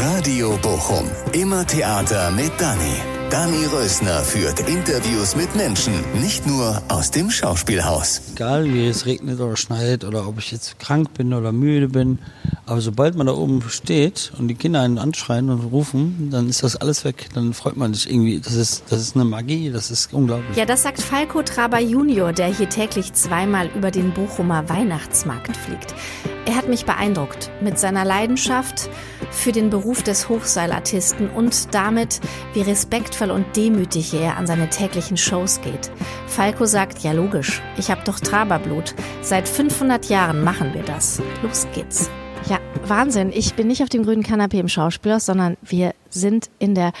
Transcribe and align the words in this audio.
Radio 0.00 0.58
Bochum. 0.60 1.08
Immer 1.32 1.64
Theater 1.66 2.30
mit 2.32 2.60
Dani. 2.60 3.13
Dani 3.30 3.66
Rösner 3.66 4.20
führt 4.20 4.60
Interviews 4.68 5.34
mit 5.34 5.54
Menschen, 5.56 5.94
nicht 6.20 6.46
nur 6.46 6.82
aus 6.88 7.10
dem 7.10 7.30
Schauspielhaus. 7.30 8.20
Egal 8.34 8.64
wie 8.64 8.86
es 8.86 9.06
regnet 9.06 9.40
oder 9.40 9.56
schneit 9.56 10.04
oder 10.04 10.28
ob 10.28 10.38
ich 10.38 10.52
jetzt 10.52 10.78
krank 10.78 11.14
bin 11.14 11.32
oder 11.32 11.50
müde 11.50 11.88
bin, 11.88 12.18
aber 12.66 12.80
sobald 12.80 13.14
man 13.14 13.26
da 13.26 13.34
oben 13.34 13.62
steht 13.68 14.32
und 14.38 14.48
die 14.48 14.54
Kinder 14.54 14.80
einen 14.80 14.98
anschreien 14.98 15.50
und 15.50 15.60
rufen, 15.60 16.30
dann 16.30 16.48
ist 16.48 16.62
das 16.62 16.76
alles 16.76 17.04
weg. 17.04 17.28
Dann 17.34 17.52
freut 17.52 17.76
man 17.76 17.92
sich 17.92 18.10
irgendwie. 18.10 18.40
Das 18.40 18.54
ist, 18.54 18.84
das 18.88 19.00
ist 19.00 19.16
eine 19.16 19.24
Magie, 19.24 19.70
das 19.70 19.90
ist 19.90 20.14
unglaublich. 20.14 20.56
Ja, 20.56 20.64
das 20.64 20.82
sagt 20.82 21.02
Falco 21.02 21.42
Traber 21.42 21.80
Junior, 21.80 22.32
der 22.32 22.46
hier 22.46 22.68
täglich 22.68 23.12
zweimal 23.12 23.68
über 23.74 23.90
den 23.90 24.14
Bochumer 24.14 24.68
Weihnachtsmarkt 24.68 25.56
fliegt. 25.56 25.94
Er 26.46 26.56
hat 26.56 26.68
mich 26.68 26.84
beeindruckt 26.84 27.50
mit 27.62 27.78
seiner 27.78 28.04
Leidenschaft 28.04 28.90
für 29.30 29.52
den 29.52 29.70
Beruf 29.70 30.02
des 30.02 30.28
Hochseilartisten 30.28 31.30
und 31.30 31.74
damit, 31.74 32.20
wie 32.52 32.62
respektvoll 33.14 33.30
und 33.30 33.56
demütig 33.56 34.14
er 34.14 34.36
an 34.36 34.46
seine 34.46 34.68
täglichen 34.68 35.16
Shows 35.16 35.60
geht. 35.60 35.90
Falco 36.26 36.66
sagt, 36.66 37.00
ja 37.00 37.12
logisch, 37.12 37.62
ich 37.78 37.90
habe 37.90 38.02
doch 38.04 38.18
Traberblut. 38.18 38.94
Seit 39.22 39.48
500 39.48 40.08
Jahren 40.08 40.42
machen 40.42 40.74
wir 40.74 40.82
das. 40.82 41.22
Los 41.42 41.66
geht's. 41.74 42.10
Ja, 42.48 42.58
Wahnsinn. 42.86 43.30
Ich 43.32 43.54
bin 43.54 43.68
nicht 43.68 43.82
auf 43.82 43.88
dem 43.88 44.04
grünen 44.04 44.22
Kanapee 44.22 44.58
im 44.58 44.68
Schauspielhaus, 44.68 45.26
sondern 45.26 45.56
wir 45.62 45.94
sind 46.10 46.50
in 46.58 46.74
der 46.74 46.92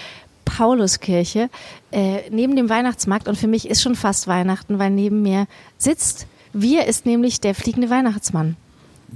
Pauluskirche 0.44 1.50
äh, 1.90 2.30
neben 2.30 2.54
dem 2.56 2.68
Weihnachtsmarkt 2.68 3.28
und 3.28 3.36
für 3.36 3.48
mich 3.48 3.68
ist 3.68 3.82
schon 3.82 3.96
fast 3.96 4.26
Weihnachten, 4.26 4.78
weil 4.78 4.90
neben 4.90 5.22
mir 5.22 5.46
sitzt. 5.78 6.26
Wir 6.52 6.86
ist 6.86 7.06
nämlich 7.06 7.40
der 7.40 7.54
fliegende 7.54 7.90
Weihnachtsmann. 7.90 8.56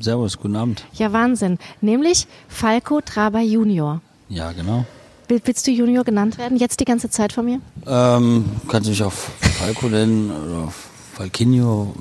Servus, 0.00 0.38
guten 0.38 0.56
Abend. 0.56 0.84
Ja, 0.94 1.12
Wahnsinn. 1.12 1.58
Nämlich 1.80 2.26
Falco 2.48 3.00
Traber 3.00 3.40
Junior. 3.40 4.00
Ja, 4.28 4.52
genau. 4.52 4.84
Will, 5.28 5.40
willst 5.44 5.66
du 5.66 5.70
Junior 5.70 6.04
genannt 6.04 6.38
werden? 6.38 6.56
Jetzt 6.56 6.80
die 6.80 6.86
ganze 6.86 7.10
Zeit 7.10 7.32
von 7.34 7.44
mir? 7.44 7.60
Ähm, 7.86 8.46
kannst 8.66 8.86
du 8.86 8.90
mich 8.90 9.02
auch 9.02 9.12
Falco 9.12 9.86
nennen 9.88 10.30
oder 10.30 10.72
Falkinho, 11.14 11.94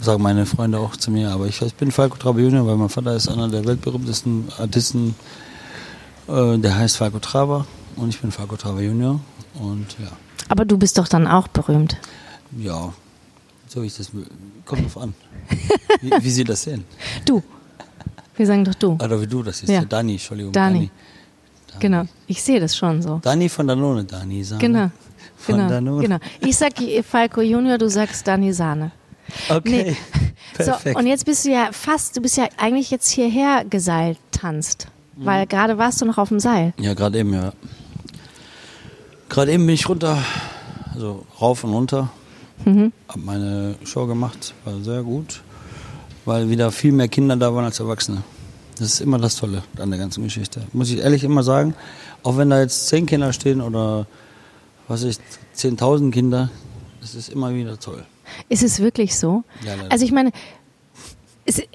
sagen 0.00 0.22
meine 0.22 0.44
Freunde 0.44 0.78
auch 0.78 0.96
zu 0.96 1.10
mir. 1.10 1.30
Aber 1.30 1.46
ich, 1.46 1.62
ich 1.62 1.74
bin 1.74 1.90
Falco 1.90 2.16
Traber 2.16 2.40
Junior, 2.40 2.66
weil 2.66 2.76
mein 2.76 2.90
Vater 2.90 3.16
ist 3.16 3.28
einer 3.28 3.48
der 3.48 3.64
weltberühmtesten 3.64 4.48
Artisten. 4.58 5.14
Äh, 6.28 6.58
der 6.58 6.76
heißt 6.76 6.98
Falco 6.98 7.18
Traber 7.20 7.66
und 7.96 8.10
ich 8.10 8.20
bin 8.20 8.30
Falco 8.30 8.56
Traber 8.56 8.82
Junior. 8.82 9.20
Und 9.54 9.86
ja. 9.98 10.10
Aber 10.48 10.64
du 10.64 10.76
bist 10.76 10.98
doch 10.98 11.08
dann 11.08 11.26
auch 11.26 11.48
berühmt. 11.48 11.96
Ja, 12.58 12.92
so 13.66 13.82
ich 13.82 13.96
das. 13.96 14.10
Kommt 14.66 14.84
drauf 14.84 14.98
an. 14.98 15.14
Wie, 16.00 16.10
wie 16.20 16.30
Sie 16.30 16.44
das 16.44 16.62
sehen. 16.62 16.84
Du. 17.24 17.42
Wir 18.36 18.46
sagen 18.46 18.64
doch 18.64 18.74
du. 18.74 18.92
Oder 18.94 19.20
wie 19.20 19.26
du 19.26 19.42
das. 19.42 19.62
Ja. 19.62 19.74
Ja. 19.74 19.84
Dani, 19.84 20.12
Entschuldigung. 20.12 20.52
Dani. 20.52 20.78
Dani. 20.78 20.90
Genau. 21.80 22.04
Ich 22.26 22.42
sehe 22.42 22.60
das 22.60 22.76
schon 22.76 23.02
so. 23.02 23.18
Dani 23.22 23.48
von 23.48 23.66
Danone, 23.66 24.04
Dani. 24.04 24.42
Sahne. 24.44 24.60
Genau. 24.60 24.90
Von 25.36 25.56
Genau. 25.56 25.68
Danone. 25.68 26.02
genau. 26.02 26.18
Ich 26.40 26.56
sag 26.56 26.72
Falco 27.08 27.40
Junior, 27.40 27.78
du 27.78 27.88
sagst 27.88 28.26
Dani 28.26 28.52
Sahne. 28.52 28.90
Okay. 29.48 29.96
So, 30.56 30.64
Perfekt. 30.66 30.96
und 30.96 31.08
jetzt 31.08 31.24
bist 31.26 31.44
du 31.46 31.50
ja 31.50 31.70
fast, 31.72 32.16
du 32.16 32.20
bist 32.20 32.36
ja 32.36 32.46
eigentlich 32.58 32.88
jetzt 32.92 33.10
hierher 33.10 33.64
geseilt, 33.68 34.18
tanzt. 34.30 34.86
Mhm. 35.16 35.24
Weil 35.24 35.46
gerade 35.48 35.78
warst 35.78 36.00
du 36.00 36.04
noch 36.04 36.16
auf 36.16 36.28
dem 36.28 36.38
Seil. 36.38 36.72
Ja, 36.78 36.94
gerade 36.94 37.18
eben, 37.18 37.32
ja. 37.34 37.52
Gerade 39.28 39.50
eben 39.52 39.66
bin 39.66 39.74
ich 39.74 39.88
runter, 39.88 40.18
also 40.94 41.26
rauf 41.40 41.64
und 41.64 41.72
runter. 41.72 42.08
Mhm. 42.64 42.92
Hab 43.08 43.16
meine 43.16 43.74
Show 43.84 44.06
gemacht, 44.06 44.54
war 44.64 44.78
sehr 44.80 45.02
gut, 45.02 45.42
weil 46.24 46.48
wieder 46.50 46.70
viel 46.70 46.92
mehr 46.92 47.08
Kinder 47.08 47.34
da 47.36 47.52
waren 47.52 47.64
als 47.64 47.80
Erwachsene. 47.80 48.22
Das 48.78 48.88
ist 48.88 49.00
immer 49.00 49.18
das 49.18 49.36
Tolle 49.36 49.62
an 49.78 49.90
der 49.90 49.98
ganzen 49.98 50.24
Geschichte. 50.24 50.62
Muss 50.72 50.90
ich 50.90 50.98
ehrlich 50.98 51.24
immer 51.24 51.42
sagen, 51.42 51.74
auch 52.22 52.36
wenn 52.36 52.50
da 52.50 52.60
jetzt 52.60 52.88
zehn 52.88 53.06
Kinder 53.06 53.32
stehen 53.32 53.60
oder 53.60 54.06
was 54.88 55.02
ich, 55.02 55.18
10.000 55.56 56.10
Kinder, 56.10 56.50
das 57.00 57.14
ist 57.14 57.28
immer 57.28 57.54
wieder 57.54 57.78
toll. 57.78 58.04
Ist 58.48 58.62
es 58.62 58.80
wirklich 58.80 59.16
so? 59.16 59.44
Ja, 59.64 59.74
leider. 59.74 59.92
also 59.92 60.04
ich 60.04 60.12
meine, 60.12 60.32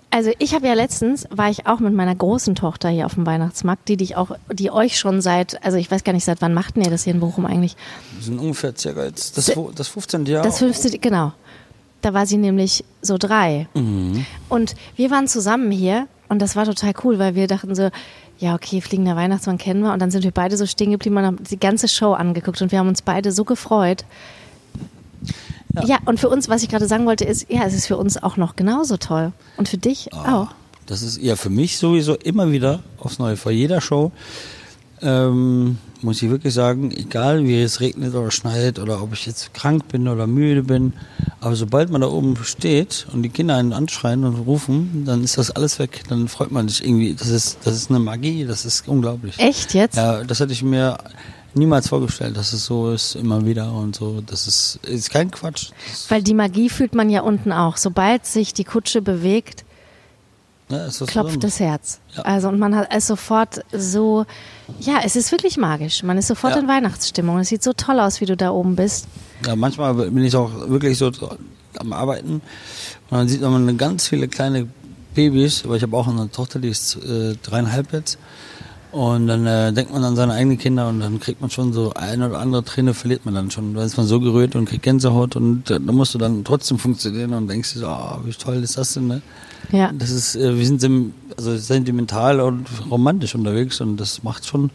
also 0.09 0.31
ich 0.40 0.53
habe 0.53 0.68
ja 0.68 0.74
letztens, 0.74 1.28
war 1.29 1.50
ich 1.50 1.68
auch 1.68 1.79
mit 1.79 1.94
meiner 1.94 2.16
großen 2.16 2.56
Tochter 2.56 2.90
hier 2.90 3.06
auf 3.06 3.13
dem 3.13 3.25
Weihnachtsmarkt, 3.25 3.88
die 3.88 3.97
dich 3.97 4.16
auch, 4.16 4.31
die 4.51 4.72
euch 4.72 4.97
schon 4.97 5.22
seit, 5.22 5.63
also 5.63 5.78
ich 5.78 5.90
weiß 5.90 6.03
gar 6.03 6.13
nicht, 6.13 6.25
seit 6.25 6.41
wann 6.41 6.53
machten 6.53 6.81
ihr 6.81 6.90
das 6.90 7.03
hier 7.03 7.13
in 7.13 7.19
Bochum 7.19 7.45
eigentlich? 7.45 7.75
Wir 8.16 8.24
sind 8.24 8.40
ungefähr 8.40 8.75
circa 8.75 9.06
jetzt 9.06 9.38
das, 9.38 9.51
das 9.75 9.88
15. 9.88 10.25
Jahr. 10.25 10.44
Das 10.44 10.59
fünfte, 10.59 10.97
genau. 10.97 11.34
Da 12.01 12.13
war 12.13 12.25
sie 12.25 12.38
nämlich 12.38 12.84
so 13.01 13.18
drei. 13.18 13.68
Mhm. 13.74 14.25
Und 14.47 14.75
wir 14.95 15.12
waren 15.12 15.28
zusammen 15.28 15.72
hier 15.72 16.07
und 16.29 16.40
das 16.41 16.56
war 16.56 16.66
total 16.66 16.94
cool, 17.03 17.19
weil 17.19 17.35
wir 17.35 17.47
dachten 17.47 17.75
so, 17.75 17.90
ja, 18.38 18.56
okay, 18.56 18.79
fliegender 18.81 19.16
Weihnachtsmann 19.16 19.57
kennen 19.57 19.81
wir. 19.84 19.91
Und 19.91 20.00
dann 20.01 20.12
sind 20.12 20.23
wir 20.23 20.31
beide 20.31 20.56
so 20.56 20.66
stehen 20.66 20.91
geblieben 20.91 21.17
und 21.17 21.25
haben 21.25 21.44
die 21.44 21.59
ganze 21.59 21.88
Show 21.90 22.13
angeguckt 22.13 22.62
und 22.62 22.72
wir 22.72 22.79
haben 22.79 22.88
uns 22.88 23.01
beide 23.01 23.31
so 23.34 23.44
gefreut. 23.44 24.06
Ja, 25.73 25.84
Ja. 25.85 25.97
und 26.06 26.19
für 26.19 26.29
uns, 26.29 26.47
was 26.50 26.63
ich 26.63 26.69
gerade 26.69 26.88
sagen 26.88 27.06
wollte, 27.06 27.25
ist, 27.25 27.50
ja, 27.51 27.63
es 27.66 27.73
ist 27.73 27.88
für 27.88 27.97
uns 27.97 28.22
auch 28.22 28.38
noch 28.38 28.56
genauso 28.56 28.97
toll. 28.97 29.34
Und 29.57 29.68
für 29.69 29.78
dich 29.78 30.13
Ah, 30.13 30.35
auch. 30.44 30.47
Das 30.85 31.01
ist 31.01 31.22
ja 31.22 31.35
für 31.35 31.50
mich 31.51 31.78
sowieso 31.78 32.16
immer 32.16 32.51
wieder 32.51 32.79
aufs 32.97 33.19
Neue. 33.19 33.35
Vor 33.38 33.51
jeder 33.51 33.79
Show 33.81 34.12
ähm, 35.02 35.78
muss 36.02 36.22
ich 36.22 36.30
wirklich 36.30 36.54
sagen, 36.54 36.92
egal 36.92 37.44
wie 37.46 37.62
es 37.62 37.80
regnet 37.80 38.16
oder 38.16 38.32
schneit 38.32 38.80
oder 38.80 39.02
ob 39.02 39.14
ich 39.14 39.26
jetzt 39.26 39.54
krank 39.54 39.88
bin 39.90 40.08
oder 40.08 40.28
müde 40.28 40.64
bin, 40.64 40.94
aber 41.42 41.56
sobald 41.56 41.90
man 41.90 42.02
da 42.02 42.08
oben 42.08 42.36
steht 42.44 43.08
und 43.14 43.24
die 43.24 43.30
Kinder 43.30 43.56
einen 43.56 43.74
anschreien 43.74 44.24
und 44.24 44.36
rufen, 44.36 45.04
dann 45.06 45.24
ist 45.24 45.38
das 45.38 45.52
alles 45.52 45.80
weg. 45.80 46.04
Dann 46.10 46.28
freut 46.28 46.52
man 46.52 46.68
sich 46.68 46.84
irgendwie. 46.84 47.14
Das 47.14 47.30
ist, 47.30 47.60
das 47.64 47.76
ist 47.76 47.90
eine 47.90 48.00
Magie, 48.00 48.46
das 48.46 48.66
ist 48.66 48.88
unglaublich. 48.88 49.40
Echt 49.40 49.74
jetzt? 49.74 49.98
Ja, 49.98 50.24
das 50.24 50.40
hätte 50.40 50.54
ich 50.54 50.64
mir 50.64 50.98
niemals 51.54 51.88
vorgestellt, 51.90 52.38
dass 52.38 52.54
es 52.54 52.66
so 52.66 52.92
ist, 52.92 53.16
immer 53.16 53.46
wieder 53.46 53.72
und 53.74 53.96
so. 53.96 54.22
Das 54.22 54.48
ist, 54.48 54.80
ist 54.86 55.10
kein 55.10 55.31
Quatsch. 55.31 55.70
Weil 56.10 56.24
die 56.24 56.34
Magie 56.34 56.70
fühlt 56.70 56.94
man 56.94 57.10
ja 57.10 57.22
unten 57.22 57.52
auch. 57.52 57.78
Sobald 57.78 58.26
sich 58.26 58.54
die 58.54 58.64
Kutsche 58.64 59.02
bewegt, 59.02 59.66
ja, 60.69 60.85
was 60.88 60.97
klopft 60.97 61.13
Besonderes. 61.13 61.40
das 61.40 61.59
Herz. 61.59 62.00
Ja. 62.16 62.22
Also 62.24 62.47
und 62.50 62.59
man 62.59 62.75
hat 62.75 62.90
es 62.91 63.07
sofort 63.07 63.63
so, 63.72 64.25
ja, 64.80 65.00
es 65.03 65.16
ist 65.16 65.31
wirklich 65.31 65.57
magisch. 65.57 66.03
Man 66.03 66.18
ist 66.18 66.28
sofort 66.28 66.56
Ja. 66.56 66.62
in 66.62 66.68
Weihnachtsstimmung. 66.68 67.40
Es 67.40 67.50
sieht 67.50 67.63
so 67.63 67.74
toll 67.74 68.00
aus, 68.00 68.22
wie 68.22 68.25
du 68.25 68.38
da 68.38 68.52
oben 68.52 68.75
bist. 68.75 69.07
Ja, 69.46 69.56
manchmal 69.56 69.94
bin 69.96 70.24
ich 70.24 70.35
auch 70.35 70.52
wirklich 70.69 70.97
so 70.97 71.12
am 71.78 71.94
Arbeiten 71.94 72.34
und 73.09 73.18
dann 73.18 73.28
sieht 73.28 73.41
man 73.41 73.78
ganz 73.78 74.07
viele 74.07 74.28
kleine 74.28 74.68
Babys, 75.16 75.63
aber 75.66 75.75
ich 75.75 75.84
habe 75.84 75.96
auch 75.97 76.07
eine 76.07 76.30
Tochter, 76.31 76.59
die 76.59 76.69
ist 76.69 76.96
äh, 76.97 77.36
dreieinhalb 77.41 77.91
jetzt. 77.94 78.18
Und 78.91 79.28
dann 79.28 79.46
äh, 79.46 79.72
denkt 79.72 79.94
man 79.94 80.03
an 80.03 80.16
seine 80.16 80.34
eigenen 80.34 80.57
Kinder 80.57 80.90
und 80.90 81.00
dann 81.00 81.19
kriegt 81.19 81.41
man 81.41 81.51
schon 81.51 81.74
so 81.74 81.94
eine 81.94 82.28
oder 82.30 82.40
andere 82.40 82.63
Träne 82.63 82.96
verliert 82.96 83.24
man 83.24 83.36
dann 83.36 83.51
schon. 83.51 83.75
Da 83.75 83.84
ist 83.84 83.97
man 83.97 84.07
so 84.07 84.19
gerührt 84.19 84.56
und 84.56 84.66
kriegt 84.66 84.81
Gänsehaut 84.81 85.36
und 85.36 85.69
äh, 85.69 85.80
da 85.80 85.91
musst 85.91 86.16
du 86.16 86.18
dann 86.18 86.44
trotzdem 86.44 86.80
funktionieren 86.80 87.34
und 87.34 87.47
denkst 87.47 87.74
dir 87.74 87.80
so, 87.80 87.88
ah, 87.88 88.19
wie 88.25 88.31
toll 88.31 88.63
ist 88.63 88.78
das 88.80 88.94
denn, 88.96 89.06
ne? 89.07 89.22
Ja. 89.72 89.92
Das 89.94 90.09
ist, 90.09 90.36
äh, 90.36 90.58
wir 90.58 90.66
sind 90.66 91.14
also 91.38 91.56
sentimental 91.58 92.40
und 92.40 92.66
romantisch 92.90 93.36
unterwegs 93.36 93.81
und 93.81 93.97
das 93.97 94.24
macht 94.24 94.46
schon 94.46 94.72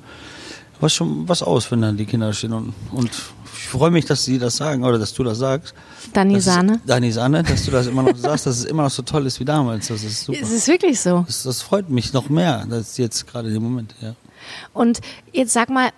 was 0.81 0.93
schon 0.93 1.29
was 1.29 1.43
aus, 1.43 1.71
wenn 1.71 1.83
dann 1.83 1.97
die 1.97 2.05
Kinder 2.05 2.33
stehen 2.33 2.53
und, 2.53 2.75
und 2.93 3.11
ich 3.57 3.69
freue 3.69 3.91
mich, 3.91 4.05
dass 4.05 4.25
sie 4.25 4.39
das 4.39 4.57
sagen 4.57 4.85
oder 4.85 4.99
dass 4.99 5.15
du 5.15 5.23
das 5.25 5.39
sagst. 5.39 5.75
Dani 6.13 6.41
Sahne. 6.41 6.81
Dani 6.87 7.11
Sahne, 7.13 7.43
dass 7.43 7.65
du 7.65 7.71
das 7.71 7.87
immer 7.87 8.03
noch 8.03 8.17
sagst, 8.17 8.47
dass 8.47 8.59
es 8.59 8.65
immer 8.65 8.83
noch 8.83 8.91
so 8.91 9.03
toll 9.03 9.27
ist 9.27 9.41
wie 9.41 9.45
damals. 9.45 9.89
Das 9.89 10.03
ist 10.03 10.25
super. 10.25 10.39
Es 10.43 10.51
ist 10.51 10.69
wirklich 10.69 11.01
so. 11.01 11.25
Das, 11.27 11.45
das 11.45 11.63
freut 11.63 11.89
mich 11.89 12.13
noch 12.13 12.29
mehr, 12.29 12.67
als 12.71 12.97
jetzt 12.99 13.27
gerade 13.27 13.55
im 13.55 13.63
Moment, 13.63 13.95
ja. 14.01 14.15
Und 14.73 15.01
jetzt 15.33 15.53
sag 15.53 15.71
mal, 15.71 15.91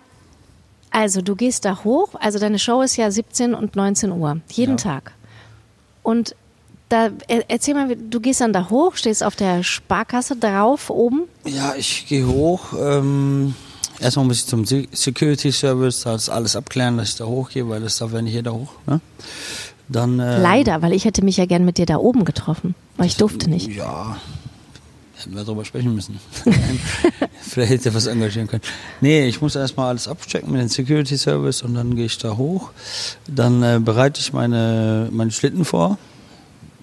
also 0.91 1.21
du 1.21 1.35
gehst 1.35 1.65
da 1.65 1.83
hoch, 1.83 2.09
also 2.19 2.39
deine 2.39 2.59
Show 2.59 2.81
ist 2.81 2.95
ja 2.95 3.11
17 3.11 3.53
und 3.53 3.75
19 3.75 4.11
Uhr, 4.11 4.39
jeden 4.51 4.77
Ja. 4.77 4.83
Tag. 4.83 5.11
Und 6.03 6.35
da, 6.89 7.09
er- 7.27 7.45
erzähl 7.49 7.73
mal, 7.73 7.95
du 7.95 8.19
gehst 8.19 8.41
dann 8.41 8.53
da 8.53 8.69
hoch, 8.69 8.95
stehst 8.95 9.23
auf 9.23 9.35
der 9.35 9.63
Sparkasse 9.63 10.35
drauf 10.35 10.89
oben. 10.89 11.23
Ja, 11.45 11.75
ich 11.77 12.05
gehe 12.07 12.25
hoch. 12.27 12.73
Ähm, 12.79 13.55
erstmal 13.99 14.25
muss 14.25 14.37
ich 14.39 14.45
zum 14.45 14.65
Se- 14.65 14.87
Security 14.91 15.51
Service, 15.51 16.01
das 16.01 16.29
alles 16.29 16.55
abklären, 16.55 16.97
dass 16.97 17.09
ich 17.09 17.15
da 17.17 17.25
hochgehe, 17.25 17.67
weil 17.67 17.81
das 17.81 17.97
darf 17.97 18.13
ja 18.13 18.21
nicht 18.21 18.33
jeder 18.33 18.53
hoch. 18.53 18.71
Ne? 18.85 19.01
Dann, 19.89 20.19
ähm, 20.19 20.41
Leider, 20.41 20.81
weil 20.81 20.93
ich 20.93 21.05
hätte 21.05 21.23
mich 21.23 21.37
ja 21.37 21.45
gern 21.45 21.63
mit 21.65 21.77
dir 21.77 21.85
da 21.85 21.97
oben 21.97 22.25
getroffen, 22.25 22.75
weil 22.97 23.07
ich 23.07 23.15
durfte 23.17 23.49
nicht. 23.49 23.67
Ja, 23.69 24.17
hätten 25.17 25.35
wir 25.35 25.43
darüber 25.45 25.63
sprechen 25.65 25.95
müssen. 25.95 26.19
Vielleicht 27.41 27.71
hätte 27.71 27.89
er 27.89 27.95
was 27.95 28.05
engagieren 28.07 28.47
können. 28.47 28.63
Nee, 29.01 29.27
ich 29.27 29.41
muss 29.41 29.55
erstmal 29.55 29.87
alles 29.89 30.07
abchecken 30.07 30.51
mit 30.51 30.61
dem 30.61 30.67
Security 30.67 31.17
Service 31.17 31.61
und 31.61 31.73
dann 31.75 31.95
gehe 31.95 32.05
ich 32.05 32.17
da 32.17 32.35
hoch. 32.37 32.71
Dann 33.27 33.63
äh, 33.63 33.79
bereite 33.81 34.19
ich 34.19 34.33
meine, 34.33 35.07
meine 35.11 35.31
Schlitten 35.31 35.63
vor, 35.65 35.97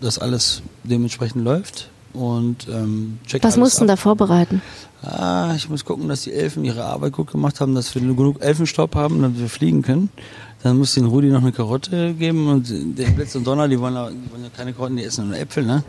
dass 0.05 0.19
alles 0.19 0.63
dementsprechend 0.85 1.45
läuft. 1.45 1.89
und 2.13 2.69
ähm, 2.69 3.19
check 3.27 3.43
Was 3.43 3.55
alles 3.55 3.57
musst 3.65 3.79
du 3.81 3.83
ab. 3.85 3.89
da 3.89 3.97
vorbereiten? 3.97 4.63
Ah, 5.03 5.53
ich 5.57 5.69
muss 5.69 5.85
gucken, 5.85 6.09
dass 6.09 6.23
die 6.23 6.33
Elfen 6.33 6.65
ihre 6.65 6.85
Arbeit 6.85 7.13
gut 7.13 7.31
gemacht 7.33 7.61
haben, 7.61 7.75
dass 7.75 7.95
wir 7.95 8.01
genug 8.01 8.41
Elfenstaub 8.43 8.95
haben, 8.95 9.21
damit 9.21 9.39
wir 9.39 9.49
fliegen 9.49 9.83
können. 9.83 10.09
Dann 10.63 10.79
muss 10.79 10.95
den 10.95 11.05
Rudi 11.05 11.29
noch 11.29 11.43
eine 11.43 11.53
Karotte 11.53 12.15
geben 12.15 12.49
und 12.49 12.67
der 12.99 13.09
Blitz 13.11 13.35
und 13.35 13.47
Donner, 13.47 13.69
die 13.69 13.79
wollen, 13.79 13.95
ja- 13.95 14.09
die 14.09 14.31
wollen 14.33 14.45
ja 14.45 14.49
keine 14.57 14.73
Karotten, 14.73 14.97
die 14.97 15.05
essen 15.05 15.29
nur 15.29 15.37
Äpfel, 15.37 15.65
ne? 15.67 15.85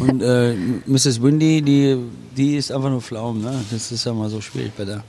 Und 0.00 0.20
äh, 0.20 0.56
Mrs. 0.86 1.22
Windy, 1.22 1.62
die, 1.62 1.96
die 2.36 2.56
ist 2.56 2.72
einfach 2.72 2.90
nur 2.90 3.00
Pflaumen, 3.02 3.42
ne? 3.42 3.52
Das 3.70 3.92
ist 3.92 4.04
ja 4.04 4.12
mal 4.12 4.28
so 4.28 4.40
schwierig 4.40 4.72
bei 4.76 4.84
der. 4.84 5.04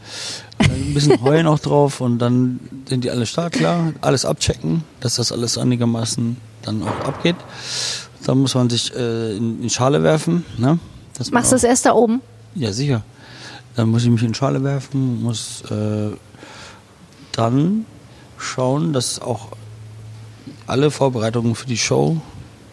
Ein 0.60 0.94
bisschen 0.94 1.20
Heulen 1.24 1.48
auch 1.48 1.58
drauf 1.60 2.00
und 2.00 2.20
dann 2.20 2.60
sind 2.88 3.06
die 3.06 3.10
alle 3.10 3.26
startklar, 3.26 3.94
alles 4.02 4.24
abchecken, 4.24 4.84
dass 5.00 5.16
das 5.16 5.32
alles 5.32 5.58
einigermaßen 5.58 6.38
dann 6.62 6.84
auch 6.84 7.08
abgeht. 7.08 7.38
Dann 8.28 8.40
muss 8.40 8.56
man 8.56 8.70
sich 8.70 8.94
äh, 8.94 9.38
in, 9.38 9.64
in 9.64 9.70
Schale 9.70 10.04
werfen, 10.04 10.46
ne? 10.58 10.80
Machst 11.32 11.52
du 11.52 11.56
das 11.56 11.64
erst 11.64 11.86
da 11.86 11.94
oben? 11.94 12.22
ja, 12.56 12.72
sicher. 12.74 13.04
Dann 13.76 13.90
muss 13.90 14.04
ich 14.04 14.10
mich 14.10 14.24
in 14.24 14.34
Schale 14.34 14.64
werfen, 14.64 15.22
muss 15.22 15.62
äh, 15.70 16.10
dann 17.32 17.86
schauen, 18.38 18.94
dass 18.94 19.22
auch 19.22 19.50
alle 20.66 20.92
Vorbereitungen 20.92 21.56
für 21.56 21.68
die 21.68 21.78
Show 21.78 22.18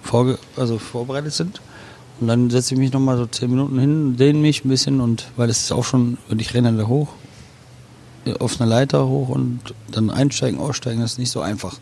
vorge 0.02 0.38
also 0.56 0.78
vorbereitet 0.78 1.32
sind. 1.32 1.60
Und 2.20 2.28
dann 2.28 2.50
setze 2.50 2.74
ich 2.74 2.80
mich 2.80 2.92
nochmal 2.92 3.16
so 3.16 3.26
zehn 3.26 3.50
Minuten 3.50 3.78
hin, 3.78 4.16
dehne 4.16 4.38
mich 4.38 4.64
ein 4.64 4.68
bisschen 4.68 5.00
und 5.00 5.26
weil 5.36 5.50
es 5.50 5.62
ist 5.62 5.72
auch 5.72 5.84
schon, 5.84 6.18
und 6.30 6.40
ich 6.40 6.54
renne 6.54 6.72
da 6.72 6.86
hoch, 6.86 7.08
äh, 8.24 8.36
auf 8.38 8.60
eine 8.60 8.68
Leiter 8.68 9.06
hoch 9.06 9.28
und 9.28 9.74
dann 9.90 10.10
einsteigen, 10.10 10.58
aussteigen, 10.58 11.00
das 11.00 11.12
ist 11.12 11.18
nicht 11.18 11.30
so 11.30 11.40
einfach. 11.40 11.76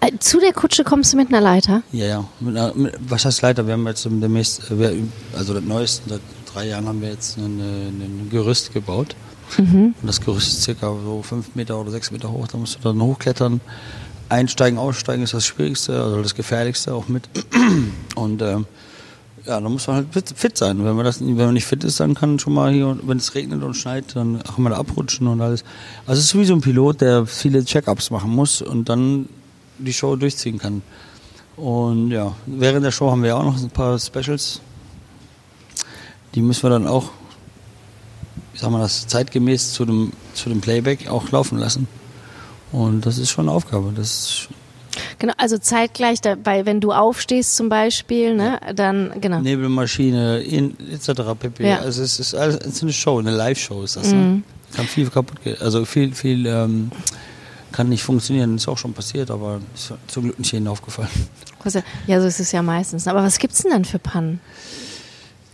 Äh, 0.00 0.12
Zu 0.18 0.40
der 0.40 0.52
Kutsche 0.52 0.84
kommst 0.84 1.12
du 1.12 1.16
mit 1.16 1.28
einer 1.28 1.40
Leiter? 1.40 1.82
Ja, 1.92 2.06
ja. 2.06 2.24
Mit 2.40 2.56
einer, 2.56 2.74
mit, 2.74 2.94
was 3.00 3.24
heißt 3.24 3.42
Leiter? 3.42 3.66
Wir 3.66 3.74
haben 3.74 3.86
jetzt 3.86 4.04
demnächst, 4.04 4.70
äh, 4.70 5.02
also 5.36 5.54
das 5.54 5.64
neueste, 5.64 6.08
seit 6.08 6.20
drei 6.52 6.68
Jahren 6.68 6.86
haben 6.86 7.00
wir 7.00 7.10
jetzt 7.10 7.36
ein, 7.38 7.60
ein 7.60 8.28
Gerüst 8.30 8.72
gebaut. 8.72 9.16
Und 9.56 9.94
das 10.02 10.20
Gerüst 10.20 10.48
ist 10.48 10.62
circa 10.62 10.94
so 11.04 11.22
fünf 11.22 11.54
Meter 11.54 11.78
oder 11.80 11.90
sechs 11.90 12.10
Meter 12.10 12.30
hoch. 12.30 12.46
Da 12.48 12.58
musst 12.58 12.76
du 12.76 12.80
dann 12.80 13.00
hochklettern. 13.00 13.60
Einsteigen, 14.28 14.78
aussteigen 14.78 15.22
ist 15.22 15.32
das 15.32 15.46
Schwierigste, 15.46 16.02
also 16.02 16.22
das 16.22 16.34
Gefährlichste 16.34 16.92
auch 16.92 17.08
mit. 17.08 17.28
Und 18.14 18.42
ähm, 18.42 18.66
ja, 19.46 19.58
da 19.58 19.68
muss 19.68 19.86
man 19.86 19.96
halt 19.96 20.32
fit, 20.36 20.58
sein. 20.58 20.84
Wenn 20.84 20.94
man, 20.94 21.04
das, 21.06 21.20
wenn 21.22 21.34
man 21.34 21.54
nicht 21.54 21.64
fit 21.64 21.82
ist, 21.82 22.00
dann 22.00 22.14
kann 22.14 22.38
schon 22.38 22.52
mal 22.52 22.70
hier, 22.72 22.98
wenn 23.02 23.16
es 23.16 23.34
regnet 23.34 23.62
und 23.62 23.74
schneit, 23.74 24.14
dann 24.14 24.42
auch 24.42 24.58
mal 24.58 24.74
abrutschen 24.74 25.26
und 25.26 25.40
alles. 25.40 25.64
Also 26.06 26.20
es 26.20 26.26
ist 26.26 26.38
wie 26.38 26.44
so 26.44 26.52
ein 26.52 26.60
Pilot, 26.60 27.00
der 27.00 27.24
viele 27.24 27.64
Check-ups 27.64 28.10
machen 28.10 28.30
muss 28.30 28.60
und 28.60 28.90
dann 28.90 29.28
die 29.78 29.92
Show 29.92 30.16
durchziehen 30.16 30.58
kann. 30.58 30.82
Und 31.56 32.10
ja, 32.10 32.34
während 32.46 32.84
der 32.84 32.92
Show 32.92 33.10
haben 33.10 33.22
wir 33.22 33.30
ja 33.30 33.36
auch 33.36 33.44
noch 33.44 33.60
ein 33.60 33.70
paar 33.70 33.98
Specials. 33.98 34.60
Die 36.34 36.42
müssen 36.42 36.62
wir 36.62 36.70
dann 36.70 36.86
auch, 36.86 37.10
ich 38.54 38.60
sag 38.60 38.70
mal, 38.70 38.80
das 38.80 39.06
zeitgemäß 39.06 39.72
zu 39.72 39.84
dem, 39.84 40.12
zu 40.34 40.48
dem 40.48 40.60
Playback 40.60 41.08
auch 41.08 41.30
laufen 41.30 41.58
lassen. 41.58 41.88
Und 42.70 43.06
das 43.06 43.18
ist 43.18 43.30
schon 43.30 43.48
eine 43.48 43.56
Aufgabe. 43.56 43.92
Das 43.94 44.48
Genau, 45.18 45.32
also 45.36 45.58
zeitgleich 45.58 46.20
dabei, 46.20 46.66
wenn 46.66 46.80
du 46.80 46.92
aufstehst 46.92 47.56
zum 47.56 47.68
Beispiel, 47.68 48.34
ne, 48.34 48.60
dann, 48.74 49.12
genau. 49.20 49.40
Nebelmaschine, 49.40 50.40
in, 50.40 50.76
etc. 50.90 51.22
pp. 51.38 51.68
Ja. 51.68 51.78
Also 51.78 52.02
es 52.02 52.18
ist 52.18 52.34
alles 52.34 52.56
es 52.56 52.66
ist 52.74 52.82
eine 52.82 52.92
Show, 52.92 53.18
eine 53.18 53.30
Live-Show 53.30 53.82
ist 53.82 53.96
das. 53.96 54.12
Ne? 54.12 54.42
Kann 54.74 54.86
viel 54.86 55.08
kaputt 55.08 55.42
gehen. 55.42 55.56
Also 55.60 55.84
viel, 55.84 56.14
viel 56.14 56.46
ähm, 56.46 56.90
kann 57.72 57.88
nicht 57.88 58.02
funktionieren. 58.02 58.56
Ist 58.56 58.68
auch 58.68 58.78
schon 58.78 58.92
passiert, 58.92 59.30
aber 59.30 59.60
ist 59.74 59.92
zum 60.06 60.24
Glück 60.24 60.38
nicht 60.38 60.52
jedem 60.52 60.68
aufgefallen. 60.68 61.10
Ja, 62.06 62.20
so 62.20 62.26
ist 62.26 62.40
es 62.40 62.52
ja 62.52 62.62
meistens. 62.62 63.06
Aber 63.06 63.22
was 63.22 63.38
gibt's 63.38 63.62
denn 63.62 63.72
dann 63.72 63.84
für 63.84 63.98
Pannen? 63.98 64.40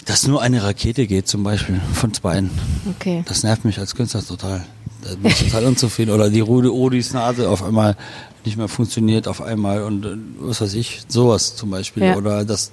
Dass 0.04 0.26
nur 0.26 0.42
eine 0.42 0.62
Rakete 0.62 1.06
geht 1.06 1.26
zum 1.26 1.42
Beispiel 1.42 1.80
von 1.94 2.12
zweien. 2.12 2.50
Okay. 2.90 3.24
Das 3.26 3.42
nervt 3.42 3.64
mich 3.64 3.78
als 3.78 3.94
Künstler 3.94 4.24
total. 4.24 4.64
Da 5.02 5.14
bin 5.14 5.26
ich 5.26 5.38
total 5.38 5.64
unzufrieden. 5.64 6.12
Oder 6.12 6.30
die 6.30 6.40
Rude 6.40 6.72
Odis 6.72 7.12
Nase 7.12 7.48
auf 7.48 7.62
einmal 7.62 7.96
nicht 8.44 8.56
mehr 8.56 8.68
funktioniert 8.68 9.26
auf 9.26 9.40
einmal 9.40 9.82
und 9.82 10.04
äh, 10.04 10.16
was 10.38 10.60
weiß 10.60 10.74
ich, 10.74 11.02
sowas 11.08 11.56
zum 11.56 11.70
Beispiel. 11.70 12.04
Ja. 12.04 12.16
Oder 12.16 12.44
dass, 12.44 12.70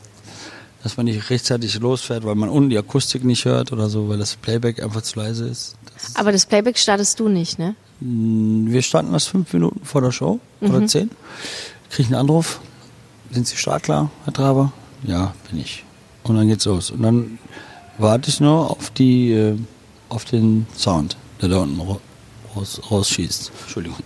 dass 0.83 0.97
man 0.97 1.05
nicht 1.05 1.29
rechtzeitig 1.29 1.79
losfährt, 1.79 2.25
weil 2.25 2.35
man 2.35 2.49
unten 2.49 2.69
die 2.69 2.77
Akustik 2.77 3.23
nicht 3.23 3.45
hört 3.45 3.71
oder 3.71 3.89
so, 3.89 4.09
weil 4.09 4.17
das 4.17 4.35
Playback 4.35 4.83
einfach 4.83 5.01
zu 5.01 5.19
leise 5.19 5.47
ist. 5.47 5.75
Das, 5.93 6.15
Aber 6.15 6.31
das 6.31 6.45
Playback 6.45 6.77
startest 6.77 7.19
du 7.19 7.29
nicht, 7.29 7.57
ne? 7.59 7.75
Mh, 8.01 8.71
wir 8.71 8.81
standen 8.81 9.13
erst 9.13 9.29
fünf 9.29 9.51
Minuten 9.53 9.85
vor 9.85 10.01
der 10.01 10.11
Show 10.11 10.39
oder 10.59 10.85
zehn. 10.87 11.09
Krieg 11.89 12.07
einen 12.07 12.15
Anruf. 12.15 12.59
Sind 13.31 13.47
Sie 13.47 13.55
startklar, 13.55 14.09
Herr 14.25 14.33
Traber? 14.33 14.73
Ja, 15.03 15.33
bin 15.49 15.59
ich. 15.61 15.85
Und 16.23 16.35
dann 16.35 16.47
geht's 16.47 16.65
los. 16.65 16.91
Und 16.91 17.01
dann 17.03 17.39
warte 17.97 18.29
ich 18.29 18.39
nur 18.39 18.69
auf 18.71 18.89
die, 18.91 19.31
äh, 19.31 19.57
auf 20.09 20.25
den 20.25 20.67
Sound, 20.77 21.15
der 21.41 21.49
da 21.49 21.59
unten 21.59 21.79
ra- 21.79 21.99
raus, 22.55 22.81
rausschießt. 22.91 23.51
Entschuldigung. 23.63 23.97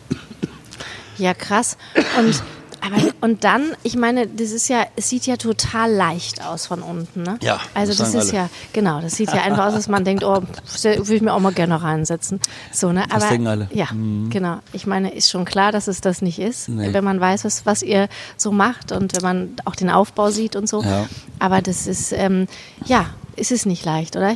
Ja, 1.17 1.33
krass. 1.33 1.77
Und, 2.19 2.43
aber, 2.85 3.01
und 3.21 3.43
dann, 3.43 3.73
ich 3.83 3.95
meine, 3.95 4.27
das 4.27 4.51
ist 4.51 4.67
ja, 4.67 4.85
es 4.95 5.09
sieht 5.09 5.25
ja 5.25 5.37
total 5.37 5.91
leicht 5.91 6.43
aus 6.43 6.65
von 6.67 6.81
unten, 6.81 7.23
ne? 7.23 7.37
Ja, 7.41 7.59
Also 7.73 7.93
das 7.93 8.11
das 8.11 8.25
ist 8.25 8.29
alle. 8.33 8.43
ja, 8.43 8.49
genau, 8.73 9.01
das 9.01 9.15
sieht 9.15 9.33
ja 9.33 9.41
einfach 9.43 9.65
aus, 9.67 9.73
dass 9.73 9.87
man 9.87 10.03
denkt, 10.05 10.23
oh, 10.23 10.41
will 10.83 11.15
ich 11.15 11.21
mir 11.21 11.33
auch 11.33 11.39
mal 11.39 11.53
gerne 11.53 11.81
reinsetzen. 11.81 12.39
So, 12.71 12.91
ne? 12.91 13.03
Aber, 13.11 13.27
denken 13.27 13.47
alle. 13.47 13.67
Ja, 13.73 13.87
Mhm. 13.91 14.29
genau. 14.29 14.59
Ich 14.73 14.85
meine, 14.87 15.13
ist 15.13 15.29
schon 15.29 15.45
klar, 15.45 15.71
dass 15.71 15.87
es 15.87 16.01
das 16.01 16.21
nicht 16.21 16.39
ist, 16.39 16.69
Nee. 16.69 16.93
wenn 16.93 17.03
man 17.03 17.19
weiß, 17.19 17.45
was, 17.45 17.65
was 17.65 17.81
ihr 17.81 18.07
so 18.37 18.51
macht 18.51 18.91
und 18.91 19.15
wenn 19.15 19.23
man 19.23 19.49
auch 19.65 19.75
den 19.75 19.89
Aufbau 19.89 20.29
sieht 20.31 20.55
und 20.55 20.67
so. 20.69 20.83
Ja. 20.83 21.07
Aber 21.39 21.61
das 21.61 21.87
ist, 21.87 22.11
ähm, 22.11 22.47
ja, 22.85 23.07
es 23.35 23.51
ist 23.51 23.65
nicht 23.65 23.83
leicht, 23.85 24.15
oder? 24.15 24.35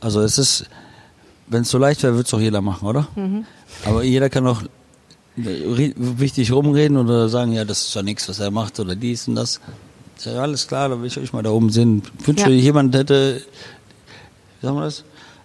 Also 0.00 0.20
es 0.20 0.36
ist, 0.38 0.66
wenn 1.46 1.62
es 1.62 1.70
so 1.70 1.78
leicht 1.78 2.02
wäre, 2.02 2.14
würde 2.14 2.24
es 2.24 2.30
doch 2.30 2.40
jeder 2.40 2.60
machen, 2.60 2.86
oder? 2.88 3.06
Aber 3.86 4.02
jeder 4.02 4.28
kann 4.30 4.46
auch 4.46 4.62
wichtig 5.36 6.52
rumreden 6.52 6.96
oder 6.96 7.28
sagen, 7.28 7.52
ja, 7.52 7.64
das 7.64 7.82
ist 7.88 7.94
ja 7.94 8.02
nichts, 8.02 8.28
was 8.28 8.38
er 8.38 8.50
macht 8.50 8.78
oder 8.80 8.94
dies 8.94 9.26
und 9.28 9.34
das. 9.34 9.60
Ist 10.16 10.26
Ja, 10.26 10.34
alles 10.42 10.66
klar, 10.68 10.88
da 10.88 10.98
will 11.00 11.06
ich 11.06 11.18
euch 11.18 11.32
mal 11.32 11.42
da 11.42 11.50
oben 11.50 11.70
sehen. 11.70 12.02
Ich 12.20 12.26
wünsche, 12.28 12.44
Ja. 12.44 12.50
jemand 12.50 12.94
hätte, 12.94 13.42
wie 14.60 14.66
sagen 14.66 14.76
wir 14.78 14.84
das? 14.84 15.04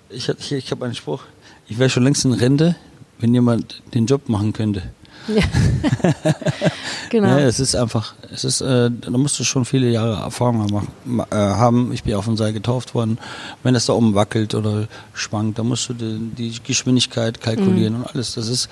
Ich, 0.09 0.29
ich, 0.29 0.51
ich 0.51 0.71
habe 0.71 0.85
einen 0.85 0.95
Spruch, 0.95 1.23
ich 1.67 1.77
wäre 1.79 1.89
schon 1.89 2.03
längst 2.03 2.25
in 2.25 2.33
Rente, 2.33 2.75
wenn 3.19 3.33
jemand 3.33 3.81
den 3.93 4.05
Job 4.05 4.29
machen 4.29 4.53
könnte. 4.53 4.83
Ja. 5.27 5.43
genau. 7.09 7.27
Ja, 7.27 7.39
es 7.39 7.59
ist 7.59 7.75
einfach, 7.75 8.13
es 8.33 8.43
ist, 8.43 8.61
äh, 8.61 8.89
da 8.89 9.09
musst 9.11 9.39
du 9.39 9.43
schon 9.43 9.65
viele 9.65 9.89
Jahre 9.89 10.21
Erfahrung 10.21 10.61
haben, 10.61 11.19
äh, 11.31 11.35
haben. 11.35 11.91
Ich 11.93 12.03
bin 12.03 12.11
ja 12.11 12.17
auf 12.17 12.25
dem 12.25 12.37
Seil 12.37 12.53
getauft 12.53 12.95
worden. 12.95 13.19
Wenn 13.63 13.73
das 13.73 13.85
da 13.85 13.93
oben 13.93 14.15
wackelt 14.15 14.55
oder 14.55 14.87
schwankt, 15.13 15.59
dann 15.59 15.67
musst 15.67 15.89
du 15.89 15.93
die, 15.93 16.17
die 16.37 16.63
Geschwindigkeit 16.63 17.41
kalkulieren 17.41 17.93
Mhm. 17.95 18.01
und 18.01 18.07
alles. 18.15 18.33
Das 18.35 18.47
ist, 18.47 18.69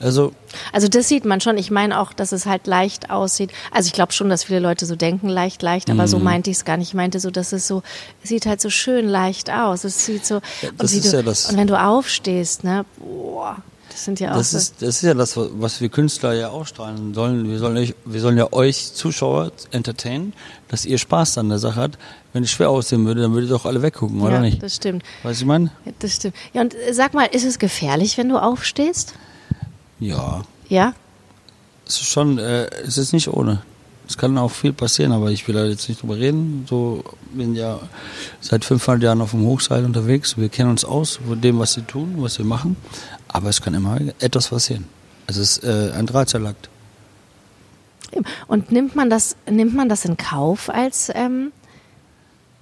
also, 0.00 0.32
Also 0.72 0.88
das 0.88 1.08
sieht 1.08 1.24
man 1.24 1.40
schon. 1.40 1.58
Ich 1.58 1.70
meine 1.70 1.98
auch, 2.00 2.12
dass 2.12 2.32
es 2.32 2.46
halt 2.46 2.66
leicht 2.66 3.10
aussieht. 3.10 3.50
Also 3.72 3.88
ich 3.88 3.92
glaube 3.92 4.12
schon, 4.12 4.28
dass 4.28 4.44
viele 4.44 4.60
Leute 4.60 4.86
so 4.86 4.96
denken, 4.96 5.28
leicht, 5.28 5.60
leicht, 5.62 5.90
aber 5.90 6.04
Mhm. 6.04 6.08
so 6.08 6.18
meinte 6.18 6.50
ich 6.50 6.58
es 6.58 6.64
gar 6.64 6.76
nicht. 6.76 6.88
Ich 6.88 6.94
meinte 6.94 7.20
so, 7.20 7.30
dass 7.30 7.52
es 7.52 7.66
so, 7.66 7.82
es 8.22 8.28
sieht 8.28 8.46
halt 8.46 8.60
so 8.60 8.70
schön 8.70 9.08
leicht 9.08 9.50
aus. 9.50 9.84
Es 9.84 10.06
sieht 10.06 10.24
so, 10.24 10.36
und, 10.36 10.42
wie 10.80 10.84
ist 10.98 11.12
du, 11.12 11.16
ja 11.20 11.28
und 11.50 11.56
wenn 11.56 11.66
du 11.66 11.78
aufstehst, 11.82 12.64
ne, 12.64 12.84
boah, 12.98 13.56
das 13.98 14.04
sind 14.04 14.20
ja 14.20 14.30
auch 14.30 14.36
das 14.36 14.54
ist, 14.54 14.80
das 14.80 14.88
ist 14.96 15.02
ja 15.02 15.14
das, 15.14 15.36
was 15.36 15.80
wir 15.80 15.88
Künstler 15.88 16.32
ja 16.32 16.50
ausstrahlen 16.50 17.14
sollen. 17.14 17.50
Wir 17.50 17.58
sollen, 17.58 17.76
euch, 17.76 17.96
wir 18.04 18.20
sollen 18.20 18.38
ja 18.38 18.52
euch 18.52 18.94
Zuschauer 18.94 19.50
entertainen, 19.72 20.34
dass 20.68 20.84
ihr 20.86 20.98
Spaß 20.98 21.36
an 21.38 21.48
der 21.48 21.58
Sache 21.58 21.80
habt. 21.80 21.98
Wenn 22.32 22.44
es 22.44 22.50
schwer 22.52 22.70
aussehen 22.70 23.04
würde, 23.06 23.22
dann 23.22 23.32
würdet 23.32 23.50
ihr 23.50 23.54
doch 23.54 23.66
alle 23.66 23.82
weggucken, 23.82 24.20
oder 24.20 24.34
ja, 24.34 24.40
nicht? 24.40 24.62
das 24.62 24.76
stimmt. 24.76 25.02
Weißt 25.24 25.40
du, 25.40 25.44
ich 25.44 25.48
meine? 25.48 25.72
Ja, 25.84 25.92
Das 25.98 26.14
stimmt. 26.14 26.36
Ja, 26.52 26.60
und 26.60 26.74
äh, 26.74 26.94
sag 26.94 27.12
mal, 27.12 27.24
ist 27.24 27.44
es 27.44 27.58
gefährlich, 27.58 28.16
wenn 28.18 28.28
du 28.28 28.40
aufstehst? 28.40 29.14
Ja, 29.98 30.42
Ja? 30.68 30.94
es 31.84 31.94
ist 31.96 32.08
schon, 32.08 32.38
äh, 32.38 32.66
es 32.86 32.98
ist 32.98 33.12
nicht 33.12 33.26
ohne. 33.26 33.62
Es 34.08 34.16
kann 34.16 34.38
auch 34.38 34.50
viel 34.50 34.72
passieren, 34.72 35.12
aber 35.12 35.30
ich 35.30 35.46
will 35.46 35.54
da 35.54 35.66
jetzt 35.66 35.88
nicht 35.88 36.00
drüber 36.02 36.16
reden. 36.16 36.64
So, 36.68 37.04
wir 37.34 37.44
sind 37.44 37.54
ja 37.56 37.78
seit 38.40 38.64
500 38.64 39.02
Jahren 39.02 39.20
auf 39.20 39.32
dem 39.32 39.44
Hochseil 39.44 39.84
unterwegs. 39.84 40.38
Wir 40.38 40.48
kennen 40.48 40.70
uns 40.70 40.84
aus 40.84 41.20
von 41.26 41.38
dem, 41.40 41.58
was 41.58 41.74
sie 41.74 41.82
tun, 41.82 42.14
was 42.18 42.38
wir 42.38 42.46
machen. 42.46 42.76
Aber 43.28 43.50
es 43.50 43.60
kann 43.60 43.74
immer 43.74 43.98
etwas 44.18 44.48
passieren. 44.48 44.86
Es 45.26 45.36
ist 45.36 45.62
äh, 45.62 45.90
ein 45.94 46.06
Drahtseilakt. 46.06 46.70
Und 48.46 48.72
nimmt 48.72 48.96
man 48.96 49.10
das, 49.10 49.36
nimmt 49.48 49.74
man 49.74 49.90
das 49.90 50.06
in 50.06 50.16
Kauf 50.16 50.70
als, 50.70 51.10
ähm, 51.14 51.52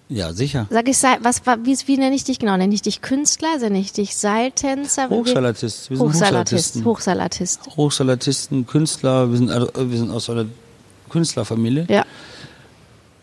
Ja, 0.09 0.33
sicher. 0.33 0.67
sag 0.71 0.89
ich, 0.89 1.01
was, 1.23 1.47
wa- 1.47 1.59
wie, 1.63 1.77
wie 1.87 1.97
nenne 1.97 2.17
ich 2.17 2.25
dich 2.25 2.41
genau? 2.41 2.57
Nenne 2.57 2.75
ich 2.75 2.83
dich 2.83 3.01
Künstler? 3.01 3.57
Nenne 3.61 3.79
ich 3.79 3.93
dich 3.93 4.17
Seiltänzer? 4.17 5.09
Hochseilartist. 5.09 5.91
Wir 5.91 5.97
sind 5.99 6.07
Hochseilartist. 6.09 6.85
Hochseilartisten. 6.85 6.85
Hochseilartist. 6.85 7.77
Hochseilartisten, 7.77 8.67
Künstler. 8.67 9.31
Wir 9.31 9.37
sind, 9.39 9.51
also, 9.51 9.71
wir 9.77 9.99
sind 9.99 10.11
aus 10.11 10.29
einer 10.29 10.47
Künstlerfamilie. 11.09 11.87
Ja. 11.89 12.05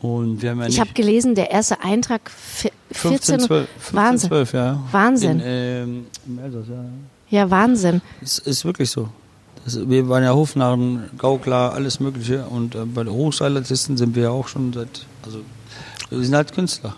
Und 0.01 0.41
wir 0.41 0.49
haben 0.51 0.59
ja 0.61 0.67
Ich 0.67 0.79
habe 0.79 0.91
gelesen, 0.93 1.33
der 1.35 1.51
erste 1.51 1.81
Eintrag 1.81 2.29
vi- 2.29 2.71
14, 2.91 3.39
15, 3.39 3.39
12, 3.39 3.69
15, 3.79 3.95
Wahnsinn. 3.97 4.29
12, 4.29 4.53
ja. 4.53 4.83
Wahnsinn. 4.91 5.39
In, 5.39 6.05
ähm, 6.27 6.39
Elsass, 6.43 6.65
ja. 6.69 6.83
Ja, 7.39 7.49
Wahnsinn. 7.49 8.01
Es 8.21 8.37
ist 8.39 8.65
wirklich 8.65 8.89
so. 8.91 9.09
Das, 9.65 9.89
wir 9.89 10.09
waren 10.09 10.23
ja 10.23 10.33
Hofnarren, 10.33 11.09
Gaukler, 11.17 11.73
alles 11.73 11.99
Mögliche. 12.01 12.45
Und 12.45 12.75
äh, 12.75 12.79
bei 12.85 13.03
den 13.05 13.13
Hochseilartisten 13.13 13.95
sind 13.97 14.13
wir 14.15 14.23
ja 14.23 14.29
auch 14.29 14.47
schon 14.49 14.73
seit, 14.73 15.05
also 15.25 15.39
Wir 16.09 16.19
sind 16.23 16.35
halt 16.35 16.53
Künstler. 16.53 16.95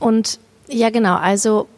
Und 0.00 0.38
ja, 0.68 0.90
genau, 0.90 1.14
also 1.16 1.68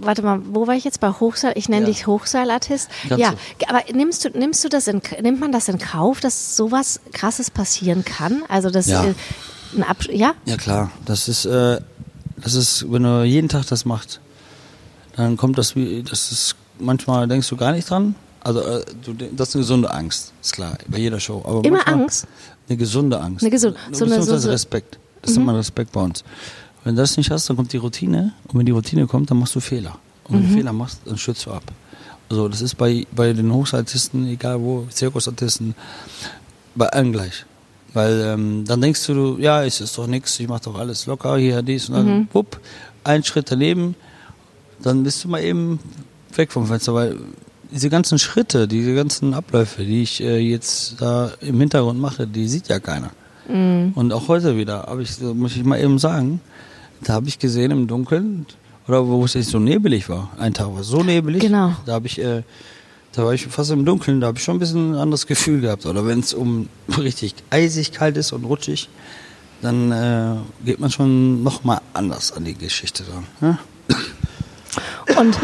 warte 0.00 0.22
mal, 0.22 0.40
wo 0.52 0.66
war 0.66 0.74
ich 0.74 0.84
jetzt 0.84 1.00
bei 1.00 1.10
Hochseil? 1.10 1.52
Ich 1.56 1.68
nenne 1.68 1.82
Ja. 1.86 1.92
dich 1.92 2.06
Hochseilartist. 2.06 2.88
Kannst 3.08 3.18
Ja, 3.18 3.30
du. 3.32 3.68
aber 3.68 3.82
nimmst 3.92 4.24
du 4.24 4.30
nimmst 4.30 4.62
du 4.64 4.68
das 4.68 4.86
in 4.88 5.00
nimmt 5.22 5.40
man 5.40 5.52
das 5.52 5.68
in 5.68 5.78
Kauf, 5.78 6.20
dass 6.20 6.56
sowas 6.56 7.00
krasses 7.12 7.50
passieren 7.50 8.04
kann? 8.04 8.42
Also 8.48 8.70
das 8.70 8.86
Ja. 8.86 9.04
äh, 9.04 9.14
ein 9.76 9.84
ja? 10.16 10.34
Ja 10.44 10.56
klar, 10.56 10.90
das 11.04 11.28
ist, 11.28 11.44
äh, 11.44 11.80
das 12.38 12.54
ist, 12.54 12.90
wenn 12.90 13.02
du 13.02 13.24
jeden 13.24 13.48
Tag 13.48 13.66
das 13.66 13.84
machst, 13.84 14.20
dann 15.16 15.36
kommt 15.36 15.58
das 15.58 15.74
wie, 15.76 16.02
das 16.02 16.30
ist, 16.32 16.56
manchmal 16.78 17.26
denkst 17.28 17.48
du 17.48 17.56
gar 17.56 17.72
nicht 17.72 17.88
dran. 17.88 18.14
Also 18.44 18.60
äh, 18.60 18.84
du, 19.04 19.12
das 19.14 19.48
ist 19.48 19.54
eine 19.56 19.62
gesunde 19.62 19.90
Angst, 19.92 20.32
ist 20.40 20.52
klar, 20.52 20.78
bei 20.86 20.98
jeder 20.98 21.18
Show. 21.18 21.42
Aber 21.44 21.64
Immer 21.64 21.86
Angst? 21.88 22.26
Eine 22.68 22.76
gesunde 22.76 23.18
Angst. 23.20 23.42
Eine 23.44 23.50
gesunde- 23.54 23.76
so 23.92 24.04
eine- 24.04 24.22
so- 24.22 24.36
Mhm. 24.36 24.44
Respekt. 24.52 24.98
Das 25.22 25.32
ist 25.32 25.36
immer 25.38 25.56
Respekt 25.56 25.90
bei 25.92 26.00
uns. 26.02 26.22
Wenn 26.86 26.94
du 26.94 27.02
das 27.02 27.16
nicht 27.16 27.32
hast, 27.32 27.50
dann 27.50 27.56
kommt 27.56 27.72
die 27.72 27.78
Routine. 27.78 28.32
Und 28.46 28.60
wenn 28.60 28.64
die 28.66 28.70
Routine 28.70 29.08
kommt, 29.08 29.28
dann 29.28 29.38
machst 29.40 29.56
du 29.56 29.60
Fehler. 29.60 29.98
Und 30.24 30.34
wenn 30.36 30.42
Mhm. 30.44 30.48
du 30.50 30.54
Fehler 30.54 30.72
machst, 30.72 31.00
dann 31.04 31.18
stürzt 31.18 31.44
du 31.44 31.50
ab. 31.50 31.64
Also 32.28 32.48
das 32.48 32.60
ist 32.62 32.76
bei, 32.76 33.04
bei 33.10 33.32
den 33.32 33.52
Hochseiltisten, 33.52 34.28
egal 34.28 34.60
wo, 34.60 34.86
Zirkusartisten, 34.88 35.74
bei 36.76 36.86
allen 36.88 37.10
gleich. 37.12 37.44
Weil 37.92 38.20
ähm, 38.20 38.64
dann 38.66 38.80
denkst 38.80 39.04
du, 39.08 39.36
ja, 39.40 39.64
es 39.64 39.80
ist 39.80 39.98
doch 39.98 40.06
nichts, 40.06 40.38
ich 40.38 40.46
mach 40.46 40.60
doch 40.60 40.78
alles 40.78 41.06
locker, 41.06 41.36
hier, 41.38 41.60
dies 41.62 41.88
und 41.88 41.94
dann, 41.96 42.06
Mhm. 42.20 42.28
wupp, 42.32 42.60
ein 43.02 43.24
Schritt 43.24 43.50
daneben, 43.50 43.96
dann 44.80 45.02
bist 45.02 45.24
du 45.24 45.28
mal 45.28 45.42
eben 45.42 45.80
weg 46.36 46.52
vom 46.52 46.66
Fenster, 46.68 46.94
weil 46.94 47.16
diese 47.72 47.90
ganzen 47.90 48.18
Schritte, 48.20 48.68
diese 48.68 48.94
ganzen 48.94 49.34
Abläufe, 49.34 49.82
die 49.84 50.02
ich 50.02 50.20
äh, 50.20 50.38
jetzt 50.38 51.00
da 51.00 51.32
im 51.40 51.58
Hintergrund 51.58 51.98
mache, 52.00 52.28
die 52.28 52.46
sieht 52.46 52.68
ja 52.68 52.78
keiner. 52.78 53.10
Und 53.48 54.12
auch 54.12 54.26
heute 54.26 54.56
wieder, 54.56 54.82
habe 54.88 55.02
ich, 55.02 55.20
muss 55.20 55.54
ich 55.56 55.62
mal 55.64 55.78
eben 55.80 55.98
sagen, 56.00 56.40
da 57.02 57.14
habe 57.14 57.28
ich 57.28 57.38
gesehen 57.38 57.70
im 57.70 57.86
Dunkeln, 57.86 58.46
oder 58.88 59.06
wo 59.06 59.24
es 59.24 59.32
so 59.32 59.58
nebelig 59.58 60.08
war, 60.08 60.30
ein 60.38 60.54
Tag 60.54 60.72
war 60.72 60.80
es 60.80 60.86
so 60.88 61.02
nebelig, 61.02 61.40
Genau. 61.42 61.72
da 61.86 61.94
habe 61.94 62.06
ich, 62.06 62.18
äh, 62.20 62.42
da 63.12 63.24
war 63.24 63.32
ich 63.34 63.46
fast 63.46 63.70
im 63.70 63.84
Dunkeln, 63.84 64.20
da 64.20 64.28
habe 64.28 64.38
ich 64.38 64.44
schon 64.44 64.56
ein 64.56 64.60
bisschen 64.60 64.92
ein 64.92 64.98
anderes 64.98 65.26
Gefühl 65.26 65.60
gehabt. 65.60 65.86
Oder 65.86 66.06
wenn 66.06 66.20
es 66.20 66.34
um 66.34 66.68
richtig 66.98 67.34
eisig 67.50 67.92
kalt 67.92 68.16
ist 68.16 68.32
und 68.32 68.44
rutschig, 68.44 68.88
dann 69.62 69.90
äh, 69.90 70.36
geht 70.64 70.80
man 70.80 70.90
schon 70.90 71.42
noch 71.42 71.64
mal 71.64 71.80
anders 71.94 72.32
an 72.32 72.44
die 72.44 72.54
Geschichte 72.54 73.04
dran. 73.04 73.26
Ja? 73.40 73.58
Und, 75.18 75.38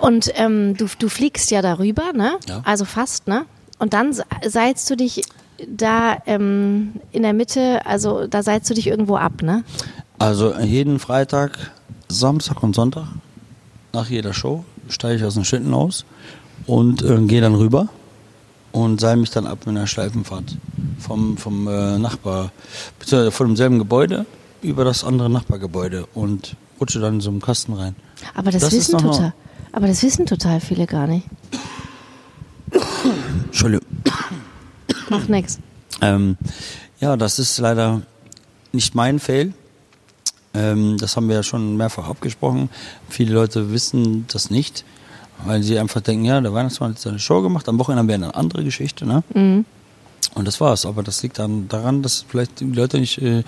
und 0.00 0.30
ähm, 0.34 0.76
du, 0.76 0.86
du 0.98 1.08
fliegst 1.08 1.50
ja 1.50 1.62
darüber, 1.62 2.12
ne? 2.12 2.38
Ja. 2.48 2.62
Also 2.64 2.84
fast, 2.84 3.28
ne? 3.28 3.44
Und 3.78 3.92
dann 3.92 4.12
se- 4.12 4.24
seilst 4.46 4.88
du 4.90 4.96
dich 4.96 5.20
da 5.68 6.16
ähm, 6.26 6.94
in 7.12 7.22
der 7.22 7.32
Mitte, 7.34 7.84
also 7.86 8.26
da 8.26 8.42
seilst 8.42 8.68
du 8.70 8.74
dich 8.74 8.86
irgendwo 8.88 9.16
ab, 9.16 9.42
ne? 9.42 9.62
Also 10.18 10.54
jeden 10.58 10.98
Freitag, 10.98 11.72
Samstag 12.08 12.62
und 12.62 12.74
Sonntag 12.74 13.06
nach 13.92 14.08
jeder 14.08 14.32
Show 14.32 14.64
steige 14.88 15.16
ich 15.16 15.24
aus 15.24 15.34
dem 15.34 15.44
Schlitten 15.44 15.74
aus 15.74 16.04
und 16.66 17.02
äh, 17.02 17.18
gehe 17.22 17.40
dann 17.40 17.54
rüber 17.54 17.88
und 18.72 19.00
seil 19.00 19.16
mich 19.16 19.30
dann 19.30 19.46
ab 19.46 19.60
mit 19.66 19.76
einer 19.76 19.86
Schleifenfahrt 19.86 20.56
vom, 20.98 21.36
vom 21.36 21.68
äh, 21.68 21.98
Nachbar, 21.98 22.52
beziehungsweise 22.98 23.30
von 23.30 23.48
demselben 23.48 23.78
Gebäude 23.78 24.26
über 24.62 24.84
das 24.84 25.04
andere 25.04 25.30
Nachbargebäude 25.30 26.06
und 26.14 26.56
rutsche 26.80 27.00
dann 27.00 27.14
in 27.14 27.20
so 27.20 27.30
einen 27.30 27.40
Kasten 27.40 27.74
rein. 27.74 27.94
Aber 28.34 28.50
das, 28.50 28.62
Das 28.62 28.72
wissen 28.72 28.98
total. 28.98 29.34
Aber 29.72 29.86
das 29.86 30.02
wissen 30.02 30.26
total 30.26 30.60
viele 30.60 30.86
gar 30.86 31.06
nicht. 31.06 31.26
Entschuldigung. 33.44 33.86
Macht 35.08 35.28
nix. 35.28 35.58
Ähm, 36.00 36.36
ja, 37.00 37.16
das 37.16 37.38
ist 37.38 37.58
leider 37.58 38.02
nicht 38.72 38.94
mein 38.94 39.18
Fail. 39.18 39.52
Ähm, 40.54 40.96
das 40.98 41.16
haben 41.16 41.28
wir 41.28 41.36
ja 41.36 41.42
schon 41.42 41.76
mehrfach 41.76 42.08
abgesprochen. 42.08 42.70
Viele 43.08 43.34
Leute 43.34 43.72
wissen 43.72 44.26
das 44.32 44.50
nicht, 44.50 44.84
weil 45.44 45.62
sie 45.62 45.78
einfach 45.78 46.00
denken, 46.00 46.24
ja, 46.24 46.40
der 46.40 46.54
Weihnachtsmann 46.54 46.92
hat 46.92 47.00
seine 47.00 47.18
Show 47.18 47.42
gemacht, 47.42 47.68
am 47.68 47.78
Wochenende 47.78 48.06
wäre 48.08 48.24
eine 48.24 48.34
andere 48.34 48.64
Geschichte, 48.64 49.04
ne? 49.06 49.22
Und 50.34 50.46
das 50.46 50.60
war's. 50.60 50.86
Aber 50.86 51.02
das 51.02 51.22
liegt 51.22 51.38
dann 51.38 51.68
daran, 51.68 52.02
dass 52.02 52.24
vielleicht 52.28 52.60
die 52.60 52.64
Leute 52.66 52.98
nicht 52.98 53.20
äh, 53.20 53.42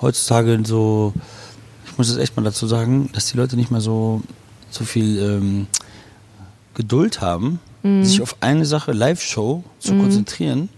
heutzutage 0.00 0.60
so, 0.64 1.12
ich 1.86 1.96
muss 1.98 2.08
es 2.08 2.16
echt 2.16 2.36
mal 2.36 2.42
dazu 2.42 2.66
sagen, 2.66 3.10
dass 3.12 3.26
die 3.26 3.36
Leute 3.36 3.56
nicht 3.56 3.70
mehr 3.70 3.80
so, 3.80 4.22
so 4.70 4.84
viel 4.84 5.18
ähm, 5.18 5.66
Geduld 6.74 7.20
haben, 7.20 7.60
sich 8.02 8.20
auf 8.20 8.36
eine 8.40 8.66
Sache, 8.66 8.90
Live-Show, 8.90 9.62
zu 9.78 9.94
konzentrieren, 9.94 10.68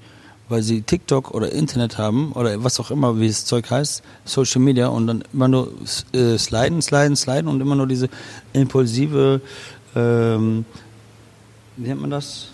weil 0.48 0.62
sie 0.62 0.82
TikTok 0.82 1.32
oder 1.32 1.52
Internet 1.52 1.98
haben 1.98 2.32
oder 2.32 2.62
was 2.64 2.80
auch 2.80 2.90
immer, 2.90 3.18
wie 3.20 3.28
das 3.28 3.44
Zeug 3.44 3.70
heißt, 3.70 4.02
Social 4.24 4.60
Media 4.60 4.88
und 4.88 5.06
dann 5.06 5.24
immer 5.32 5.48
nur 5.48 5.72
äh, 6.12 6.38
sliden, 6.38 6.82
sliden, 6.82 7.16
sliden 7.16 7.48
und 7.48 7.60
immer 7.60 7.74
nur 7.74 7.86
diese 7.86 8.08
impulsive, 8.52 9.40
ähm, 9.94 10.64
wie 11.76 11.88
nennt 11.88 12.00
man 12.00 12.10
das? 12.10 12.48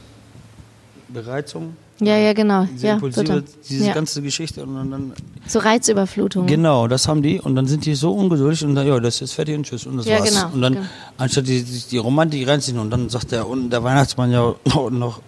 Bereizung? 1.09 1.77
Ja, 2.01 2.17
ja, 2.17 2.33
genau. 2.33 2.65
Diese 2.65 2.89
ja, 2.89 2.95
impulsive, 2.95 3.25
total. 3.25 3.45
diese 3.69 3.87
ja. 3.87 3.95
ganze 3.95 4.21
Geschichte 4.21 4.65
und 4.65 4.75
dann, 4.75 4.91
dann 4.91 5.13
So 5.47 5.61
Reizüberflutung. 5.61 6.47
Genau, 6.47 6.89
das 6.89 7.07
haben 7.07 7.23
die 7.23 7.41
und 7.41 7.55
dann 7.55 7.69
sind 7.69 7.87
die 7.87 7.95
so 7.95 8.13
ungeduldig 8.13 8.65
und 8.65 8.75
dann, 8.75 8.87
ja, 8.87 8.99
das 8.99 9.21
ist 9.21 9.33
fertig 9.33 9.57
und 9.57 9.65
tschüss 9.65 9.87
und 9.87 9.99
das 9.99 10.07
Ja, 10.07 10.19
war's. 10.19 10.29
genau, 10.29 10.53
und 10.53 10.61
dann, 10.61 10.73
genau. 10.75 10.87
anstatt 11.19 11.47
die, 11.47 11.63
die, 11.63 11.83
die 11.91 11.99
Romantik 11.99 12.49
reinziehen 12.49 12.79
und 12.81 12.91
dann 12.91 13.09
sagt 13.09 13.31
der, 13.31 13.47
und 13.47 13.71
der 13.71 13.85
Weihnachtsmann 13.85 14.33
ja 14.33 14.55
noch 14.91 15.21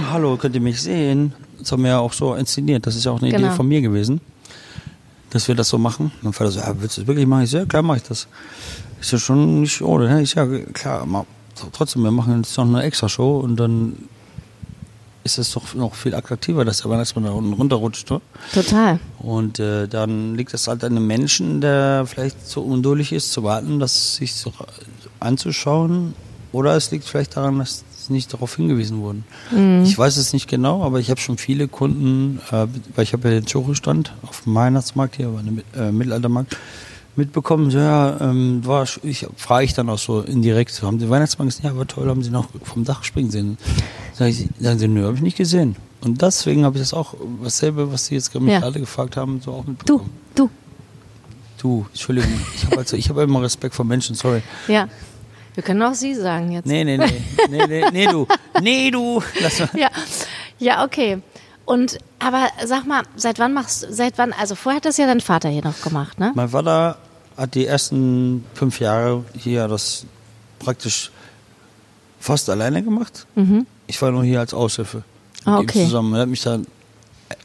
hallo, 0.10 0.36
könnt 0.36 0.54
ihr 0.54 0.60
mich 0.60 0.80
sehen? 0.80 1.34
Das 1.58 1.72
haben 1.72 1.82
wir 1.82 1.90
ja 1.90 1.98
auch 1.98 2.12
so 2.12 2.34
inszeniert, 2.34 2.86
das 2.86 2.96
ist 2.96 3.04
ja 3.04 3.12
auch 3.12 3.20
eine 3.20 3.30
Genau. 3.30 3.46
Idee 3.48 3.56
von 3.56 3.68
mir 3.68 3.80
gewesen, 3.80 4.20
dass 5.30 5.48
wir 5.48 5.54
das 5.54 5.68
so 5.68 5.78
machen. 5.78 6.06
Und 6.16 6.24
dann 6.24 6.32
Vater 6.32 6.50
so, 6.50 6.60
ja, 6.60 6.74
willst 6.80 6.96
du 6.96 7.02
das 7.02 7.08
wirklich 7.08 7.26
machen? 7.26 7.44
Ich 7.44 7.50
so, 7.50 7.58
ja, 7.58 7.64
klar 7.66 7.82
mache 7.82 7.98
ich 7.98 8.02
das. 8.04 8.26
Ist 9.00 9.12
ja 9.12 9.18
schon 9.18 9.62
nicht 9.62 9.82
ohne, 9.82 10.08
ne? 10.08 10.22
Ich 10.22 10.34
ja, 10.34 10.46
klar, 10.72 11.02
aber 11.02 11.26
trotzdem, 11.72 12.02
wir 12.02 12.10
machen 12.10 12.36
jetzt 12.38 12.56
noch 12.56 12.64
eine 12.66 12.82
extra 12.82 13.08
Show 13.08 13.40
und 13.40 13.56
dann 13.56 13.96
ist 15.24 15.38
es 15.38 15.52
doch 15.52 15.74
noch 15.74 15.94
viel 15.94 16.14
attraktiver, 16.16 16.64
dass 16.64 16.78
der 16.82 16.90
Weihnachtsmann 16.90 17.24
da 17.24 17.30
unten 17.30 17.52
runterrutscht, 17.52 18.10
ne? 18.10 18.20
Total. 18.52 18.98
Und 19.20 19.60
äh, 19.60 19.86
dann 19.86 20.34
liegt 20.34 20.52
es 20.52 20.66
halt 20.66 20.82
an 20.82 20.94
dem 20.94 21.06
Menschen, 21.06 21.60
der 21.60 22.04
vielleicht 22.06 22.44
so 22.48 22.62
ungeduldig 22.62 23.12
ist, 23.12 23.32
zu 23.32 23.44
warten, 23.44 23.78
das 23.78 24.16
sich 24.16 24.34
so 24.34 24.52
anzuschauen. 25.20 26.14
Oder 26.50 26.76
es 26.76 26.90
liegt 26.90 27.04
vielleicht 27.04 27.36
daran, 27.36 27.58
dass 27.60 27.84
nicht 28.10 28.32
darauf 28.32 28.56
hingewiesen 28.56 29.00
wurden. 29.00 29.24
Ich 29.84 29.96
weiß 29.98 30.16
es 30.16 30.32
nicht 30.32 30.48
genau, 30.48 30.82
aber 30.82 31.00
ich 31.00 31.10
habe 31.10 31.20
schon 31.20 31.38
viele 31.38 31.68
Kunden, 31.68 32.40
äh, 32.50 32.66
weil 32.94 33.04
ich 33.04 33.12
habe 33.12 33.28
ja 33.28 33.34
den 33.40 33.46
Choro-Stand 33.46 34.12
auf 34.22 34.42
dem 34.42 34.54
Weihnachtsmarkt 34.54 35.16
hier, 35.16 35.28
bei 35.28 35.42
dem 35.42 35.62
äh, 35.76 35.92
Mittelaltermarkt, 35.92 36.56
mitbekommen. 37.16 37.70
So, 37.70 37.78
ja, 37.78 38.20
ähm, 38.20 38.64
war, 38.64 38.86
ich 39.02 39.26
frage 39.36 39.64
ich 39.64 39.74
dann 39.74 39.88
auch 39.90 39.98
so 39.98 40.20
indirekt, 40.22 40.82
haben 40.82 40.98
Sie 41.00 41.08
Weihnachtsmarkt 41.10 41.54
gesehen? 41.54 41.66
Ja, 41.70 41.76
war 41.76 41.86
toll, 41.86 42.08
haben 42.08 42.22
Sie 42.22 42.30
noch 42.30 42.48
vom 42.62 42.84
Dach 42.84 43.04
springen 43.04 43.30
sehen? 43.30 43.58
Sag 44.14 44.28
ich, 44.28 44.48
sagen 44.58 44.78
Sie, 44.78 44.88
nö, 44.88 45.04
habe 45.04 45.16
ich 45.16 45.22
nicht 45.22 45.36
gesehen. 45.36 45.76
Und 46.00 46.20
deswegen 46.22 46.64
habe 46.64 46.76
ich 46.78 46.82
das 46.82 46.94
auch, 46.94 47.14
dasselbe, 47.42 47.92
was 47.92 48.06
Sie 48.06 48.14
jetzt 48.14 48.34
mich 48.34 48.52
Ja. 48.52 48.60
alle 48.60 48.80
gefragt 48.80 49.16
haben, 49.16 49.40
so 49.40 49.52
auch 49.52 49.64
Du, 49.64 49.70
mitbekommen. 49.70 50.10
du. 50.34 50.50
Du, 51.58 51.86
Entschuldigung, 51.90 52.30
ich 52.56 52.64
habe 52.66 52.78
also, 52.78 52.96
ich 52.96 53.08
hab 53.08 53.18
immer 53.18 53.40
Respekt 53.42 53.74
vor 53.76 53.84
Menschen, 53.84 54.16
sorry. 54.16 54.42
Ja. 54.66 54.88
Wir 55.54 55.62
können 55.62 55.82
auch 55.82 55.94
Sie 55.94 56.14
sagen 56.14 56.52
jetzt. 56.52 56.66
Nee, 56.66 56.84
nee, 56.84 56.96
nee, 56.96 57.22
nee, 57.50 57.66
nee, 57.66 57.84
nee, 57.92 58.06
du, 58.06 58.26
nee, 58.60 58.90
du. 58.90 59.22
Lass 59.40 59.58
mal. 59.60 59.68
Ja, 59.74 59.88
ja, 60.58 60.84
okay. 60.84 61.18
Und 61.64 61.98
aber 62.18 62.48
sag 62.64 62.86
mal, 62.86 63.02
seit 63.16 63.38
wann 63.38 63.52
machst 63.52 63.86
seit 63.90 64.18
wann, 64.18 64.32
also 64.32 64.54
vorher 64.54 64.76
hat 64.76 64.84
das 64.84 64.96
ja 64.96 65.06
dein 65.06 65.20
Vater 65.20 65.48
hier 65.48 65.62
noch 65.64 65.80
gemacht, 65.82 66.18
ne? 66.18 66.32
Mein 66.34 66.48
Vater 66.48 66.98
hat 67.36 67.54
die 67.54 67.66
ersten 67.66 68.44
fünf 68.54 68.80
Jahre 68.80 69.24
hier 69.38 69.68
das 69.68 70.06
praktisch 70.58 71.10
fast 72.20 72.48
alleine 72.50 72.82
gemacht. 72.82 73.26
Ich 73.86 74.00
war 74.00 74.10
nur 74.10 74.24
hier 74.24 74.40
als 74.40 74.54
Aushilfe. 74.54 74.98
Mhm. 74.98 75.02
Ah, 75.44 75.58
Mit 75.58 75.62
ihm 75.62 75.68
okay. 75.70 75.84
Zusammen. 75.84 76.14
Er 76.14 76.20
hat 76.22 76.28
mich 76.28 76.42
dann 76.42 76.66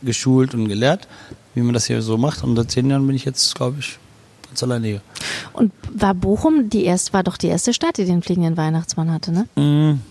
geschult 0.03 0.53
und 0.53 0.67
gelehrt, 0.67 1.07
wie 1.55 1.61
man 1.61 1.73
das 1.73 1.85
hier 1.87 2.01
so 2.01 2.17
macht. 2.17 2.43
Und 2.43 2.55
seit 2.55 2.71
zehn 2.71 2.89
Jahren 2.89 3.05
bin 3.07 3.15
ich 3.15 3.25
jetzt, 3.25 3.55
glaube 3.55 3.77
ich, 3.79 3.97
alleine 4.63 4.87
hier. 4.87 5.01
Und 5.53 5.71
war 5.93 6.13
Bochum 6.13 6.69
die 6.69 6.85
erste, 6.85 7.13
war 7.13 7.23
doch 7.23 7.37
die 7.37 7.47
erste 7.47 7.73
Stadt, 7.73 7.97
die 7.97 8.05
den 8.05 8.21
fliegenden 8.21 8.57
Weihnachtsmann 8.57 9.11
hatte, 9.11 9.31
ne? 9.31 9.47
Mhm. 9.55 10.01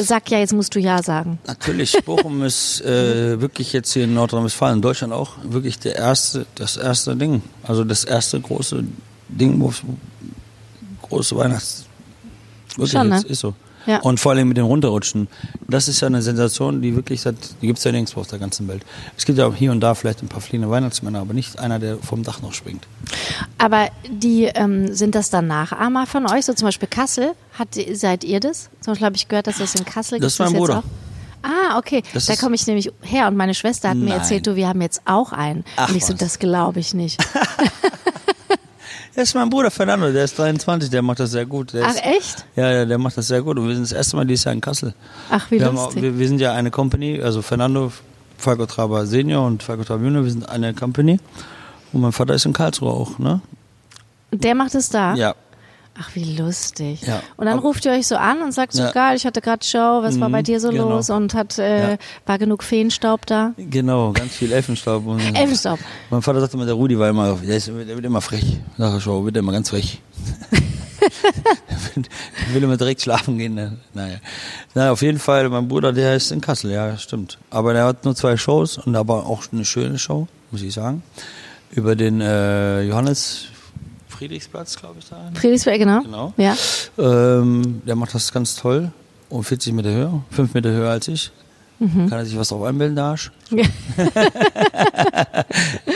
Sag 0.00 0.30
ja, 0.30 0.38
jetzt 0.38 0.54
musst 0.54 0.74
du 0.74 0.80
ja 0.80 1.02
sagen. 1.02 1.38
Natürlich, 1.46 2.02
Bochum 2.04 2.42
ist 2.44 2.80
äh, 2.80 3.40
wirklich 3.40 3.74
jetzt 3.74 3.92
hier 3.92 4.04
in 4.04 4.14
Nordrhein-Westfalen, 4.14 4.76
in 4.76 4.82
Deutschland 4.82 5.12
auch, 5.12 5.32
wirklich 5.42 5.78
der 5.78 5.96
erste, 5.96 6.46
das 6.54 6.78
erste 6.78 7.14
Ding. 7.14 7.42
Also 7.62 7.84
das 7.84 8.04
erste 8.04 8.40
große 8.40 8.84
Ding, 9.28 9.60
wo 9.60 9.72
große 11.02 11.36
Weihnachts... 11.36 11.84
Wirklich, 12.76 12.92
Schon, 12.92 13.10
ne? 13.10 13.22
ist 13.28 13.40
so. 13.40 13.54
Ja. 13.86 14.00
Und 14.00 14.20
vor 14.20 14.32
allem 14.32 14.48
mit 14.48 14.56
dem 14.56 14.66
Runterrutschen. 14.66 15.28
Das 15.68 15.88
ist 15.88 16.00
ja 16.00 16.06
eine 16.06 16.22
Sensation, 16.22 16.82
die 16.82 16.94
wirklich 16.94 17.20
seit, 17.20 17.36
die 17.60 17.66
gibt 17.66 17.78
es 17.78 17.84
ja 17.84 17.92
nirgendwo 17.92 18.20
auf 18.20 18.26
der 18.26 18.38
ganzen 18.38 18.68
Welt. 18.68 18.84
Es 19.16 19.24
gibt 19.24 19.38
ja 19.38 19.46
auch 19.46 19.54
hier 19.54 19.72
und 19.72 19.80
da 19.80 19.94
vielleicht 19.94 20.22
ein 20.22 20.28
paar 20.28 20.40
fliegende 20.40 20.70
Weihnachtsmänner, 20.70 21.20
aber 21.20 21.34
nicht 21.34 21.58
einer, 21.58 21.78
der 21.78 21.98
vom 21.98 22.22
Dach 22.22 22.42
noch 22.42 22.52
springt. 22.52 22.86
Aber 23.58 23.88
die, 24.08 24.44
ähm, 24.44 24.94
sind 24.94 25.14
das 25.14 25.30
dann 25.30 25.46
Nachahmer 25.46 26.06
von 26.06 26.30
euch? 26.30 26.44
So 26.44 26.52
zum 26.52 26.66
Beispiel 26.66 26.88
Kassel, 26.88 27.32
hat, 27.58 27.68
seid 27.92 28.24
ihr 28.24 28.40
das? 28.40 28.70
Zum 28.80 28.92
Beispiel 28.92 29.06
habe 29.06 29.16
ich 29.16 29.28
gehört, 29.28 29.46
dass 29.46 29.58
das 29.58 29.74
in 29.74 29.84
Kassel 29.84 30.20
Das 30.20 30.32
ist 30.32 30.38
gibt 30.38 30.50
mein 30.50 30.60
jetzt 30.60 30.68
Bruder. 30.68 30.82
Ah, 31.42 31.76
okay. 31.78 32.02
Das 32.14 32.26
da 32.26 32.36
komme 32.36 32.54
ich 32.54 32.66
nämlich 32.66 32.92
her 33.02 33.26
und 33.26 33.36
meine 33.36 33.54
Schwester 33.54 33.88
hat 33.90 33.96
mir 33.96 34.10
Nein. 34.10 34.20
erzählt, 34.20 34.46
du, 34.46 34.54
wir 34.54 34.68
haben 34.68 34.80
jetzt 34.80 35.02
auch 35.06 35.32
einen. 35.32 35.64
Ach, 35.76 35.88
und 35.88 35.96
ich 35.96 36.04
so, 36.04 36.12
was. 36.12 36.20
das 36.20 36.38
glaube 36.38 36.78
ich 36.80 36.94
nicht. 36.94 37.20
Das 39.14 39.28
ist 39.28 39.34
mein 39.34 39.50
Bruder 39.50 39.70
Fernando, 39.70 40.10
der 40.10 40.24
ist 40.24 40.38
23, 40.38 40.88
der 40.88 41.02
macht 41.02 41.20
das 41.20 41.32
sehr 41.32 41.44
gut. 41.44 41.74
Der 41.74 41.84
Ach, 41.84 41.90
ist, 41.90 42.04
echt? 42.04 42.46
Ja, 42.56 42.70
ja, 42.70 42.84
der 42.86 42.96
macht 42.96 43.16
das 43.18 43.28
sehr 43.28 43.42
gut. 43.42 43.58
Und 43.58 43.68
wir 43.68 43.74
sind 43.74 43.84
das 43.84 43.92
erste 43.92 44.16
Mal 44.16 44.24
dieses 44.24 44.44
Jahr 44.44 44.54
in 44.54 44.60
Kassel. 44.62 44.94
Ach, 45.30 45.50
wie 45.50 45.58
wir, 45.58 45.66
haben 45.66 45.76
auch, 45.76 45.86
lustig. 45.86 46.02
wir, 46.02 46.18
wir 46.18 46.28
sind 46.28 46.40
ja 46.40 46.54
eine 46.54 46.70
Company, 46.70 47.20
also 47.20 47.42
Fernando, 47.42 47.92
Falco 48.38 48.64
Traber 48.64 49.06
Senior 49.06 49.46
und 49.46 49.62
Falco 49.62 49.84
Traber 49.84 50.02
Junior, 50.04 50.24
wir 50.24 50.30
sind 50.30 50.48
eine 50.48 50.72
Company. 50.72 51.20
Und 51.92 52.00
mein 52.00 52.12
Vater 52.12 52.34
ist 52.34 52.46
in 52.46 52.54
Karlsruhe 52.54 52.90
auch, 52.90 53.18
ne? 53.18 53.42
Der 54.30 54.54
macht 54.54 54.74
es 54.74 54.88
da? 54.88 55.14
Ja. 55.14 55.34
Ach, 56.00 56.14
wie 56.14 56.36
lustig. 56.36 57.02
Ja. 57.02 57.22
Und 57.36 57.44
dann 57.46 57.58
Aber- 57.58 57.66
ruft 57.68 57.84
ihr 57.84 57.92
euch 57.92 58.06
so 58.06 58.16
an 58.16 58.40
und 58.42 58.52
sagt 58.52 58.72
so, 58.72 58.82
Ja. 58.82 58.92
geil, 58.92 59.14
ich 59.16 59.26
hatte 59.26 59.40
gerade 59.42 59.62
Show, 59.64 60.00
was 60.02 60.18
war 60.18 60.28
Mhm, 60.28 60.32
bei 60.32 60.42
dir 60.42 60.58
so 60.58 60.70
genau. 60.70 60.88
los? 60.88 61.10
Und 61.10 61.34
hat, 61.34 61.58
äh, 61.58 61.92
Ja. 61.92 61.98
war 62.24 62.38
genug 62.38 62.62
Feenstaub 62.62 63.26
da? 63.26 63.52
Genau, 63.58 64.12
ganz 64.12 64.32
viel 64.34 64.52
Elfenstaub. 64.52 65.06
Und 65.06 65.20
Elfenstaub. 65.36 65.78
Mein 66.10 66.22
Vater 66.22 66.40
sagte 66.40 66.56
immer, 66.56 66.64
der 66.64 66.74
Rudi 66.74 66.98
war 66.98 67.10
immer, 67.10 67.34
der, 67.34 67.56
ist, 67.58 67.66
der 67.68 67.74
wird 67.88 68.04
immer 68.04 68.22
frech. 68.22 68.58
Sag 68.78 68.96
ich 68.96 69.02
schon, 69.02 69.24
wird 69.24 69.36
immer 69.36 69.52
ganz 69.52 69.68
frech. 69.68 70.00
der 71.96 72.54
will 72.54 72.62
immer 72.62 72.76
direkt 72.76 73.02
schlafen 73.02 73.36
gehen. 73.38 73.54
Ne? 73.54 73.76
Naja. 73.92 74.16
naja, 74.74 74.92
auf 74.92 75.02
jeden 75.02 75.18
Fall, 75.18 75.48
mein 75.48 75.68
Bruder, 75.68 75.92
der 75.92 76.14
ist 76.16 76.30
in 76.30 76.40
Kassel, 76.40 76.70
ja, 76.70 76.96
stimmt. 76.96 77.38
Aber 77.50 77.72
der 77.72 77.84
hat 77.84 78.04
nur 78.04 78.14
zwei 78.14 78.36
Shows 78.36 78.78
und 78.78 78.94
aber 78.96 79.26
auch 79.26 79.42
eine 79.52 79.64
schöne 79.64 79.98
Show, 79.98 80.26
muss 80.50 80.62
ich 80.62 80.72
sagen. 80.72 81.02
Über 81.72 81.96
den 81.96 82.20
äh, 82.20 82.82
Johannes 82.82 83.46
Friedrichsplatz, 84.12 84.76
glaube 84.76 84.96
ich, 85.00 85.08
da. 85.08 85.30
Friedrichsberg, 85.34 85.78
genau. 85.78 86.02
Genau. 86.02 86.34
Ja. 86.36 86.56
Ähm, 86.98 87.82
der 87.86 87.96
macht 87.96 88.14
das 88.14 88.32
ganz 88.32 88.54
toll. 88.56 88.92
Um 89.28 89.42
40 89.42 89.72
Meter 89.72 89.90
höher, 89.90 90.22
5 90.30 90.54
Meter 90.54 90.70
höher 90.70 90.90
als 90.90 91.08
ich. 91.08 91.30
Mhm. 91.82 92.08
Kann 92.08 92.18
er 92.18 92.24
sich 92.26 92.38
was 92.38 92.48
drauf 92.48 92.62
einbilden, 92.62 92.94
der 92.96 93.04
Arsch? 93.06 93.32
Ja. 93.50 93.64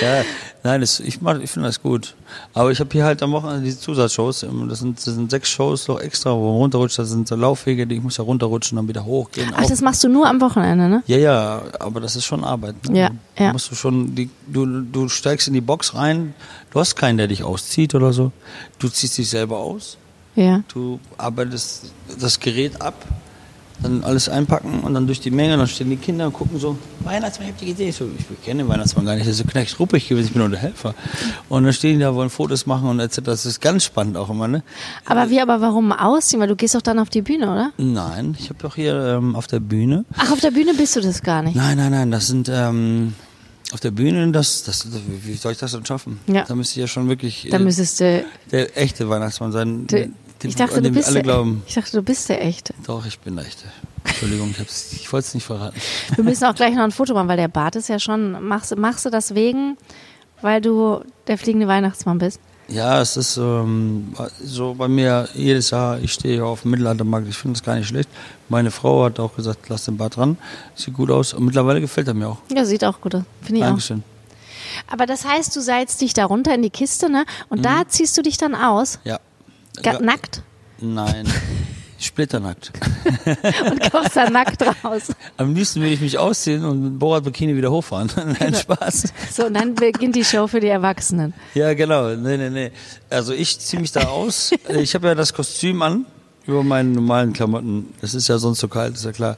Ja, 0.03 0.23
nein, 0.63 0.81
das, 0.81 1.01
ich, 1.01 1.21
mach- 1.21 1.39
ich 1.39 1.51
finde 1.51 1.69
das 1.69 1.81
gut. 1.83 2.15
Aber 2.55 2.71
ich 2.71 2.81
habe 2.81 2.91
hier 2.93 3.05
halt 3.05 3.23
am 3.23 3.33
Wochenende 3.33 3.63
diese 3.65 3.81
Zusatzshows. 3.81 4.43
Ähm, 4.43 4.69
Das 4.69 4.81
sind, 4.81 4.99
das 4.99 5.05
sind 5.15 5.31
sechs 5.31 5.49
Shows 5.49 5.89
noch 5.89 6.01
extra, 6.01 6.35
wo 6.35 6.49
man 6.53 6.57
runterrutscht. 6.63 6.99
Das 6.99 7.09
sind 7.09 7.27
so 7.29 7.37
Laufwege, 7.37 7.87
die 7.87 7.97
ich 7.97 8.03
muss 8.03 8.17
ja 8.17 8.25
runterrutschen, 8.25 8.77
dann 8.77 8.89
wieder 8.89 9.05
hochgehen. 9.05 9.51
Ach, 9.55 9.63
Auch- 9.63 9.69
das 9.69 9.81
machst 9.81 10.05
du 10.05 10.09
nur 10.09 10.27
am 10.29 10.41
Wochenende, 10.41 10.89
ne? 10.89 11.03
ja, 11.07 11.17
ja, 11.17 11.63
aber 11.81 12.01
das 12.01 12.17
ist 12.17 12.25
schon 12.25 12.45
Arbeit. 12.45 12.75
Ne? 12.89 12.99
Ja, 12.99 13.11
ja. 13.39 13.53
Musst 13.53 13.71
du 13.71 13.75
schon, 13.75 14.15
die, 14.15 14.29
du, 14.47 14.83
du 14.83 15.09
steigst 15.09 15.49
in 15.49 15.55
die 15.55 15.61
Box 15.61 15.95
rein. 15.95 16.35
Du 16.71 16.81
hast 16.81 16.97
keinen, 16.97 17.17
der 17.19 17.29
dich 17.29 17.43
auszieht 17.43 17.95
oder 17.95 18.13
so. 18.13 18.33
Du 18.79 18.89
ziehst 18.89 19.17
dich 19.19 19.31
selber 19.31 19.59
aus. 19.59 19.97
Ja. 20.35 20.63
Du 20.73 21.01
arbeitest 21.17 21.93
das 22.21 22.39
Gerät 22.39 22.83
ab, 22.83 22.95
dann 23.83 24.05
alles 24.05 24.29
einpacken 24.29 24.81
und 24.81 24.95
dann 24.95 25.07
durch 25.07 25.21
die 25.21 25.31
Menge, 25.31 25.57
dann 25.57 25.67
stehen 25.67 25.91
die 25.91 25.97
Kinder 25.97 26.27
und 26.27 26.33
gucken 26.33 26.59
so, 26.59 26.79
Weihnachtsmann, 27.01 27.49
habt 27.49 27.63
ihr 27.63 27.69
gesehen? 27.69 27.89
Ich, 27.91 27.97
so, 27.97 28.09
ich 28.19 28.45
kenne 28.45 28.63
den 28.63 28.69
Weihnachtsmann 28.69 29.05
gar 29.05 29.15
nicht, 29.15 29.25
der 29.27 29.33
ist 29.33 29.39
so 29.39 29.45
knecht 29.45 29.79
ruppig 29.79 30.09
gewesen, 30.09 30.27
ich 30.27 30.33
bin 30.33 30.41
nur 30.41 30.49
der 30.49 30.61
Helfer. 30.61 30.95
Und 31.49 31.65
dann 31.65 31.73
stehen 31.73 31.99
die 31.99 32.05
da, 32.05 32.15
wollen 32.15 32.31
Fotos 32.31 32.67
machen 32.67 32.89
und 32.89 33.01
etc. 33.01 33.21
Das 33.25 33.47
ist 33.47 33.61
ganz 33.61 33.85
spannend 33.85 34.17
auch 34.17 34.31
immer, 34.31 34.49
ne? 34.49 34.63
Aber 35.05 35.31
wie, 35.31 35.41
aber 35.41 35.61
warum 35.61 35.93
ausziehen? 35.93 36.41
Weil 36.41 36.49
du 36.49 36.57
gehst 36.57 36.75
doch 36.75 36.83
dann 36.83 36.99
auf 36.99 37.11
die 37.11 37.23
Bühne, 37.23 37.51
oder? 37.51 37.73
Nein, 37.77 38.37
ich 38.39 38.49
habe 38.49 38.59
doch 38.61 38.75
hier 38.75 39.19
ähm, 39.19 39.37
auf 39.37 39.47
der 39.47 39.61
Bühne. 39.61 40.05
Ach, 40.17 40.33
auf 40.33 40.41
der 40.41 40.51
Bühne 40.51 40.75
bist 40.75 40.97
du 40.97 41.01
das 41.01 41.23
gar 41.23 41.43
nicht. 41.43 41.57
Nein, 41.57 41.77
nein, 41.77 41.91
nein, 41.91 42.11
das 42.11 42.27
sind 42.27 42.51
ähm, 42.53 43.15
auf 43.73 43.81
der 43.81 43.91
Bühne, 43.91 44.31
das, 44.33 44.63
das, 44.65 44.87
wie 45.23 45.35
soll 45.35 45.53
ich 45.53 45.59
das 45.59 45.73
denn 45.73 45.85
schaffen? 45.85 46.21
Ja. 46.27 46.45
Da 46.45 46.55
müsste 46.55 46.75
ich 46.75 46.81
ja 46.83 46.87
schon 46.87 47.09
wirklich 47.09 47.49
Da 47.51 47.57
äh, 47.57 47.61
müsstest 47.61 48.01
du, 48.01 48.25
der 48.53 48.79
echte 48.79 49.09
Weihnachtsmann 49.09 49.53
sein. 49.53 49.87
du 49.87 50.09
den, 50.47 50.51
ich 50.51 50.57
dachte, 50.57 50.77
an 50.77 50.83
du 50.85 50.91
dem 50.91 50.95
bist 50.95 51.07
alle 51.09 51.15
der, 51.15 51.23
glauben. 51.23 51.63
ich 51.67 51.75
dachte, 51.75 51.93
du 51.93 52.03
bist 52.03 52.29
der 52.29 52.45
Echte. 52.45 52.75
Doch, 52.87 53.05
ich 53.07 53.19
bin 53.21 53.37
der 53.37 53.47
echte. 53.47 53.65
Entschuldigung, 54.05 54.51
ich, 54.59 55.01
ich 55.01 55.13
wollte 55.13 55.27
es 55.27 55.35
nicht 55.35 55.45
verraten. 55.45 55.77
Wir 56.15 56.25
müssen 56.25 56.45
auch 56.45 56.55
gleich 56.55 56.75
noch 56.75 56.85
ein 56.85 56.93
Foto 56.93 57.15
machen, 57.15 57.29
weil 57.29 57.37
der 57.37 57.49
Bart 57.49 57.77
ist 57.77 57.89
ja 57.89 57.99
schon, 57.99 58.47
machst, 58.47 58.77
machst 58.77 59.05
du 59.05 59.11
das 59.11 59.35
wegen, 59.35 59.77
weil 60.43 60.61
du 60.61 61.01
der 61.27 61.39
fliegende 61.39 61.67
Weihnachtsmann 61.69 62.19
bist? 62.19 62.41
Ja, 62.69 63.01
es 63.01 63.17
ist 63.17 63.37
ähm, 63.37 64.13
so 64.43 64.75
bei 64.75 64.89
mir 64.89 65.29
jedes 65.35 65.71
Jahr, 65.71 66.01
ich 66.01 66.13
stehe 66.13 66.45
auf 66.45 66.63
dem 66.63 66.73
Mittelaltermarkt, 66.73 67.29
ich 67.29 67.37
finde 67.37 67.59
das 67.59 67.65
gar 67.65 67.77
nicht 67.77 67.87
schlecht. 67.87 68.09
Meine 68.49 68.73
Frau 68.73 69.05
hat 69.05 69.21
auch 69.21 69.37
gesagt, 69.37 69.69
lass 69.69 69.85
den 69.85 69.97
Bart 69.97 70.17
dran, 70.17 70.37
sieht 70.75 70.95
gut 70.95 71.11
aus. 71.11 71.33
Und 71.33 71.45
mittlerweile 71.45 71.81
gefällt 71.81 72.09
er 72.09 72.15
mir 72.15 72.29
auch. 72.29 72.39
Ja, 72.53 72.65
sieht 72.65 72.85
auch 72.85 73.01
gut 73.01 73.15
aus. 73.15 73.23
Finde 73.43 73.59
ich 73.59 73.63
auch. 73.65 73.69
Dankeschön. 73.69 74.03
Aber 74.89 75.07
das 75.07 75.25
heißt, 75.25 75.55
du 75.55 75.61
seilst 75.61 76.01
dich 76.01 76.13
da 76.13 76.25
runter 76.25 76.55
in 76.55 76.63
die 76.63 76.71
Kiste, 76.71 77.09
ne? 77.09 77.25
Und 77.49 77.65
da 77.65 77.83
ziehst 77.89 78.19
du 78.19 78.23
dich 78.23 78.37
dann 78.37 78.55
aus, 78.55 78.99
Ja. 79.05 79.21
Ga- 79.83 80.01
nackt, 80.01 80.43
Nein, 80.81 81.27
splitternackt. 81.99 82.73
und 83.71 83.91
kommst 83.91 84.17
dann 84.17 84.33
nackt 84.33 84.63
raus. 84.85 85.13
Am 85.37 85.55
liebsten 85.55 85.81
würde 85.81 85.95
ich 85.95 86.01
mich 86.01 86.19
ausziehen 86.19 86.65
und 86.65 86.83
mit 86.83 86.99
Borat 86.99 87.25
Bikini 87.25 87.57
wieder 87.57 87.71
hochfahren. 87.71 88.11
Nein, 88.41 88.55
Spaß. 88.55 89.05
So, 89.33 89.47
und 89.47 89.55
dann 89.55 89.75
beginnt 89.75 90.15
die 90.17 90.25
Show 90.25 90.47
für 90.47 90.61
die 90.61 90.69
Erwachsenen. 90.69 91.33
Ja, 91.55 91.73
genau. 91.75 92.15
Nee, 92.15 92.37
nee, 92.37 92.51
nee. 92.51 92.71
Also 93.11 93.33
ich 93.33 93.59
ziehe 93.59 93.81
mich 93.81 93.93
da 93.93 94.09
aus. 94.09 94.53
Ich 94.69 94.95
habe 94.95 95.09
ja 95.09 95.15
das 95.15 95.33
Kostüm 95.33 95.81
an 95.83 96.05
über 96.47 96.63
meinen 96.63 96.93
normalen 96.93 97.33
Klamotten. 97.33 97.93
Das 98.01 98.15
ist 98.15 98.29
ja 98.29 98.39
sonst 98.39 98.61
so 98.61 98.69
kalt, 98.69 98.95
ist 98.95 99.05
ja 99.05 99.13
klar. 99.13 99.37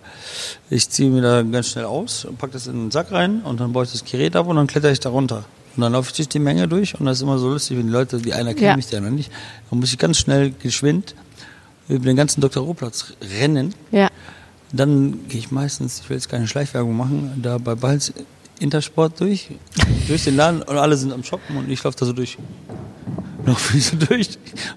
Ich 0.69 0.91
ziehe 0.91 1.09
mir 1.09 1.23
da 1.23 1.43
ganz 1.43 1.69
schnell 1.69 1.85
aus 1.87 2.25
und 2.25 2.37
packe 2.39 2.53
das 2.55 2.67
in 2.67 2.75
den 2.75 2.91
Sack 2.91 3.13
rein 3.13 3.41
und 3.43 3.61
dann 3.61 3.73
baue 3.73 3.85
ich 3.85 3.93
das 3.93 4.05
Gerät 4.05 4.37
ab 4.37 4.47
und 4.47 4.57
dann 4.57 4.67
kletter 4.67 4.91
ich 4.91 5.01
da 5.01 5.09
runter. 5.09 5.45
Und 5.79 5.83
dann 5.83 5.93
laufe 5.93 6.11
ich 6.11 6.17
durch 6.17 6.29
die 6.29 6.41
Menge 6.41 6.67
durch 6.67 6.99
und 6.99 7.07
das 7.07 7.19
ist 7.19 7.23
immer 7.23 7.39
so 7.39 7.49
lustig, 7.51 7.79
wenn 7.79 7.87
die 7.87 7.93
Leute, 7.93 8.19
die 8.19 8.33
einer 8.35 8.51
kennt 8.53 8.63
Ja. 8.67 8.75
mich, 8.77 8.89
der 8.89 9.01
noch 9.01 9.11
nicht, 9.11 9.31
dann 9.71 9.79
muss 9.79 9.93
ich 9.93 9.99
ganz 9.99 10.19
schnell 10.19 10.51
geschwind 10.51 11.15
über 11.89 12.05
den 12.05 12.17
ganzen 12.17 12.41
Dr. 12.41 12.65
Ruhrplatz 12.65 13.13
rennen. 13.39 13.73
Ja. 13.93 14.09
Dann 14.73 15.21
gehe 15.29 15.39
ich 15.39 15.53
meistens, 15.53 16.01
ich 16.01 16.11
will 16.11 16.17
jetzt 16.17 16.29
keine 16.29 16.49
Schleichwerbung 16.49 16.97
machen, 16.97 17.39
da 17.41 17.59
bei 17.59 17.77
Balz 17.77 18.13
Intersport 18.59 19.21
durch, 19.21 19.51
durch 20.09 20.25
den 20.25 20.35
Laden 20.35 20.63
und 20.63 20.77
alle 20.77 20.97
sind 20.97 21.13
am 21.13 21.23
Shoppen 21.23 21.57
und 21.57 21.71
ich 21.71 21.81
laufe 21.85 21.97
da 21.97 22.07
so 22.07 22.13
durch. 22.13 22.37
Noch 23.47 23.61
viel 23.61 23.81
so 23.81 23.95
durch, 23.95 24.31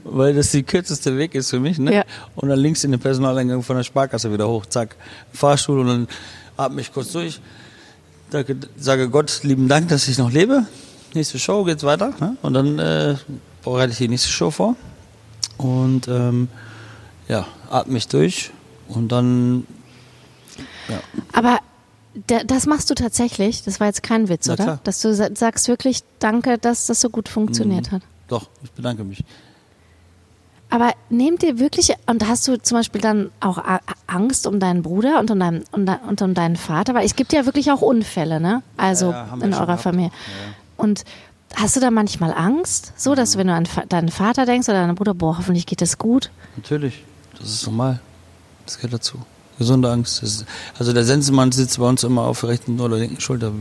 weil 0.04 0.36
das 0.36 0.52
die 0.52 0.62
kürzeste 0.62 1.18
Weg 1.18 1.34
ist 1.34 1.50
für 1.50 1.60
mich. 1.60 1.80
Ne? 1.80 1.96
Ja. 1.96 2.04
Und 2.36 2.50
dann 2.50 2.60
links 2.60 2.84
in 2.84 2.92
den 2.92 3.00
Personaleingang 3.00 3.64
von 3.64 3.76
der 3.76 3.84
Sparkasse 3.84 4.32
wieder 4.32 4.48
hoch, 4.48 4.68
zack, 4.68 4.96
Fahrstuhl 5.34 5.80
und 5.80 5.88
dann 5.88 6.08
atme 6.58 6.80
ich 6.80 6.94
kurz 6.94 7.12
durch. 7.12 7.42
Sage 8.78 9.10
Gott 9.10 9.40
lieben 9.42 9.68
Dank, 9.68 9.90
dass 9.90 10.08
ich 10.08 10.20
noch 10.20 10.32
lebe. 10.32 10.68
Nächste 11.14 11.40
Show 11.40 11.64
geht's 11.64 11.84
weiter. 11.84 12.14
Ne? 12.20 12.38
Und 12.42 12.54
dann 12.54 12.80
äh, 12.80 13.16
bereite 13.64 13.92
ich 13.92 13.98
die 13.98 14.08
nächste 14.08 14.30
Show 14.30 14.52
vor. 14.52 14.76
Und 15.58 16.08
ähm, 16.08 16.48
ja, 17.28 17.46
atme 17.70 17.98
ich 17.98 18.08
durch 18.08 18.52
und 18.88 19.10
dann 19.12 19.66
ja, 20.90 21.00
Aber 21.34 21.60
da, 22.28 22.44
das 22.44 22.66
machst 22.66 22.90
du 22.90 22.94
tatsächlich, 22.96 23.64
das 23.64 23.80
war 23.80 23.88
jetzt 23.88 24.04
kein 24.04 24.28
Witz, 24.28 24.48
Na 24.48 24.54
oder? 24.54 24.64
klar. 24.64 24.80
Dass 24.84 25.02
du 25.02 25.14
sa- 25.14 25.30
sagst 25.34 25.68
wirklich 25.68 26.02
Danke, 26.20 26.58
dass 26.58 26.88
das 26.88 27.00
so 27.02 27.10
gut 27.10 27.30
funktioniert 27.30 27.92
hat. 27.92 28.02
doch, 28.28 28.50
ich 28.64 28.72
bedanke 28.72 29.04
mich. 29.04 29.24
Aber 30.70 30.94
nehmt 31.10 31.44
ihr 31.44 31.60
wirklich, 31.60 31.94
und 32.08 32.26
hast 32.28 32.48
du 32.48 32.58
zum 32.62 32.78
Beispiel 32.78 33.02
dann 33.02 33.30
auch 33.42 33.62
Angst 34.08 34.48
um 34.48 34.60
deinen 34.62 34.82
Bruder 34.84 35.20
und 35.20 35.30
um 35.30 35.38
deinen, 35.40 35.64
und, 35.74 36.22
um 36.22 36.34
deinen 36.34 36.56
Vater? 36.56 36.94
Weil 36.94 37.06
es 37.06 37.16
gibt 37.18 37.34
ja 37.34 37.46
wirklich 37.46 37.72
auch 37.72 37.82
Unfälle, 37.82 38.40
ne? 38.40 38.64
Also 38.78 39.12
Ja, 39.12 39.28
wir 39.36 39.44
in 39.46 39.54
eurer. 39.54 39.78
Familie. 39.78 40.12
Ja. 40.12 40.54
Und 40.78 41.04
hast 41.56 41.76
du 41.76 41.80
da 41.80 41.92
manchmal 41.92 42.34
Angst? 42.34 42.94
So, 42.98 43.16
dass 43.16 43.32
du, 43.32 43.40
wenn 43.40 43.48
du 43.48 43.54
an 43.54 43.68
deinen 43.90 44.10
Vater 44.10 44.46
denkst 44.46 44.70
oder 44.70 44.82
deinen 44.82 44.96
Bruder, 44.96 45.14
boah, 45.14 45.38
hoffentlich 45.38 45.66
geht 45.66 45.82
das 45.82 45.98
gut. 45.98 46.32
Natürlich, 46.56 47.04
das 47.40 47.50
ist 47.50 47.66
normal. 47.66 48.00
Das 48.66 48.78
gehört 48.78 48.94
dazu. 48.94 49.18
Gesunde 49.58 49.92
Angst. 49.92 50.24
Ist, 50.24 50.46
also 50.80 50.94
der 50.94 51.04
Sensenmann 51.04 51.52
sitzt 51.52 51.78
bei 51.80 51.88
uns 51.88 52.04
immer 52.04 52.24
auf 52.24 52.42
der 52.42 52.50
rechten 52.50 52.80
oder 52.80 52.98
linken 52.98 53.20
Schulter. 53.20 53.52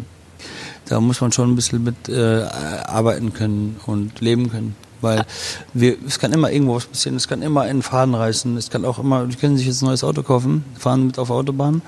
Da 0.86 1.00
muss 1.00 1.20
man 1.20 1.30
schon 1.30 1.52
ein 1.52 1.56
bisschen 1.56 1.84
mit 1.84 2.08
äh, 2.08 2.42
arbeiten 2.42 3.32
können 3.32 3.78
und 3.86 4.20
leben 4.20 4.50
können. 4.50 4.76
Weil 5.00 5.24
wir, 5.72 5.96
es 6.06 6.18
kann 6.18 6.32
immer 6.32 6.50
irgendwo 6.50 6.74
was 6.76 6.86
passieren, 6.86 7.16
es 7.16 7.26
kann 7.26 7.42
immer 7.42 7.62
einen 7.62 7.82
Faden 7.82 8.14
reißen, 8.14 8.56
es 8.56 8.70
kann 8.70 8.84
auch 8.84 8.98
immer, 8.98 9.26
die 9.26 9.36
können 9.36 9.56
sich 9.56 9.66
jetzt 9.66 9.82
ein 9.82 9.86
neues 9.86 10.04
Auto 10.04 10.22
kaufen, 10.22 10.64
fahren 10.78 11.06
mit 11.06 11.18
auf 11.18 11.30
Autobahn, 11.30 11.80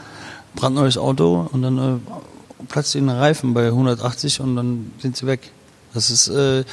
brandneues 0.54 0.96
Auto 0.96 1.48
und 1.52 1.62
dann 1.62 1.78
äh, 1.78 1.98
platzt 2.68 2.94
ihnen 2.94 3.08
Reifen 3.08 3.54
bei 3.54 3.66
180 3.68 4.40
und 4.40 4.56
dann 4.56 4.92
sind 5.00 5.16
sie 5.16 5.26
weg. 5.26 5.50
Das 5.94 6.10
ist, 6.10 6.28
äh, 6.28 6.64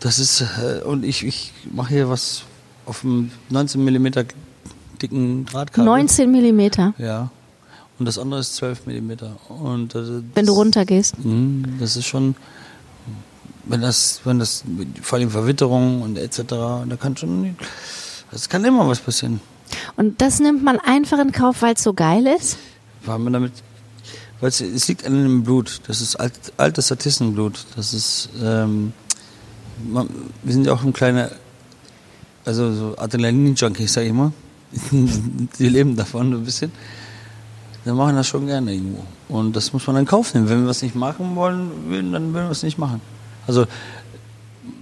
das 0.00 0.18
ist, 0.18 0.40
äh, 0.42 0.82
und 0.84 1.04
ich, 1.04 1.24
ich 1.24 1.52
mache 1.72 1.90
hier 1.94 2.08
was 2.08 2.42
auf 2.86 3.04
einem 3.04 3.30
19 3.50 3.82
mm 3.84 4.06
dicken 5.00 5.46
Drahtkabel. 5.46 5.84
19 5.84 6.30
Millimeter, 6.30 6.94
Ja. 6.98 7.30
Und 7.98 8.06
das 8.06 8.16
andere 8.18 8.40
ist 8.40 8.54
12 8.56 8.86
mm. 8.86 9.12
Und 9.48 9.94
äh, 9.94 10.22
wenn 10.34 10.46
du 10.46 10.52
das- 10.52 10.56
runtergehst. 10.56 11.18
Mhm, 11.22 11.76
Das 11.78 11.96
ist 11.96 12.06
schon, 12.06 12.34
wenn 13.66 13.82
das, 13.82 14.22
wenn 14.24 14.38
das, 14.38 14.64
vor 15.02 15.18
allem 15.18 15.30
Verwitterung 15.30 16.00
und 16.00 16.16
etc., 16.16 16.42
da 16.48 16.86
kann 16.98 17.14
schon, 17.18 17.56
es 18.32 18.48
kann 18.48 18.64
immer 18.64 18.88
was 18.88 19.00
passieren. 19.00 19.40
Und 19.96 20.20
das 20.22 20.40
nimmt 20.40 20.64
man 20.64 20.78
einfach 20.80 21.18
in 21.18 21.30
Kauf, 21.30 21.60
weil 21.60 21.74
es 21.74 21.82
so 21.82 21.92
geil 21.92 22.26
ist? 22.26 22.56
Weil 23.04 23.18
man 23.18 23.34
damit, 23.34 23.52
weil 24.40 24.48
es, 24.48 24.60
es 24.60 24.88
liegt 24.88 25.06
an 25.06 25.22
dem 25.22 25.42
Blut. 25.42 25.80
Das 25.86 26.00
ist 26.00 26.16
alt, 26.16 26.32
altes 26.56 26.86
Statistenblut. 26.86 27.64
Das 27.76 27.92
ist, 27.92 28.30
ähm, 28.42 28.92
man, 29.88 30.08
wir 30.42 30.52
sind 30.52 30.66
ja 30.66 30.72
auch 30.72 30.82
ein 30.82 30.92
kleiner, 30.92 31.30
also 32.44 32.72
so 32.72 32.98
Adrenalin-Junkies, 32.98 33.92
sag 33.92 34.04
ich 34.04 34.12
mal. 34.12 34.32
Die 35.58 35.68
leben 35.68 35.96
davon 35.96 36.32
ein 36.32 36.44
bisschen. 36.44 36.70
wir 37.84 37.94
machen 37.94 38.16
das 38.16 38.28
schon 38.28 38.46
gerne 38.46 38.72
irgendwo. 38.72 39.04
Und 39.28 39.54
das 39.56 39.72
muss 39.72 39.86
man 39.86 39.96
dann 39.96 40.06
kaufen. 40.06 40.48
Wenn 40.48 40.64
wir 40.64 40.70
es 40.70 40.82
nicht 40.82 40.94
machen 40.94 41.34
wollen, 41.36 41.70
dann 41.90 42.32
würden 42.32 42.46
wir 42.46 42.50
es 42.50 42.62
nicht 42.62 42.78
machen. 42.78 43.00
Also, 43.46 43.66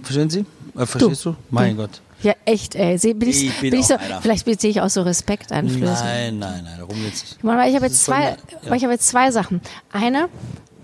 verstehen 0.03 0.29
Sie? 0.29 0.45
Äh, 0.75 0.85
verstehst 0.85 1.25
du? 1.25 1.35
Mein 1.49 1.75
Gott. 1.75 2.01
Ja, 2.21 2.33
echt, 2.45 2.75
ey. 2.75 2.97
Sie, 2.97 3.13
bin 3.13 3.29
ich, 3.29 3.45
Ich 3.45 3.59
bin 3.61 3.71
bin 3.71 3.79
ich 3.79 3.85
auch 3.85 3.89
so, 3.89 3.95
einer. 3.97 4.21
vielleicht 4.21 4.45
beziehe 4.45 4.71
ich 4.71 4.81
auch 4.81 4.89
so 4.89 5.01
Respekteinflüsse. 5.03 6.03
Nein, 6.03 6.39
nein, 6.39 6.63
nein, 6.65 6.75
darum 6.77 6.95
geht's 7.01 7.21
nicht. 7.21 7.37
Ich 7.37 7.43
meine, 7.43 7.69
ich 7.69 7.75
habe 7.75 7.85
jetzt 7.85 8.03
zwei, 8.03 8.35
ja. 8.63 8.75
ich 8.75 8.83
habe 8.83 8.93
jetzt 8.93 9.07
zwei 9.07 9.31
Sachen. 9.31 9.61
Eine, 9.91 10.27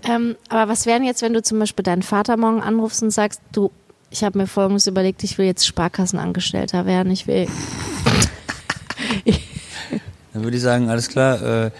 ähm, 0.04 0.36
aber 0.48 0.70
was 0.70 0.86
wären 0.86 1.04
jetzt, 1.04 1.22
wenn 1.22 1.32
du 1.32 1.42
zum 1.42 1.58
Beispiel 1.58 1.82
deinen 1.82 2.02
Vater 2.02 2.36
morgen 2.36 2.62
anrufst 2.62 3.02
und 3.02 3.10
sagst, 3.10 3.40
du, 3.52 3.70
ich 4.10 4.24
habe 4.24 4.38
mir 4.38 4.46
folgendes 4.46 4.86
überlegt, 4.86 5.24
ich 5.24 5.36
will 5.36 5.46
jetzt 5.46 5.66
Sparkassenangestellter 5.66 6.86
werden, 6.86 7.12
ich 7.12 7.26
will. 7.26 7.48
Dann 10.32 10.44
würde 10.44 10.56
ich 10.56 10.62
sagen, 10.62 10.90
alles 10.90 11.08
klar, 11.08 11.66
äh, 11.66 11.70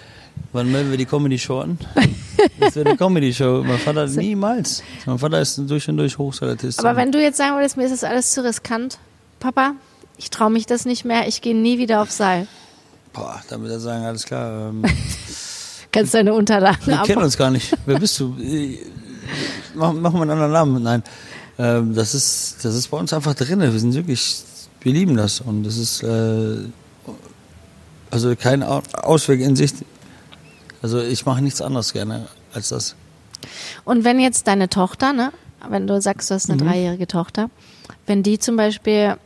wann 0.53 0.71
melden 0.73 0.91
wir 0.91 0.99
die 0.99 1.07
Comedy-Show 1.07 1.61
an? 1.61 1.79
Das 2.61 2.77
wäre 2.77 2.91
eine 2.91 2.99
Comedy-Show. 2.99 3.65
Mein 3.67 3.79
Vater 3.79 4.07
niemals. 4.07 4.83
Mein 5.07 5.19
Vater 5.19 5.41
ist 5.41 5.57
ein 5.57 5.67
durch 5.67 5.89
und 5.89 5.97
durch 5.97 6.19
Hochsalatist. 6.19 6.79
Aber 6.81 6.95
wenn 6.95 7.11
du 7.11 7.21
jetzt 7.21 7.39
sagen 7.39 7.57
würdest, 7.57 7.79
mir 7.79 7.85
ist 7.85 7.93
das 7.93 8.05
alles 8.05 8.31
zu 8.31 8.45
riskant, 8.45 8.99
Papa, 9.47 9.75
ich 10.17 10.31
traue 10.31 10.51
mich 10.51 10.67
das 10.67 10.87
nicht 10.87 11.05
mehr, 11.05 11.29
ich 11.29 11.41
gehe 11.41 11.55
nie 11.57 11.79
wieder 11.79 12.03
auf 12.03 12.11
Seil. 12.11 12.49
Boah, 13.13 13.41
dann 13.49 13.61
würde 13.61 13.75
er 13.75 13.81
sagen, 13.81 14.05
alles 14.05 14.25
klar, 14.25 14.71
ähm, 14.71 14.83
Kannst 15.93 16.15
deine 16.15 16.35
Unterlagen 16.35 16.85
wir 16.85 16.99
kennen 17.05 17.23
uns 17.23 17.39
gar 17.39 17.51
nicht. 17.53 17.73
Wer 17.87 18.01
bist 18.01 18.19
du? 18.19 18.37
Äh, 18.41 18.79
Mach, 19.75 19.93
mach 19.93 20.13
mal 20.13 20.23
einen 20.23 20.31
anderen 20.33 20.53
Namen. 20.53 20.83
Nein, 20.83 21.03
ähm, 21.59 21.95
das, 21.95 22.15
ist, 22.15 22.57
das 22.65 22.75
ist 22.75 22.89
bei 22.89 22.97
uns 22.99 23.13
einfach 23.13 23.35
drin. 23.35 23.61
Wir 23.61 23.71
sind 23.79 23.95
wirklich, 23.95 24.43
wir 24.81 24.93
lieben 24.93 25.17
das. 25.17 25.41
Und 25.41 25.63
das 25.63 25.77
ist 25.77 26.03
äh, 26.03 26.57
also 28.11 28.35
kein 28.37 28.63
Au- 28.65 28.83
Ausweg 28.95 29.41
in 29.41 29.55
Sicht. 29.55 29.77
Also 30.83 31.01
ich 31.01 31.25
mache 31.25 31.41
nichts 31.43 31.61
anderes 31.63 31.93
gerne 31.93 32.27
als 32.53 32.71
das. 32.71 32.95
Und 33.85 34.03
wenn 34.05 34.19
jetzt 34.19 34.47
deine 34.49 34.69
Tochter, 34.69 35.13
ne, 35.13 35.33
wenn 35.69 35.87
du 35.87 36.01
sagst, 36.01 36.31
du 36.31 36.35
hast 36.35 36.51
eine 36.51 36.63
dreijährige 36.63 37.07
Tochter, 37.07 37.49
wenn 38.07 38.23
die 38.23 38.39
zum 38.39 38.57
Beispiel 38.57 39.17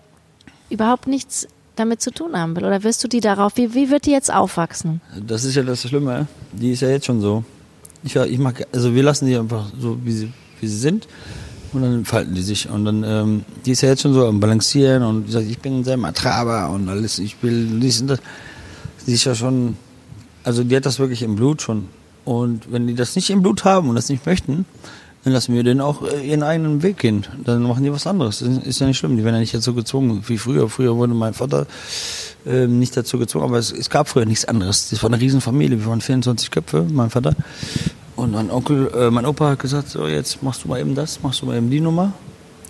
überhaupt 0.70 1.06
nichts 1.06 1.46
damit 1.76 2.02
zu 2.02 2.10
tun 2.10 2.36
haben 2.36 2.56
will, 2.56 2.64
oder 2.64 2.82
wirst 2.82 3.02
du 3.04 3.08
die 3.08 3.20
darauf, 3.20 3.56
wie, 3.56 3.74
wie 3.74 3.90
wird 3.90 4.06
die 4.06 4.10
jetzt 4.10 4.32
aufwachsen? 4.32 5.00
Das 5.26 5.44
ist 5.44 5.54
ja 5.54 5.62
das 5.62 5.82
Schlimme. 5.82 6.26
Die 6.52 6.72
ist 6.72 6.82
ja 6.82 6.88
jetzt 6.88 7.06
schon 7.06 7.20
so. 7.20 7.44
Ich, 8.02 8.16
ich 8.16 8.38
mag, 8.38 8.66
also 8.72 8.94
wir 8.94 9.02
lassen 9.02 9.26
die 9.26 9.36
einfach 9.36 9.66
so, 9.78 9.98
wie 10.04 10.12
sie, 10.12 10.32
wie 10.60 10.66
sie 10.66 10.78
sind. 10.78 11.08
Und 11.72 11.82
dann 11.82 12.04
falten 12.04 12.34
die 12.34 12.42
sich. 12.42 12.68
Und 12.68 12.84
dann, 12.84 13.04
ähm, 13.04 13.44
die 13.64 13.70
ist 13.70 13.82
ja 13.82 13.90
jetzt 13.90 14.02
schon 14.02 14.12
so 14.12 14.26
am 14.26 14.40
Balancieren 14.40 15.02
und 15.02 15.30
sagt, 15.30 15.46
ich 15.48 15.58
bin 15.58 15.84
selber 15.84 16.12
Traber 16.12 16.70
und 16.70 16.88
alles, 16.88 17.18
ich 17.18 17.40
will 17.42 17.78
dies 17.80 18.00
und 18.00 18.08
das. 18.08 18.20
Die 19.06 19.12
ist 19.12 19.24
ja 19.24 19.34
schon, 19.34 19.76
also 20.42 20.64
die 20.64 20.74
hat 20.76 20.84
das 20.84 20.98
wirklich 20.98 21.22
im 21.22 21.36
Blut 21.36 21.62
schon. 21.62 21.88
Und 22.24 22.70
wenn 22.72 22.86
die 22.86 22.94
das 22.94 23.16
nicht 23.16 23.30
im 23.30 23.42
Blut 23.42 23.64
haben 23.64 23.88
und 23.88 23.94
das 23.94 24.08
nicht 24.08 24.26
möchten, 24.26 24.66
dann 25.24 25.34
lassen 25.34 25.54
wir 25.54 25.62
denen 25.62 25.80
auch 25.80 26.02
äh, 26.02 26.26
ihren 26.26 26.42
eigenen 26.42 26.82
Weg 26.82 26.98
gehen. 26.98 27.26
Dann 27.44 27.62
machen 27.62 27.84
die 27.84 27.92
was 27.92 28.06
anderes. 28.06 28.38
Das 28.38 28.48
ist 28.64 28.80
ja 28.80 28.86
nicht 28.86 28.98
schlimm. 28.98 29.16
Die 29.16 29.24
werden 29.24 29.34
ja 29.34 29.40
nicht 29.40 29.52
dazu 29.52 29.74
gezwungen, 29.74 30.22
wie 30.26 30.38
früher. 30.38 30.68
Früher 30.68 30.96
wurde 30.96 31.12
mein 31.12 31.34
Vater 31.34 31.66
ähm, 32.46 32.78
nicht 32.78 32.96
dazu 32.96 33.18
gezwungen, 33.18 33.44
aber 33.44 33.58
es, 33.58 33.70
es 33.70 33.90
gab 33.90 34.08
früher 34.08 34.24
nichts 34.24 34.46
anderes. 34.46 34.88
Das 34.90 35.02
war 35.02 35.10
eine 35.10 35.20
Riesenfamilie. 35.20 35.78
Wir 35.78 35.86
waren 35.86 36.00
24 36.00 36.50
Köpfe, 36.50 36.86
mein 36.90 37.10
Vater. 37.10 37.34
Und 38.16 38.32
mein 38.32 38.50
Onkel, 38.50 38.90
äh, 38.94 39.10
mein 39.10 39.26
Opa 39.26 39.50
hat 39.50 39.58
gesagt, 39.58 39.90
so 39.90 40.06
jetzt 40.06 40.42
machst 40.42 40.64
du 40.64 40.68
mal 40.68 40.80
eben 40.80 40.94
das, 40.94 41.22
machst 41.22 41.42
du 41.42 41.46
mal 41.46 41.56
eben 41.56 41.70
die 41.70 41.80
Nummer. 41.80 42.12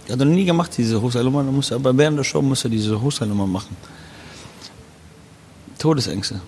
Er 0.09 0.15
hat 0.15 0.21
er 0.21 0.27
nie 0.27 0.45
gemacht, 0.45 0.73
diese 0.77 0.99
musste, 0.99 1.77
aber 1.77 1.97
während 1.97 2.19
der 2.19 2.25
Show 2.25 2.43
musste 2.43 2.67
er 2.67 2.73
diese 2.73 3.01
Hochseilnummer 3.01 3.47
machen. 3.47 3.77
Todesängste. 5.79 6.41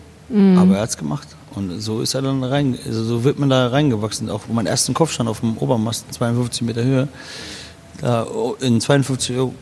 Aber 0.57 0.77
er 0.77 0.83
hat's 0.83 0.97
gemacht. 0.97 1.29
Und 1.55 1.81
so 1.81 2.01
ist 2.01 2.15
er 2.15 2.23
dann 2.23 2.43
rein, 2.43 2.79
also 2.87 3.05
so 3.05 3.25
wird 3.25 3.39
man 3.39 3.51
da 3.51 3.69
reingewachsen. 3.69 4.31
Auch 4.31 4.47
meinen 4.49 4.67
ersten 4.67 4.95
Kopfstand 4.95 5.29
auf 5.29 5.41
dem 5.41 5.59
Obermast, 5.59 6.07
52 6.13 6.63
Meter 6.63 6.83
Höhe, 6.83 7.09
da 8.01 8.27
oh, 8.27 8.57
in 8.61 8.81
52 8.81 9.37
Euro, 9.37 9.55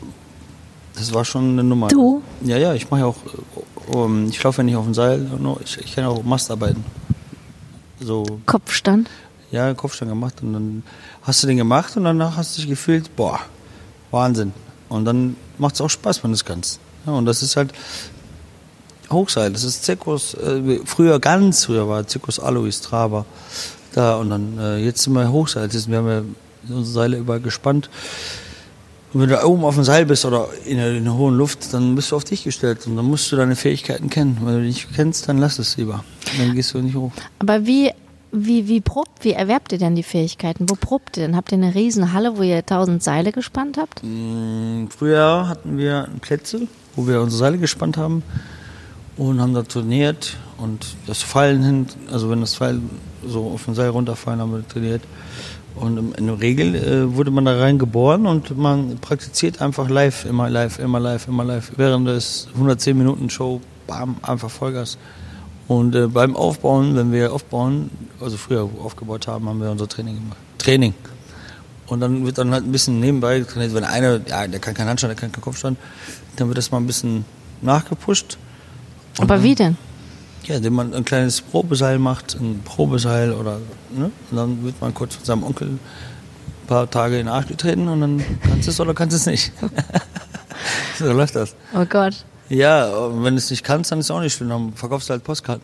das 0.95 1.13
war 1.13 1.25
schon 1.25 1.51
eine 1.51 1.63
Nummer. 1.63 1.89
Du? 1.89 2.21
Ja, 2.41 2.57
ja, 2.57 2.73
ich 2.73 2.89
mache 2.89 3.01
ja 3.01 3.07
auch, 3.07 3.17
äh, 3.25 3.95
um, 3.95 4.29
ich 4.29 4.41
laufe 4.41 4.59
ja 4.59 4.63
nicht 4.63 4.75
auf 4.75 4.85
dem 4.85 4.93
Seil, 4.93 5.27
ich, 5.63 5.77
ich 5.79 5.95
kann 5.95 6.05
auch 6.05 6.23
Mastarbeiten. 6.23 6.83
So, 7.99 8.25
Kopfstand? 8.45 9.09
ja, 9.51 9.73
Kopfstand 9.73 10.09
gemacht 10.09 10.41
und 10.41 10.53
dann 10.53 10.83
hast 11.21 11.43
du 11.43 11.47
den 11.47 11.57
gemacht 11.57 11.95
und 11.97 12.05
danach 12.05 12.37
hast 12.37 12.57
du 12.57 12.61
dich 12.61 12.69
gefühlt, 12.69 13.15
boah, 13.15 13.39
Wahnsinn. 14.09 14.53
Und 14.89 15.05
dann 15.05 15.35
macht 15.57 15.75
es 15.75 15.81
auch 15.81 15.89
Spaß, 15.89 16.23
wenn 16.23 16.31
du 16.31 16.35
es 16.35 16.45
kannst. 16.45 16.79
Ja, 17.05 17.13
und 17.13 17.25
das 17.25 17.43
ist 17.43 17.55
halt 17.55 17.73
Hochseil, 19.11 19.51
das 19.51 19.63
ist 19.63 19.83
Zirkus, 19.83 20.33
äh, 20.33 20.79
früher, 20.85 21.19
ganz 21.19 21.65
früher 21.65 21.87
war 21.87 22.07
Zirkus 22.07 22.39
Alois 22.39 22.81
Traber 22.81 23.25
da 23.93 24.15
und 24.15 24.29
dann 24.29 24.57
äh, 24.57 24.77
jetzt 24.77 25.03
sind 25.03 25.13
wir 25.13 25.31
Hochseil, 25.31 25.69
jetzt 25.71 25.89
wir 25.89 25.97
haben 25.97 26.07
ja 26.07 26.75
unsere 26.75 26.93
Seile 26.93 27.17
überall 27.17 27.39
gespannt. 27.39 27.89
Und 29.13 29.21
wenn 29.21 29.29
du 29.29 29.35
da 29.35 29.43
oben 29.43 29.65
auf 29.65 29.75
dem 29.75 29.83
Seil 29.83 30.05
bist 30.05 30.23
oder 30.23 30.47
in 30.65 30.77
der, 30.77 30.95
in 30.95 31.03
der 31.03 31.15
hohen 31.15 31.35
Luft, 31.35 31.73
dann 31.73 31.95
bist 31.95 32.11
du 32.11 32.15
auf 32.15 32.23
dich 32.23 32.45
gestellt 32.45 32.87
und 32.87 32.95
dann 32.95 33.05
musst 33.05 33.29
du 33.31 33.35
deine 33.35 33.57
Fähigkeiten 33.57 34.09
kennen. 34.09 34.37
Wenn 34.41 34.53
du 34.53 34.61
die 34.61 34.67
nicht 34.67 34.87
kennst, 34.95 35.27
dann 35.27 35.37
lass 35.37 35.59
es 35.59 35.75
lieber. 35.75 36.05
Dann 36.37 36.55
gehst 36.55 36.73
du 36.73 36.79
nicht 36.79 36.95
hoch. 36.95 37.11
Aber 37.39 37.65
wie, 37.65 37.91
wie, 38.31 38.69
wie 38.69 38.79
probt, 38.79 39.25
wie 39.25 39.33
erwerbt 39.33 39.73
ihr 39.73 39.79
denn 39.79 39.95
die 39.95 40.03
Fähigkeiten? 40.03 40.69
Wo 40.69 40.75
probt 40.75 41.17
ihr 41.17 41.23
denn? 41.23 41.35
Habt 41.35 41.51
ihr 41.51 41.57
eine 41.57 41.75
riesen 41.75 42.13
Halle, 42.13 42.37
wo 42.37 42.41
ihr 42.41 42.65
tausend 42.65 43.03
Seile 43.03 43.33
gespannt 43.33 43.77
habt? 43.77 44.01
Mm, 44.01 44.87
Früher 44.87 45.45
hatten 45.49 45.77
wir 45.77 46.07
Plätze, 46.21 46.67
wo 46.95 47.05
wir 47.05 47.19
unsere 47.19 47.39
Seile 47.39 47.57
gespannt 47.57 47.97
haben 47.97 48.23
und 49.29 49.39
haben 49.39 49.53
da 49.53 49.61
trainiert 49.61 50.37
und 50.57 50.95
das 51.05 51.21
Fallen 51.21 51.63
hin, 51.63 51.87
also 52.11 52.29
wenn 52.31 52.41
das 52.41 52.55
Pfeil 52.55 52.81
so 53.23 53.51
auf 53.53 53.65
dem 53.65 53.75
Seil 53.75 53.89
runterfallen, 53.89 54.39
haben 54.39 54.51
wir 54.51 54.67
trainiert. 54.67 55.03
Und 55.75 56.17
in 56.17 56.25
der 56.25 56.41
Regel 56.41 56.75
äh, 56.75 57.15
wurde 57.15 57.29
man 57.29 57.45
da 57.45 57.57
rein 57.57 57.77
geboren 57.77 58.25
und 58.25 58.57
man 58.57 58.97
praktiziert 58.97 59.61
einfach 59.61 59.89
live, 59.89 60.25
immer 60.25 60.49
live, 60.49 60.79
immer 60.79 60.99
live, 60.99 61.27
immer 61.27 61.43
live. 61.43 61.71
Während 61.77 62.07
des 62.07 62.47
110 62.55 62.97
Minuten 62.97 63.29
Show, 63.29 63.61
bam, 63.85 64.15
einfach 64.23 64.49
Vollgas. 64.49 64.97
Und 65.67 65.95
äh, 65.95 66.07
beim 66.07 66.35
Aufbauen, 66.35 66.95
wenn 66.95 67.11
wir 67.11 67.31
aufbauen, 67.31 67.91
also 68.19 68.37
früher 68.37 68.67
aufgebaut 68.83 69.27
haben, 69.27 69.47
haben 69.47 69.61
wir 69.61 69.69
unser 69.69 69.87
Training 69.87 70.15
gemacht. 70.15 70.37
Training. 70.57 70.95
Und 71.85 71.99
dann 71.99 72.25
wird 72.25 72.39
dann 72.39 72.51
halt 72.51 72.65
ein 72.65 72.71
bisschen 72.71 72.99
nebenbei 72.99 73.39
trainiert. 73.41 73.75
Wenn 73.75 73.83
einer, 73.83 74.19
ja, 74.27 74.47
der 74.47 74.59
kann 74.59 74.73
keinen 74.73 74.89
Handstand, 74.89 75.11
der 75.11 75.15
kann 75.15 75.31
keinen 75.31 75.43
Kopfstand, 75.43 75.77
dann 76.37 76.47
wird 76.47 76.57
das 76.57 76.71
mal 76.71 76.79
ein 76.79 76.87
bisschen 76.87 77.23
nachgepusht. 77.61 78.39
Aber 79.19 79.43
wie 79.43 79.55
denn? 79.55 79.77
Ja, 80.43 80.55
indem 80.55 80.73
man 80.73 80.93
ein 80.93 81.05
kleines 81.05 81.41
Probeseil 81.41 81.99
macht, 81.99 82.35
ein 82.35 82.61
Probeseil 82.63 83.31
oder, 83.31 83.59
ne? 83.91 84.11
Und 84.31 84.37
dann 84.37 84.63
wird 84.63 84.81
man 84.81 84.93
kurz 84.93 85.15
von 85.15 85.25
seinem 85.25 85.43
Onkel 85.43 85.67
ein 85.67 85.79
paar 86.67 86.89
Tage 86.89 87.19
in 87.19 87.25
den 87.25 87.33
Arsch 87.33 87.47
getreten 87.47 87.87
und 87.87 88.01
dann 88.01 88.23
kannst 88.41 88.67
du 88.67 88.71
es 88.71 88.79
oder 88.79 88.93
kannst 88.93 89.13
du 89.13 89.17
es 89.17 89.25
nicht. 89.25 89.51
so 90.97 91.11
läuft 91.11 91.35
das. 91.35 91.55
Oh 91.75 91.85
Gott. 91.85 92.25
Ja, 92.49 92.87
und 92.87 93.23
wenn 93.23 93.35
du 93.35 93.37
es 93.37 93.49
nicht 93.49 93.63
kannst, 93.63 93.91
dann 93.91 93.99
ist 93.99 94.05
es 94.05 94.11
auch 94.11 94.19
nicht 94.19 94.33
schlimm. 94.33 94.49
Dann 94.49 94.73
verkaufst 94.73 95.09
du 95.09 95.11
halt 95.11 95.23
Postkarten. 95.23 95.63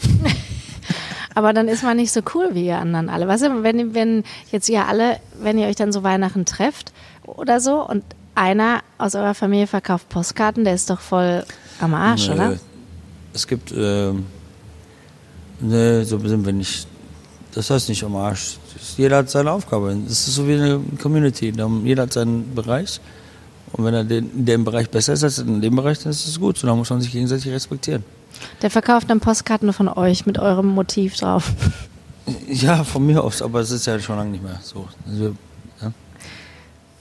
Aber 1.34 1.52
dann 1.52 1.66
ist 1.66 1.82
man 1.82 1.96
nicht 1.96 2.12
so 2.12 2.20
cool 2.34 2.50
wie 2.52 2.66
ihr 2.66 2.78
anderen 2.78 3.08
alle. 3.08 3.26
Weißt 3.26 3.44
du, 3.44 3.62
wenn, 3.62 3.94
wenn 3.94 4.22
jetzt 4.52 4.68
ihr 4.68 4.86
alle, 4.86 5.18
wenn 5.40 5.58
ihr 5.58 5.66
euch 5.66 5.76
dann 5.76 5.92
so 5.92 6.02
Weihnachten 6.04 6.44
trefft 6.44 6.92
oder 7.24 7.60
so 7.60 7.86
und 7.86 8.04
einer 8.36 8.80
aus 8.98 9.14
eurer 9.14 9.34
Familie 9.34 9.66
verkauft 9.66 10.08
Postkarten, 10.08 10.64
der 10.64 10.74
ist 10.74 10.90
doch 10.90 11.00
voll 11.00 11.44
am 11.80 11.94
Arsch, 11.94 12.28
Nö. 12.28 12.34
oder? 12.34 12.58
Es 13.34 13.46
gibt, 13.46 13.72
ähm, 13.76 14.26
ne, 15.60 16.04
so 16.04 16.18
sind 16.20 16.46
wir 16.46 16.52
nicht. 16.52 16.86
Das 17.52 17.68
heißt 17.70 17.88
nicht 17.88 18.02
am 18.04 18.16
Arsch. 18.16 18.58
Jeder 18.96 19.18
hat 19.18 19.30
seine 19.30 19.50
Aufgabe. 19.50 19.96
Das 20.06 20.26
ist 20.26 20.34
so 20.34 20.48
wie 20.48 20.54
eine 20.54 20.80
Community. 21.02 21.52
Jeder 21.84 22.02
hat 22.02 22.12
seinen 22.12 22.54
Bereich. 22.54 23.00
Und 23.72 23.84
wenn 23.84 23.94
er 23.94 24.04
den, 24.04 24.30
in 24.30 24.46
dem 24.46 24.64
Bereich 24.64 24.88
besser 24.88 25.12
ist 25.14 25.24
als 25.24 25.38
in 25.40 25.60
dem 25.60 25.74
Bereich, 25.74 25.98
dann 25.98 26.10
ist 26.10 26.26
es 26.26 26.38
gut. 26.38 26.58
So, 26.58 26.66
dann 26.66 26.78
muss 26.78 26.90
man 26.90 27.00
sich 27.00 27.10
gegenseitig 27.10 27.52
respektieren. 27.52 28.04
Der 28.62 28.70
verkauft 28.70 29.10
dann 29.10 29.20
Postkarten 29.20 29.72
von 29.72 29.88
euch 29.88 30.26
mit 30.26 30.38
eurem 30.38 30.66
Motiv 30.66 31.16
drauf. 31.16 31.52
Ja, 32.48 32.84
von 32.84 33.04
mir 33.04 33.22
aus, 33.22 33.42
aber 33.42 33.60
es 33.60 33.70
ist 33.70 33.86
ja 33.86 34.00
schon 34.00 34.16
lange 34.16 34.30
nicht 34.30 34.42
mehr 34.42 34.58
so. 34.62 34.88
Also, 35.06 35.36
ja. 35.82 35.92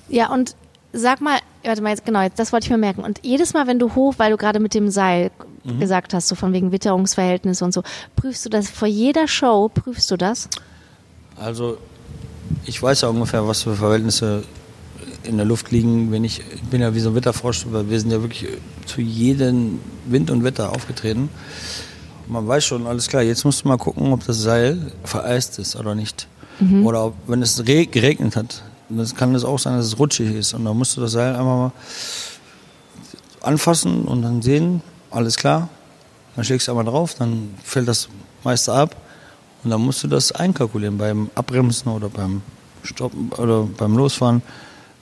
Ja, 0.09 0.33
und 0.33 0.53
sag 0.91 1.21
mal, 1.21 1.39
warte 1.63 1.81
mal, 1.81 1.91
jetzt 1.91 2.03
genau, 2.05 2.21
jetzt, 2.21 2.37
das 2.39 2.51
wollte 2.51 2.65
ich 2.65 2.69
mir 2.69 2.77
merken. 2.77 3.05
Und 3.05 3.21
jedes 3.23 3.53
Mal, 3.53 3.65
wenn 3.65 3.79
du 3.79 3.95
hoch, 3.95 4.15
weil 4.17 4.31
du 4.31 4.37
gerade 4.37 4.59
mit 4.59 4.73
dem 4.73 4.89
Seil 4.89 5.31
gesagt 5.80 6.13
hast, 6.13 6.28
so 6.28 6.36
von 6.36 6.54
wegen 6.54 6.71
Witterungsverhältnisse 6.71 7.63
und 7.63 7.73
so, 7.73 7.84
prüfst 8.15 8.45
du 8.45 8.49
das 8.49 8.69
vor 8.69 8.88
jeder 8.88 9.28
Show, 9.28 9.69
prüfst 9.69 10.12
du 10.12 10.17
das? 10.17 10.49
Also, 11.38 11.78
ich 12.65 12.82
weiß 12.82 13.02
ja 13.02 13.08
ungefähr, 13.08 13.47
was 13.47 13.63
für 13.63 13.76
Verhältnisse 13.76 14.43
in 15.23 15.38
der 15.38 15.45
Luft 15.45 15.71
liegen. 15.71 16.12
Wenn 16.12 16.23
ich, 16.23 16.41
ich 16.54 16.62
bin 16.63 16.82
ja 16.82 16.93
wie 16.93 16.99
so 16.99 17.10
ein 17.10 17.15
Wetterfrosch, 17.15 17.65
weil 17.71 17.89
wir 17.89 17.99
sind 17.99 18.12
ja 18.12 18.21
wirklich 18.21 18.47
zu 18.86 19.02
jedem 19.02 19.80
Wind 20.06 20.30
und 20.30 20.43
Wetter 20.43 20.71
aufgetreten. 20.71 21.30
Man 22.28 22.47
weiß 22.47 22.63
schon, 22.65 22.88
alles 22.88 23.08
klar, 23.08 23.21
jetzt 23.21 23.43
musst 23.43 23.63
du 23.63 23.67
mal 23.67 23.78
gucken, 23.78 24.13
ob 24.13 24.26
das 24.26 24.41
Seil 24.41 24.91
vereist 25.04 25.60
ist 25.60 25.76
oder 25.76 25.95
nicht. 25.95 26.28
Oder 26.84 27.06
ob, 27.06 27.15
wenn 27.28 27.41
es 27.41 27.67
re 27.67 27.88
geregnet 27.88 28.36
hat, 28.36 28.63
dann 28.89 29.15
kann 29.15 29.34
es 29.36 29.43
auch 29.43 29.60
sein, 29.60 29.76
dass 29.76 29.88
es 29.88 29.99
rutschig 29.99 30.34
ist. 30.34 30.54
Und 30.54 30.65
dann 30.65 30.78
musst 30.78 30.95
du 30.95 31.02
das 31.02 31.13
Seil 31.13 31.32
einfach 31.32 31.43
mal 31.43 31.71
anfassen 33.41 34.06
und 34.06 34.21
dann 34.21 34.41
sehen, 34.41 34.82
alles 35.13 35.38
klar. 35.38 35.69
Dann 36.36 36.43
schlägst 36.43 36.67
du 36.67 36.71
einmal 36.71 36.86
drauf, 36.86 37.15
dann 37.15 37.54
fällt 37.63 37.88
das 37.88 38.10
meiste 38.43 38.73
ab. 38.73 38.95
Und 39.63 39.69
dann 39.69 39.82
musst 39.82 40.04
du 40.04 40.08
das 40.08 40.32
einkalkulieren 40.32 40.97
beim 40.97 41.30
Abbremsen 41.36 41.91
oder 41.91 42.10
beim 42.10 42.41
Stoppen 42.84 43.32
oder 43.34 43.63
beim 43.63 43.95
Losfahren. 43.95 44.41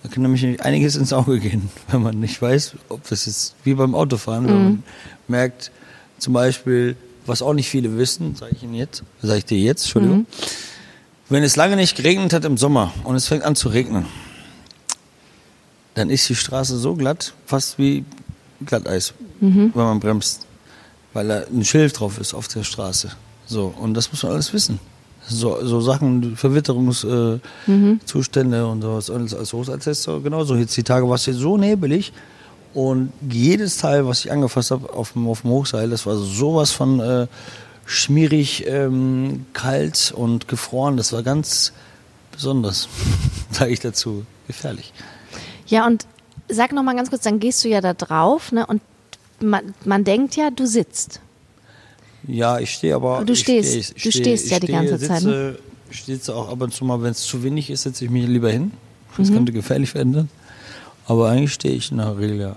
Da 0.04 0.10
kann 0.10 0.24
nämlich 0.24 0.64
einiges 0.64 0.96
ins 0.96 1.14
Auge 1.14 1.40
gehen, 1.40 1.70
wenn 1.90 2.02
man 2.02 2.20
nicht 2.20 2.42
weiß, 2.42 2.76
ob 2.90 3.08
das 3.08 3.26
jetzt 3.26 3.56
wie 3.64 3.74
beim 3.74 3.96
Autofahren, 3.96 4.48
wenn 4.48 4.64
man 4.64 4.84
merkt, 5.28 5.72
zum 6.18 6.34
Beispiel, 6.34 6.96
was 7.26 7.42
auch 7.42 7.54
nicht 7.54 7.70
viele 7.70 7.98
wissen, 7.98 8.36
sage 8.36 8.54
ich 8.56 8.64
Ihnen 8.64 8.76
jetzt, 8.76 9.04
sage 9.22 9.40
ich 9.40 9.46
dir 9.46 9.58
jetzt, 9.58 9.84
Entschuldigung, 9.84 10.26
wenn 11.30 11.44
es 11.44 11.56
lange 11.56 11.76
nicht 11.76 11.96
geregnet 11.96 12.34
hat 12.34 12.46
im 12.46 12.58
Sommer 12.58 12.92
und 13.04 13.16
es 13.16 13.28
fängt 13.28 13.44
an 13.44 13.56
zu 13.56 13.70
regnen, 13.70 14.06
dann 15.94 16.10
ist 16.10 16.28
die 16.30 16.36
Straße 16.36 16.78
so 16.78 16.96
glatt, 16.96 17.34
fast 17.46 17.78
wie 17.78 18.06
Glatteis, 18.66 19.14
wenn 19.42 19.72
man 19.74 20.00
bremst, 20.00 20.48
weil 21.14 21.28
da 21.28 21.44
ein 21.52 21.66
Schild 21.66 22.00
drauf 22.00 22.20
ist 22.20 22.34
auf 22.34 22.48
der 22.48 22.64
Straße. 22.64 23.10
So, 23.46 23.74
und 23.80 23.94
das 23.94 24.12
muss 24.12 24.24
man 24.24 24.34
alles 24.34 24.54
wissen. 24.54 24.80
So, 25.28 25.64
so 25.64 25.82
Sachen, 25.82 26.36
Verwitterungszustände 26.36 27.42
äh, 27.68 28.06
Zustände 28.06 28.66
und 28.68 28.82
sowas. 28.82 29.10
Und 29.10 29.34
als 29.34 29.54
Hausarzttester 29.54 30.20
genauso. 30.20 30.56
Jetzt 30.56 30.76
die 30.78 30.84
Tage 30.84 31.08
war 31.08 31.16
es 31.16 31.26
jetzt 31.26 31.38
so 31.38 31.58
nebelig 31.58 32.12
und 32.74 33.12
jedes 33.30 33.78
Teil, 33.78 34.08
was 34.08 34.26
ich 34.26 34.32
angefasst 34.32 34.72
habe 34.72 34.94
auf 34.94 35.14
dem, 35.14 35.28
auf 35.28 35.42
dem 35.42 35.52
Hochseil, 35.52 35.90
das 35.90 36.06
war 36.06 36.16
sowas 36.16 36.72
von 36.72 37.00
äh, 37.00 37.28
schmierig, 37.86 38.66
ähm, 38.68 39.46
kalt 39.54 40.14
und 40.16 40.48
gefroren. 40.48 40.98
Das 40.98 41.12
war 41.12 41.24
ganz 41.24 41.74
besonders, 42.32 42.88
sage 43.52 43.72
ich 43.72 43.80
dazu. 43.82 44.26
Gefährlich. 44.48 44.94
Ja, 45.68 45.86
und 45.86 46.06
sag 46.50 46.72
noch 46.72 46.84
mal 46.84 46.96
ganz 46.96 47.10
kurz, 47.10 47.24
dann 47.24 47.40
gehst 47.40 47.64
du 47.64 47.70
ja 47.70 47.82
da 47.82 47.94
drauf, 47.94 48.52
ne? 48.52 48.66
Und 48.66 48.82
man, 49.42 49.74
man 49.86 50.04
denkt 50.04 50.36
ja, 50.36 50.50
du 50.52 50.66
sitzt. 50.66 51.20
Ja, 52.28 52.60
ich 52.60 52.72
stehe 52.74 52.96
aber. 52.96 53.24
Du 53.26 53.36
stehst. 53.36 53.70
stehe- 53.70 53.80
ich 53.80 54.04
Du 54.04 54.12
stehst 54.12 54.50
ja 54.52 54.60
die 54.60 54.68
stehe, 54.68 54.78
ganze 54.78 55.00
Zeit, 55.00 55.24
ne? 55.24 55.54
Sitze, 55.54 55.60
Ich 55.92 56.04
sitze 56.04 56.36
auch 56.36 56.50
ab 56.50 56.62
und 56.62 56.74
zu 56.74 56.86
mal, 56.86 57.02
wenn 57.02 57.12
es 57.12 57.22
zu 57.24 57.42
windig 57.44 57.70
ist, 57.70 57.82
setze 57.84 58.06
ich 58.06 58.12
mich 58.12 58.26
lieber 58.28 58.50
hin. 58.52 58.72
Das 59.18 59.30
Mhm. 59.30 59.34
könnte 59.36 59.52
gefährlich 59.52 59.94
werden. 59.96 60.30
Aber 61.08 61.30
eigentlich 61.30 61.54
stehe 61.54 61.74
ich 61.76 61.92
in 61.92 61.98
der 61.98 62.18
Regel, 62.18 62.40
ja. 62.40 62.56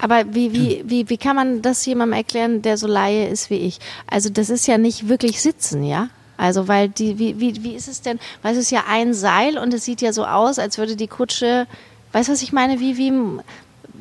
Aber 0.00 0.22
wie, 0.34 0.52
wie, 0.52 0.84
wie, 0.86 1.08
wie 1.08 1.16
kann 1.16 1.34
man 1.34 1.62
das 1.62 1.84
jemandem 1.86 2.18
erklären, 2.18 2.60
der 2.62 2.76
so 2.76 2.86
Laie 2.86 3.26
ist 3.28 3.48
wie 3.50 3.54
ich? 3.56 3.78
Also 4.06 4.28
das 4.28 4.50
ist 4.50 4.66
ja 4.66 4.76
nicht 4.78 5.08
wirklich 5.08 5.40
Sitzen, 5.40 5.82
ja? 5.82 6.10
Also 6.36 6.68
weil 6.68 6.90
die, 6.90 7.18
wie, 7.18 7.40
wie, 7.40 7.64
wie 7.64 7.72
ist 7.74 7.88
es 7.88 8.02
denn? 8.02 8.20
Weil 8.42 8.52
es 8.52 8.58
ist 8.60 8.70
ja 8.70 8.84
ein 8.88 9.14
Seil 9.14 9.56
und 9.56 9.72
es 9.72 9.86
sieht 9.86 10.02
ja 10.02 10.12
so 10.12 10.26
aus, 10.26 10.58
als 10.58 10.76
würde 10.76 10.94
die 10.94 11.06
Kutsche, 11.08 11.66
weißt 12.12 12.28
du, 12.28 12.32
was 12.34 12.42
ich 12.42 12.52
meine? 12.52 12.78
Wie, 12.78 12.98
wie, 12.98 13.10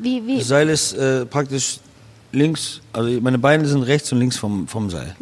wie, 0.02 0.26
wie, 0.26 0.38
Das 0.40 0.48
Seil 0.48 0.70
ist 0.70 0.94
äh, 0.94 1.26
praktisch 1.26 1.80
links, 2.32 2.82
also 2.94 3.10
meine 3.22 3.38
Beine 3.40 3.66
sind 3.68 3.84
rechts 3.84 4.12
und 4.12 4.20
links 4.20 4.38
vom, 4.38 4.68
vom 4.68 4.90
Seil. 4.90 5.16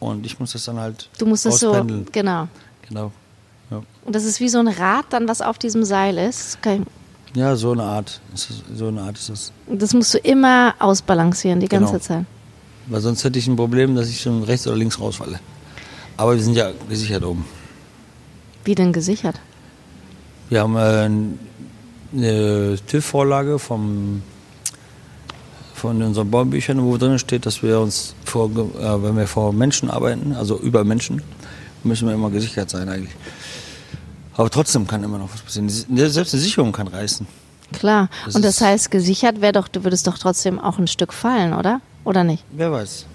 Und 0.00 0.26
ich 0.26 0.38
muss 0.38 0.52
das 0.52 0.64
dann 0.64 0.78
halt 0.78 1.08
Mhm. 1.12 1.18
du 1.18 1.26
musst 1.26 1.46
das 1.46 1.60
so, 1.60 1.72
genau. 2.12 2.48
Genau. 2.88 3.12
Ja. 3.70 3.82
Und 4.04 4.14
das 4.14 4.24
ist 4.24 4.40
wie 4.40 4.48
so 4.48 4.58
ein 4.58 4.68
Rad 4.68 5.06
dann, 5.10 5.26
was 5.28 5.40
auf 5.40 5.58
diesem 5.58 5.84
Seil 5.84 6.18
ist. 6.18 6.58
Okay. 6.60 6.82
ja, 7.34 7.56
so 7.56 7.72
eine 7.72 7.82
Art. 7.84 8.20
So 8.74 8.88
eine 8.88 9.00
Art 9.02 9.16
ist 9.16 9.30
das. 9.30 9.52
Das 9.66 9.94
musst 9.94 10.12
du 10.12 10.18
immer 10.18 10.74
ausbalancieren, 10.78 11.60
die 11.60 11.68
ganze 11.68 11.92
Genau. 11.94 12.02
Zeit. 12.04 12.24
Weil 12.86 13.00
sonst 13.00 13.24
hätte 13.24 13.38
ich 13.38 13.46
ein 13.46 13.56
Problem, 13.56 13.94
dass 13.94 14.08
ich 14.10 14.20
schon 14.20 14.42
rechts 14.42 14.66
oder 14.66 14.76
links 14.76 15.00
rausfalle. 15.00 15.40
Aber 16.18 16.34
wir 16.36 16.42
sind 16.42 16.54
ja 16.54 16.70
gesichert 16.88 17.24
oben. 17.24 17.46
Wie 18.64 18.74
denn 18.74 18.92
gesichert? 18.92 19.36
Wir 20.50 20.60
haben 20.60 20.76
äh, 20.76 21.08
eine 22.14 22.78
TÜV-Vorlage 22.86 23.58
vom, 23.58 24.22
von 25.74 26.02
unseren 26.02 26.30
Baubüchern, 26.30 26.82
wo 26.82 26.96
drin 26.96 27.18
steht, 27.18 27.46
dass 27.46 27.62
wir 27.62 27.80
uns, 27.80 28.14
vor, 28.24 28.50
äh, 28.50 29.02
wenn 29.02 29.16
wir 29.16 29.26
vor 29.26 29.52
Menschen 29.52 29.90
arbeiten, 29.90 30.32
also 30.32 30.58
über 30.58 30.84
Menschen, 30.84 31.22
müssen 31.82 32.08
wir 32.08 32.14
immer 32.14 32.30
gesichert 32.30 32.70
sein 32.70 32.88
eigentlich. 32.88 33.14
Aber 34.36 34.50
trotzdem 34.50 34.86
kann 34.86 35.04
immer 35.04 35.18
noch 35.18 35.32
was 35.32 35.42
passieren. 35.42 35.68
Selbst 35.68 36.34
eine 36.34 36.42
Sicherung 36.42 36.72
kann 36.72 36.88
reißen. 36.88 37.26
Klar. 37.72 38.08
Das 38.24 38.34
und 38.34 38.44
das 38.44 38.60
heißt, 38.60 38.90
gesichert 38.90 39.40
wäre 39.40 39.52
doch, 39.52 39.68
du 39.68 39.84
würdest 39.84 40.06
doch 40.06 40.18
trotzdem 40.18 40.58
auch 40.58 40.78
ein 40.78 40.86
Stück 40.86 41.12
fallen, 41.12 41.52
oder? 41.52 41.80
Oder 42.04 42.24
nicht? 42.24 42.44
Wer 42.52 42.70
weiß, 42.72 43.06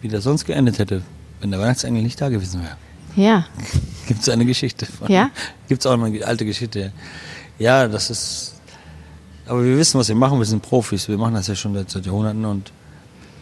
wie 0.00 0.08
das 0.08 0.24
sonst 0.24 0.44
geendet 0.44 0.78
hätte, 0.78 1.02
wenn 1.40 1.50
der 1.50 1.60
Weihnachtsengel 1.60 2.02
nicht 2.02 2.20
da 2.20 2.28
gewesen 2.28 2.62
wäre. 2.62 2.76
Ja. 3.16 3.46
Gibt 4.06 4.22
es 4.22 4.28
eine 4.28 4.44
Geschichte 4.44 4.86
von. 4.86 5.10
Ja? 5.10 5.30
Gibt 5.68 5.84
es 5.84 5.86
auch 5.86 5.92
eine 5.92 6.24
alte 6.24 6.44
Geschichte. 6.44 6.92
Ja, 7.62 7.86
das 7.86 8.10
ist. 8.10 8.54
Aber 9.46 9.64
wir 9.64 9.76
wissen, 9.78 9.98
was 10.00 10.08
wir 10.08 10.16
machen. 10.16 10.38
Wir 10.38 10.46
sind 10.46 10.62
Profis. 10.62 11.08
Wir 11.08 11.16
machen 11.16 11.34
das 11.34 11.46
ja 11.46 11.54
schon 11.54 11.74
seit, 11.86 12.04
Jahrhunderten 12.04 12.44
und 12.44 12.72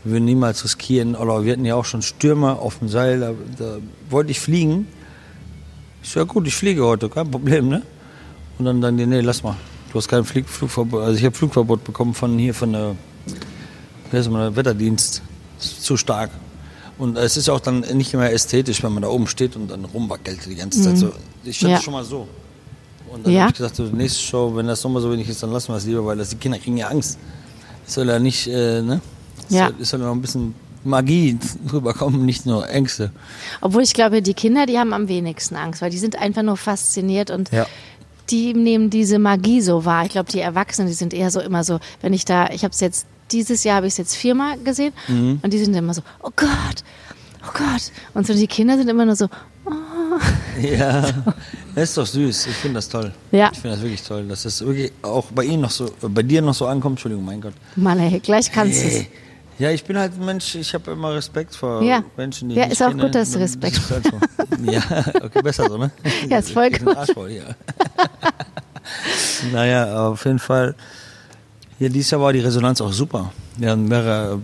wir 0.04 0.12
würden 0.12 0.26
niemals 0.26 0.62
riskieren. 0.62 1.16
Oder 1.16 1.42
wir 1.42 1.52
hatten 1.52 1.64
ja 1.64 1.74
auch 1.74 1.86
schon 1.86 2.02
Stürmer 2.02 2.58
auf 2.58 2.80
dem 2.80 2.88
Seil. 2.88 3.20
Da, 3.20 3.32
da 3.58 3.78
wollte 4.10 4.30
ich 4.30 4.38
fliegen. 4.40 4.86
Ich 6.02 6.10
so, 6.10 6.20
ja 6.20 6.24
gut, 6.26 6.46
ich 6.46 6.54
fliege 6.54 6.84
heute, 6.84 7.08
kein 7.08 7.30
Problem, 7.30 7.68
ne? 7.68 7.82
Und 8.58 8.66
dann 8.66 8.82
dann 8.82 8.98
die, 8.98 9.06
nee, 9.06 9.20
lass 9.20 9.42
mal. 9.42 9.56
Du 9.90 9.98
hast 9.98 10.08
kein 10.08 10.24
Flieg, 10.24 10.48
Flugverbot. 10.48 11.02
Also 11.02 11.18
ich 11.18 11.24
habe 11.24 11.34
Flugverbot 11.34 11.82
bekommen 11.84 12.12
von 12.12 12.38
hier 12.38 12.52
von 12.54 12.72
der, 12.72 12.96
wie 14.10 14.16
heißt 14.18 14.30
man, 14.30 14.40
der 14.42 14.56
Wetterdienst. 14.56 15.22
Zu 15.58 15.96
stark. 15.96 16.30
Und 16.98 17.16
es 17.16 17.38
ist 17.38 17.48
auch 17.48 17.60
dann 17.60 17.80
nicht 17.80 18.12
mehr 18.12 18.32
ästhetisch, 18.32 18.82
wenn 18.82 18.92
man 18.92 19.02
da 19.02 19.08
oben 19.08 19.26
steht 19.26 19.56
und 19.56 19.70
dann 19.70 19.86
rumwackelt 19.86 20.44
die 20.46 20.56
ganze 20.56 20.82
Zeit. 20.82 20.98
So. 20.98 21.12
Ich 21.44 21.62
Mhm. 21.62 21.68
Ja. 21.70 21.80
schon 21.80 21.92
mal 21.94 22.04
so. 22.04 22.28
Und 23.12 23.26
dann 23.26 23.32
Ja. 23.32 23.40
habe 23.42 23.50
ich 23.50 23.56
gesagt, 23.56 23.76
so, 23.76 23.84
nächste 23.84 24.20
Show, 24.20 24.52
wenn 24.54 24.66
das 24.66 24.82
nochmal 24.84 25.02
so 25.02 25.10
wenig 25.10 25.28
ist, 25.28 25.42
dann 25.42 25.50
lassen 25.52 25.68
wir 25.72 25.76
es 25.76 25.84
lieber, 25.86 26.04
weil 26.06 26.16
das, 26.18 26.28
die 26.30 26.36
Kinder 26.36 26.58
kriegen 26.58 26.76
ja 26.76 26.88
Angst. 26.88 27.18
Es 27.86 27.94
soll 27.94 28.08
ja 28.08 28.18
nicht, 28.18 28.46
äh, 28.46 28.82
ne? 28.82 29.00
Es 29.48 29.54
Ja. 29.56 29.66
soll, 29.66 29.74
es 29.80 29.88
soll 29.90 30.00
ja 30.00 30.06
noch 30.06 30.14
ein 30.14 30.20
bisschen 30.22 30.54
Magie 30.84 31.38
rüberkommen, 31.72 32.24
nicht 32.24 32.46
nur 32.46 32.68
Ängste. 32.68 33.10
Obwohl 33.60 33.82
ich 33.82 33.92
glaube, 33.94 34.22
die 34.22 34.34
Kinder, 34.34 34.66
die 34.66 34.78
haben 34.78 34.92
am 34.92 35.08
wenigsten 35.08 35.56
Angst, 35.56 35.82
weil 35.82 35.90
die 35.90 35.98
sind 35.98 36.16
einfach 36.16 36.42
nur 36.42 36.56
fasziniert 36.56 37.30
und 37.30 37.50
Ja. 37.50 37.66
die 38.30 38.54
nehmen 38.54 38.90
diese 38.90 39.18
Magie 39.18 39.60
so 39.60 39.84
wahr. 39.84 40.04
Ich 40.04 40.12
glaube, 40.12 40.30
die 40.30 40.40
Erwachsenen, 40.40 40.86
die 40.88 40.94
sind 40.94 41.12
eher 41.12 41.30
so 41.32 41.40
immer 41.40 41.64
so, 41.64 41.80
wenn 42.00 42.12
ich 42.12 42.24
da, 42.24 42.48
ich 42.50 42.62
habe 42.64 42.72
es 42.72 42.80
jetzt, 42.80 43.06
dieses 43.32 43.64
Jahr 43.64 43.76
habe 43.76 43.86
ich 43.88 43.94
es 43.94 43.98
jetzt 43.98 44.14
viermal 44.16 44.56
gesehen 44.58 44.92
Mhm. 45.08 45.40
und 45.42 45.52
die 45.52 45.58
sind 45.58 45.74
immer 45.74 45.94
so, 45.94 46.02
oh 46.22 46.30
Gott, 46.36 46.48
oh 47.44 47.50
Gott. 47.52 47.90
Und 48.14 48.26
so 48.26 48.32
die 48.34 48.46
Kinder 48.46 48.76
sind 48.78 48.88
immer 48.88 49.04
nur 49.04 49.16
so, 49.16 49.26
Ja, 50.60 51.04
ist 51.74 51.96
doch 51.96 52.06
süß. 52.06 52.46
Ich 52.48 52.56
finde 52.56 52.76
das 52.76 52.88
toll. 52.88 53.12
Ja. 53.30 53.50
Ich 53.52 53.58
finde 53.58 53.76
das 53.76 53.82
wirklich 53.84 54.02
toll, 54.02 54.26
dass 54.28 54.42
das 54.42 54.60
wirklich 54.64 54.92
auch 55.02 55.26
bei 55.32 55.44
Ihnen 55.44 55.62
noch 55.62 55.70
so, 55.70 55.90
bei 56.02 56.22
dir 56.22 56.42
noch 56.42 56.54
so 56.54 56.66
ankommt. 56.66 56.94
Entschuldigung, 56.94 57.24
mein 57.24 57.40
Gott. 57.40 57.54
Mann, 57.76 57.98
ey, 57.98 58.20
gleich 58.20 58.50
kannst 58.52 58.82
du 58.82 58.88
es. 58.88 59.04
Ja, 59.58 59.70
ich 59.70 59.84
bin 59.84 59.98
halt 59.98 60.12
ein 60.18 60.24
Mensch, 60.24 60.54
ich 60.54 60.72
habe 60.74 60.90
immer 60.92 61.14
Respekt 61.14 61.54
vor 61.54 61.82
Ja. 61.82 62.02
Menschen, 62.16 62.48
die 62.48 62.56
Ja, 62.56 62.64
ist 62.64 62.82
auch 62.82 62.88
kenne. 62.88 63.04
gut, 63.04 63.14
dass 63.14 63.32
du 63.32 63.38
Respekt 63.40 63.76
ist 63.76 63.90
halt. 63.90 64.04
Ja, 64.64 64.82
okay, 65.22 65.40
besser 65.42 65.66
so, 65.68 65.78
ne? 65.78 65.90
Ja, 66.28 66.38
ist 66.38 66.50
voll 66.50 66.70
gut. 66.70 66.96
arschvoll, 66.96 67.30
ja. 67.30 67.44
naja, 69.52 70.08
auf 70.08 70.24
jeden 70.24 70.38
Fall. 70.38 70.74
Ja, 71.78 71.88
dieses 71.88 72.10
Jahr 72.10 72.20
war 72.20 72.32
die 72.32 72.40
Resonanz 72.40 72.80
auch 72.80 72.92
super. 72.92 73.32
Wir 73.56 73.70
haben 73.70 73.86
mehrere 73.88 74.40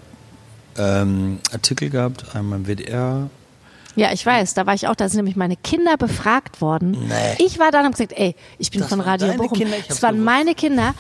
ähm, 0.79 1.39
Artikel 1.53 1.91
gehabt, 1.91 2.25
einmal 2.35 2.59
im 2.61 2.67
WDR. 2.67 3.29
Ja, 3.97 4.13
ich 4.13 4.25
weiß, 4.25 4.55
da 4.55 4.67
war 4.67 4.75
ich 4.75 4.87
auch, 4.89 4.95
da 4.95 5.09
sind 5.09 5.17
nämlich 5.19 5.37
meine 5.37 5.57
Kinder 5.57 5.97
befragt 5.97 6.61
worden. 6.61 6.91
Nee. 7.09 7.45
Ich 7.45 7.59
war 7.59 7.71
da 7.71 7.79
und 7.79 7.85
habe 7.87 7.93
gesagt, 7.95 8.13
ey, 8.15 8.37
ich 8.59 8.71
bin 8.71 8.81
Das 8.81 8.91
von 8.91 9.01
Radio 9.01 9.33
Bochum. 9.35 9.57
Kinder? 9.59 9.77
Hab's 9.89 10.03
waren 10.03 10.17
gewusst. 10.17 10.25
meine 10.27 10.55
Kinder, 10.55 10.95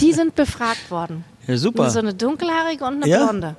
die 0.00 0.12
sind 0.14 0.34
befragt 0.34 0.90
worden. 0.90 1.24
Ja, 1.46 1.56
super. 1.58 1.90
So 1.90 1.98
eine 1.98 2.14
dunkelhaarige 2.14 2.84
und 2.84 3.02
eine 3.02 3.08
Ja? 3.08 3.24
blonde. 3.24 3.56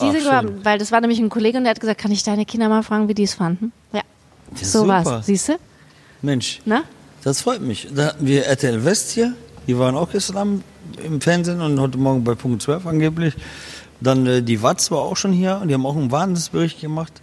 Die 0.00 0.04
Ach, 0.04 0.12
sind 0.12 0.22
schön. 0.22 0.64
weil 0.64 0.78
das 0.78 0.92
war 0.92 1.00
nämlich 1.00 1.18
ein 1.18 1.28
Kollege 1.30 1.58
und 1.58 1.64
der 1.64 1.70
hat 1.72 1.80
gesagt, 1.80 2.00
kann 2.00 2.10
ich 2.12 2.22
deine 2.22 2.44
Kinder 2.46 2.68
mal 2.68 2.82
fragen, 2.82 3.08
wie 3.08 3.14
die 3.14 3.22
es 3.24 3.34
fanden? 3.34 3.72
Ja, 3.92 4.00
Ja, 4.50 4.64
so 4.66 4.80
super. 4.82 5.04
war's. 5.04 5.26
Siehst 5.26 5.48
du? 5.48 5.52
Mensch, 6.22 6.60
Ne? 6.64 6.82
das 7.24 7.40
freut 7.40 7.60
mich. 7.62 7.88
Da 7.94 8.06
hatten 8.06 8.26
wir 8.26 8.44
RTL 8.46 8.84
West 8.84 9.10
hier, 9.12 9.34
die 9.66 9.78
waren 9.78 9.94
auch 9.96 10.10
gestern 10.10 10.36
Abend 10.36 10.64
im 11.04 11.20
Fernsehen 11.20 11.60
und 11.62 11.78
heute 11.80 11.96
Morgen 11.98 12.24
bei 12.24 12.34
Punkt 12.34 12.60
12 12.62 12.86
angeblich. 12.86 13.34
Dann 14.02 14.26
äh, 14.26 14.42
die 14.42 14.62
Watz 14.62 14.90
war 14.90 14.98
auch 15.00 15.16
schon 15.16 15.32
hier 15.32 15.58
und 15.62 15.68
die 15.68 15.74
haben 15.74 15.84
auch 15.86 15.96
einen 15.96 16.10
Wahnsinnsbericht 16.10 16.80
gemacht. 16.80 17.20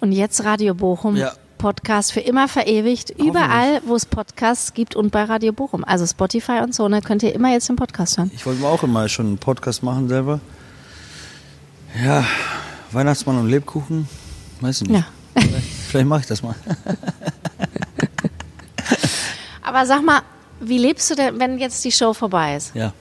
Und 0.00 0.12
jetzt 0.12 0.44
Radio 0.44 0.74
Bochum. 0.74 1.16
Ja. 1.16 1.32
Podcast 1.58 2.12
für 2.12 2.20
immer 2.20 2.48
verewigt. 2.48 3.10
Überall, 3.10 3.82
wo 3.84 3.94
es 3.94 4.06
Podcasts 4.06 4.72
gibt 4.72 4.96
und 4.96 5.10
bei 5.10 5.24
Radio 5.24 5.52
Bochum. 5.52 5.84
Also 5.84 6.06
Spotify 6.06 6.60
und 6.62 6.74
so, 6.74 6.88
ne, 6.88 7.02
könnt 7.02 7.22
ihr 7.22 7.34
immer 7.34 7.52
jetzt 7.52 7.68
den 7.68 7.76
Podcast 7.76 8.16
hören. 8.16 8.30
Ich 8.34 8.46
wollte 8.46 8.62
mir 8.62 8.68
auch 8.68 8.82
immer 8.82 9.06
schon 9.10 9.26
einen 9.26 9.38
Podcast 9.38 9.82
machen 9.82 10.08
selber. 10.08 10.40
Ja, 12.02 12.24
Weihnachtsmann 12.92 13.36
und 13.36 13.50
Lebkuchen, 13.50 14.08
weiß 14.62 14.80
ich 14.80 14.88
nicht. 14.88 15.00
Ja. 15.00 15.06
Vielleicht, 15.34 15.66
vielleicht 15.66 16.06
mache 16.06 16.20
ich 16.20 16.26
das 16.26 16.42
mal. 16.42 16.54
Aber 19.62 19.84
sag 19.84 20.02
mal, 20.02 20.22
wie 20.60 20.78
lebst 20.78 21.10
du 21.10 21.14
denn, 21.14 21.38
wenn 21.38 21.58
jetzt 21.58 21.84
die 21.84 21.92
Show 21.92 22.14
vorbei 22.14 22.56
ist? 22.56 22.74
Ja, 22.74 22.94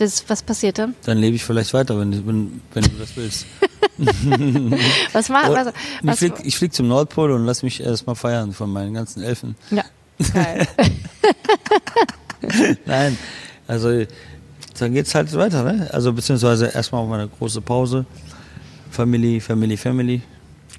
Das, 0.00 0.24
was 0.28 0.42
passiert 0.42 0.78
dann? 0.78 0.94
dann 1.04 1.18
lebe 1.18 1.36
ich 1.36 1.44
vielleicht 1.44 1.74
weiter, 1.74 1.98
wenn, 1.98 2.26
wenn, 2.26 2.62
wenn 2.72 2.82
du 2.84 2.90
das 2.98 3.14
willst. 3.16 3.44
Was 5.12 5.28
macht, 5.28 5.50
was, 5.50 5.66
ich 5.68 5.74
was, 6.02 6.18
flieg, 6.18 6.32
ich 6.42 6.56
flieg 6.56 6.72
zum 6.72 6.88
Nordpol 6.88 7.32
und 7.32 7.44
lass 7.44 7.62
mich 7.62 7.82
erstmal 7.82 8.16
feiern 8.16 8.54
von 8.54 8.72
meinen 8.72 8.94
ganzen 8.94 9.22
Elfen. 9.22 9.56
ja, 9.70 9.84
geil. 10.32 10.66
Nein, 12.86 13.18
also 13.66 14.04
dann 14.78 14.94
geht's 14.94 15.14
halt 15.14 15.34
weiter, 15.34 15.64
ne? 15.64 15.88
Also 15.92 16.14
beziehungsweise 16.14 16.68
erstmal 16.68 17.02
auf 17.02 17.12
eine 17.12 17.28
große 17.28 17.60
Pause. 17.60 18.06
Family, 18.90 19.38
Family, 19.38 19.76
Family. 19.76 20.22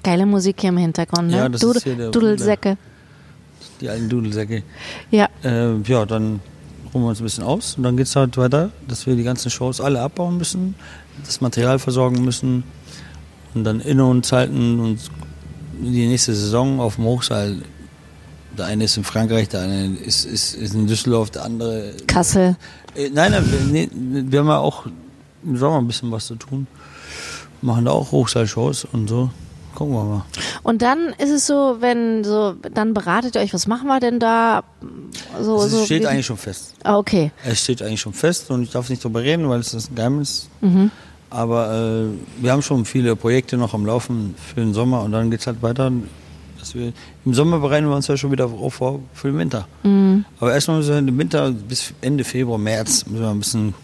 Geile 0.02 0.26
Musik 0.26 0.60
hier 0.60 0.70
im 0.70 0.78
Hintergrund, 0.78 1.28
ne? 1.28 1.36
Ja, 1.36 1.48
das 1.48 1.62
ist 1.62 1.84
hier 1.84 1.94
der- 1.94 2.10
Dudelsäcke. 2.10 2.76
Die 3.80 3.88
alten 3.88 4.08
Dudelsäcke. 4.08 4.64
Ja. 5.12 5.28
Äh, 5.44 5.76
ja, 5.86 6.04
dann 6.06 6.40
ruhen 6.92 7.04
wir 7.04 7.08
uns 7.10 7.20
ein 7.20 7.24
bisschen 7.24 7.44
aus 7.44 7.76
und 7.76 7.82
dann 7.82 7.96
geht 7.96 8.06
es 8.06 8.16
halt 8.16 8.36
weiter, 8.36 8.70
dass 8.88 9.06
wir 9.06 9.16
die 9.16 9.22
ganzen 9.22 9.50
Shows 9.50 9.80
alle 9.80 10.00
abbauen 10.00 10.36
müssen, 10.36 10.74
das 11.24 11.40
Material 11.40 11.78
versorgen 11.78 12.24
müssen 12.24 12.64
und 13.54 13.64
dann 13.64 13.80
inne 13.80 14.04
uns 14.04 14.32
halten 14.32 14.80
und 14.80 14.98
die 15.80 16.06
nächste 16.06 16.34
Saison 16.34 16.80
auf 16.80 16.96
dem 16.96 17.04
Hochseil. 17.04 17.62
Der 18.56 18.66
eine 18.66 18.84
ist 18.84 18.96
in 18.96 19.04
Frankreich, 19.04 19.48
der 19.48 19.62
eine 19.62 19.96
ist, 19.96 20.26
ist, 20.26 20.54
ist 20.54 20.74
in 20.74 20.86
Düsseldorf, 20.86 21.30
der 21.30 21.44
andere. 21.44 21.94
Kassel. 22.06 22.56
Äh, 22.94 23.08
nein, 23.10 23.32
nein, 23.32 23.44
wir, 23.50 23.60
nee, 23.60 23.88
wir 23.92 24.40
haben 24.40 24.48
ja 24.48 24.58
auch 24.58 24.86
im 25.42 25.56
Sommer 25.56 25.78
ein 25.78 25.86
bisschen 25.86 26.10
was 26.10 26.26
zu 26.26 26.36
tun. 26.36 26.66
Machen 27.62 27.86
da 27.86 27.92
auch 27.92 28.12
Hochseilshows 28.12 28.86
und 28.92 29.08
so. 29.08 29.30
Gucken 29.74 29.94
wir 29.94 30.04
mal. 30.04 30.24
Und 30.62 30.82
dann 30.82 31.14
ist 31.18 31.30
es 31.30 31.46
so, 31.46 31.76
wenn 31.80 32.24
so, 32.24 32.54
dann 32.74 32.92
beratet 32.94 33.34
ihr 33.36 33.40
euch, 33.40 33.54
was 33.54 33.66
machen 33.66 33.86
wir 33.88 34.00
denn 34.00 34.18
da? 34.20 34.64
So, 35.40 35.56
Also 35.58 35.68
so 35.68 35.78
es 35.80 35.84
steht 35.86 36.02
wie- 36.02 36.06
eigentlich 36.06 36.26
schon 36.26 36.36
fest. 36.36 36.74
Ah, 36.84 36.98
okay. 36.98 37.30
Es 37.44 37.62
steht 37.62 37.82
eigentlich 37.82 38.00
schon 38.00 38.12
fest 38.12 38.50
und 38.50 38.62
ich 38.62 38.70
darf 38.70 38.88
nicht 38.90 39.02
drüber 39.02 39.22
reden, 39.22 39.48
weil 39.48 39.60
es 39.60 39.72
ist 39.74 39.90
ein 39.90 39.94
Geheimnis. 39.94 40.48
Mhm. 40.60 40.90
Aber 41.30 41.72
äh, 41.72 42.42
wir 42.42 42.52
haben 42.52 42.60
schon 42.62 42.84
viele 42.84 43.16
Projekte 43.16 43.56
noch 43.56 43.72
am 43.72 43.86
Laufen 43.86 44.34
für 44.36 44.60
den 44.60 44.74
Sommer 44.74 45.02
und 45.02 45.12
dann 45.12 45.30
geht 45.30 45.40
es 45.40 45.46
halt 45.46 45.62
weiter. 45.62 45.90
Wir, 46.74 46.92
Im 47.24 47.34
Sommer 47.34 47.58
bereiten 47.58 47.88
wir 47.88 47.96
uns 47.96 48.06
ja 48.06 48.16
schon 48.16 48.30
wieder 48.30 48.48
vor 48.48 49.00
für 49.14 49.28
den 49.28 49.38
Winter. 49.38 49.66
Mhm. 49.82 50.24
Aber 50.38 50.52
erstmal 50.54 50.76
müssen 50.78 50.90
wir 50.90 50.98
im 50.98 51.18
Winter 51.18 51.50
bis 51.50 51.92
Ende 52.02 52.22
Februar, 52.22 52.56
März 52.58 53.04
müssen 53.06 53.20
wir 53.22 53.30
ein 53.30 53.38
bisschen 53.40 53.74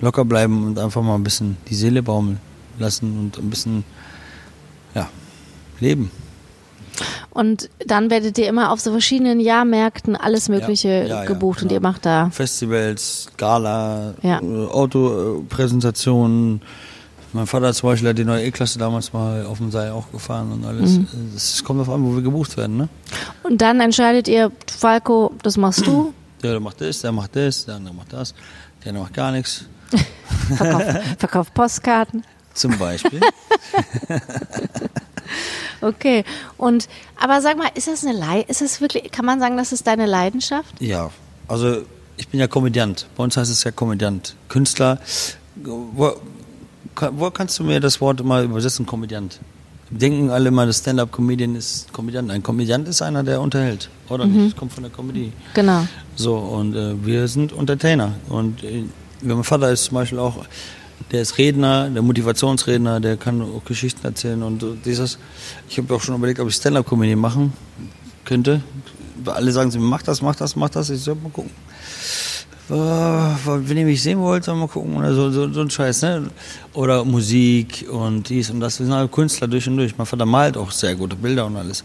locker 0.00 0.24
bleiben 0.24 0.66
und 0.66 0.78
einfach 0.78 1.02
mal 1.02 1.14
ein 1.14 1.22
bisschen 1.22 1.56
die 1.68 1.74
Seele 1.74 2.02
baumeln 2.02 2.38
lassen 2.78 3.18
und 3.18 3.38
ein 3.38 3.50
bisschen 3.50 3.84
ja, 4.94 5.08
leben. 5.80 6.10
Und 7.30 7.70
dann 7.86 8.10
werdet 8.10 8.36
ihr 8.38 8.48
immer 8.48 8.72
auf 8.72 8.80
so 8.80 8.90
verschiedenen 8.90 9.38
Jahrmärkten 9.40 10.16
alles 10.16 10.48
Mögliche 10.48 10.88
Ja, 10.88 11.02
ja, 11.04 11.20
ja, 11.20 11.24
gebucht 11.24 11.62
und 11.62 11.68
genau. 11.68 11.78
ihr 11.78 11.82
macht 11.82 12.04
da. 12.04 12.28
Festivals, 12.30 13.28
Gala, 13.36 14.14
Ja. 14.22 14.40
Autopräsentationen. 14.40 16.60
Mein 17.32 17.46
Vater 17.46 17.72
zum 17.72 17.90
Beispiel 17.90 18.08
hat 18.08 18.18
die 18.18 18.24
neue 18.24 18.44
E-Klasse 18.44 18.80
damals 18.80 19.12
mal 19.12 19.46
auf 19.46 19.58
dem 19.58 19.70
Seil 19.70 19.92
auch 19.92 20.10
gefahren 20.10 20.50
und 20.50 20.64
alles. 20.64 20.98
Mhm. 20.98 21.06
Es 21.36 21.62
kommt 21.62 21.78
darauf 21.80 21.94
an, 21.94 22.04
wo 22.04 22.16
wir 22.16 22.22
gebucht 22.22 22.56
werden. 22.56 22.76
Ne? 22.76 22.88
Und 23.44 23.62
dann 23.62 23.80
entscheidet 23.80 24.26
ihr, 24.26 24.50
Falco, 24.66 25.30
das 25.42 25.56
machst 25.56 25.86
du. 25.86 26.12
Der 26.42 26.58
macht 26.58 26.80
das, 26.80 27.02
der 27.02 27.12
macht 27.12 27.36
das, 27.36 27.66
der 27.66 27.74
andere 27.74 27.94
macht 27.94 28.14
das, 28.14 28.32
der 28.82 28.88
andere 28.88 29.04
macht 29.04 29.12
gar 29.12 29.30
nichts. 29.30 29.66
Verkauf, 30.56 30.82
verkauf 31.18 31.52
Postkarten. 31.52 32.24
Zum 32.54 32.78
Beispiel. 32.78 33.20
Okay. 35.82 36.24
Und 36.58 36.88
aber 37.18 37.40
sag 37.40 37.56
mal, 37.56 37.70
ist 37.74 37.88
das 37.88 38.04
eine 38.04 38.18
Lei 38.18 38.42
ist 38.48 38.60
das 38.60 38.80
wirklich, 38.80 39.10
kann 39.12 39.24
man 39.24 39.40
sagen, 39.40 39.56
das 39.56 39.72
ist 39.72 39.86
deine 39.86 40.06
Leidenschaft? 40.06 40.74
ja, 40.80 41.10
also 41.48 41.82
ich 42.16 42.28
bin 42.28 42.38
ja 42.38 42.46
Komödiant. 42.46 43.06
Bei 43.16 43.24
uns 43.24 43.36
heißt 43.38 43.50
es 43.50 43.64
ja 43.64 43.70
Komödiant. 43.70 44.36
Künstler. 44.48 44.98
Wo, 45.64 46.12
wo 47.12 47.30
kannst 47.30 47.58
du 47.58 47.64
mir 47.64 47.80
das 47.80 47.98
Wort 48.02 48.22
mal 48.22 48.44
übersetzen, 48.44 48.84
Komödiant? 48.84 49.40
Denken 49.88 50.28
alle 50.28 50.50
mal, 50.50 50.66
das 50.66 50.80
Stand-up-Comedian 50.80 51.56
ist 51.56 51.90
Komödiant. 51.94 52.30
Ein 52.30 52.42
Komödiant 52.42 52.86
ist 52.88 53.00
einer, 53.00 53.22
der 53.22 53.40
unterhält. 53.40 53.88
Oder 54.10 54.26
nicht? 54.26 54.52
Das 54.52 54.58
kommt 54.58 54.74
von 54.74 54.82
der 54.82 54.92
Komödie. 54.92 55.32
Genau. 55.54 55.86
So, 56.14 56.36
und 56.36 56.76
äh, 56.76 56.94
wir 57.04 57.26
sind 57.26 57.52
Entertainer. 57.52 58.12
Und 58.28 58.62
äh, 58.64 58.84
mein 59.22 59.42
Vater 59.42 59.72
ist 59.72 59.84
zum 59.84 59.94
Beispiel 59.94 60.18
auch, 60.18 60.44
der 61.10 61.22
ist 61.22 61.38
Redner, 61.38 61.90
der 61.90 62.02
Motivationsredner, 62.02 63.00
der 63.00 63.16
kann 63.16 63.42
auch 63.42 63.64
Geschichten 63.64 64.04
erzählen 64.06 64.42
und 64.42 64.64
dieses. 64.84 65.18
Ich 65.68 65.78
habe 65.78 65.94
auch 65.94 66.00
schon 66.00 66.14
überlegt, 66.14 66.40
ob 66.40 66.48
ich 66.48 66.54
Stand-Up-Comedy 66.54 67.16
machen 67.16 67.52
könnte. 68.24 68.62
Alle 69.26 69.52
sagen 69.52 69.70
mir, 69.72 69.80
mach 69.80 70.02
das, 70.02 70.22
mach 70.22 70.36
das, 70.36 70.56
mach 70.56 70.70
das. 70.70 70.90
Ich 70.90 71.00
soll 71.00 71.16
mal 71.16 71.30
gucken. 71.30 71.50
Äh, 72.70 72.72
wenn 72.72 73.76
ihr 73.76 73.84
mich 73.84 74.02
sehen 74.02 74.20
wollt, 74.20 74.46
dann 74.46 74.58
mal 74.58 74.68
gucken. 74.68 74.96
Oder 74.96 75.12
so, 75.12 75.30
so, 75.30 75.52
so 75.52 75.60
ein 75.60 75.70
Scheiß, 75.70 76.02
ne? 76.02 76.30
Oder 76.72 77.04
Musik 77.04 77.86
und 77.90 78.28
dies 78.28 78.50
und 78.50 78.60
das. 78.60 78.78
Wir 78.78 78.86
sind 78.86 78.94
alle 78.94 79.08
Künstler 79.08 79.48
durch 79.48 79.66
und 79.66 79.76
durch. 79.76 79.98
Mein 79.98 80.06
Vater 80.06 80.26
malt 80.26 80.56
auch 80.56 80.70
sehr 80.70 80.94
gute 80.94 81.16
Bilder 81.16 81.46
und 81.46 81.56
alles. 81.56 81.82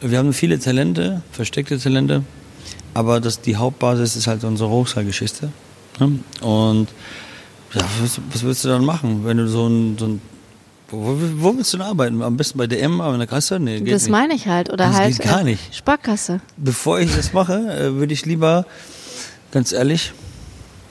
Wir 0.00 0.18
haben 0.18 0.32
viele 0.32 0.58
Talente, 0.58 1.22
versteckte 1.32 1.78
Talente. 1.78 2.22
Aber 2.94 3.20
das, 3.20 3.40
die 3.40 3.56
Hauptbasis 3.56 4.16
ist 4.16 4.26
halt 4.26 4.44
unsere 4.44 4.70
Hochseilgeschichte. 4.70 5.50
Ne? 5.98 6.20
Und 6.40 6.88
ja, 7.74 7.82
was, 8.00 8.20
was 8.32 8.42
willst 8.42 8.64
du 8.64 8.68
dann 8.68 8.84
machen, 8.84 9.24
wenn 9.24 9.36
du 9.36 9.48
so 9.48 9.66
ein, 9.66 9.96
so 9.98 10.06
ein 10.06 10.22
wo, 10.90 11.16
wo 11.36 11.56
willst 11.56 11.72
du 11.72 11.78
denn 11.78 11.86
arbeiten? 11.86 12.20
Am 12.22 12.36
besten 12.36 12.58
bei 12.58 12.66
DM, 12.66 13.00
aber 13.00 13.12
in 13.12 13.20
der 13.20 13.28
Kasse? 13.28 13.60
Nee, 13.60 13.80
geht 13.80 13.94
das 13.94 14.02
nicht. 14.02 14.10
meine 14.10 14.34
ich 14.34 14.48
halt. 14.48 14.70
Oder 14.70 14.86
Das 14.88 14.96
halt 14.96 15.16
geht 15.16 15.26
gar 15.26 15.40
äh, 15.42 15.44
nicht. 15.44 15.74
Sparkasse. 15.74 16.40
Bevor 16.56 16.98
ich 16.98 17.14
das 17.14 17.32
mache, 17.32 17.54
äh, 17.54 17.94
würde 17.94 18.12
ich 18.12 18.26
lieber, 18.26 18.66
ganz 19.52 19.72
ehrlich, 19.72 20.12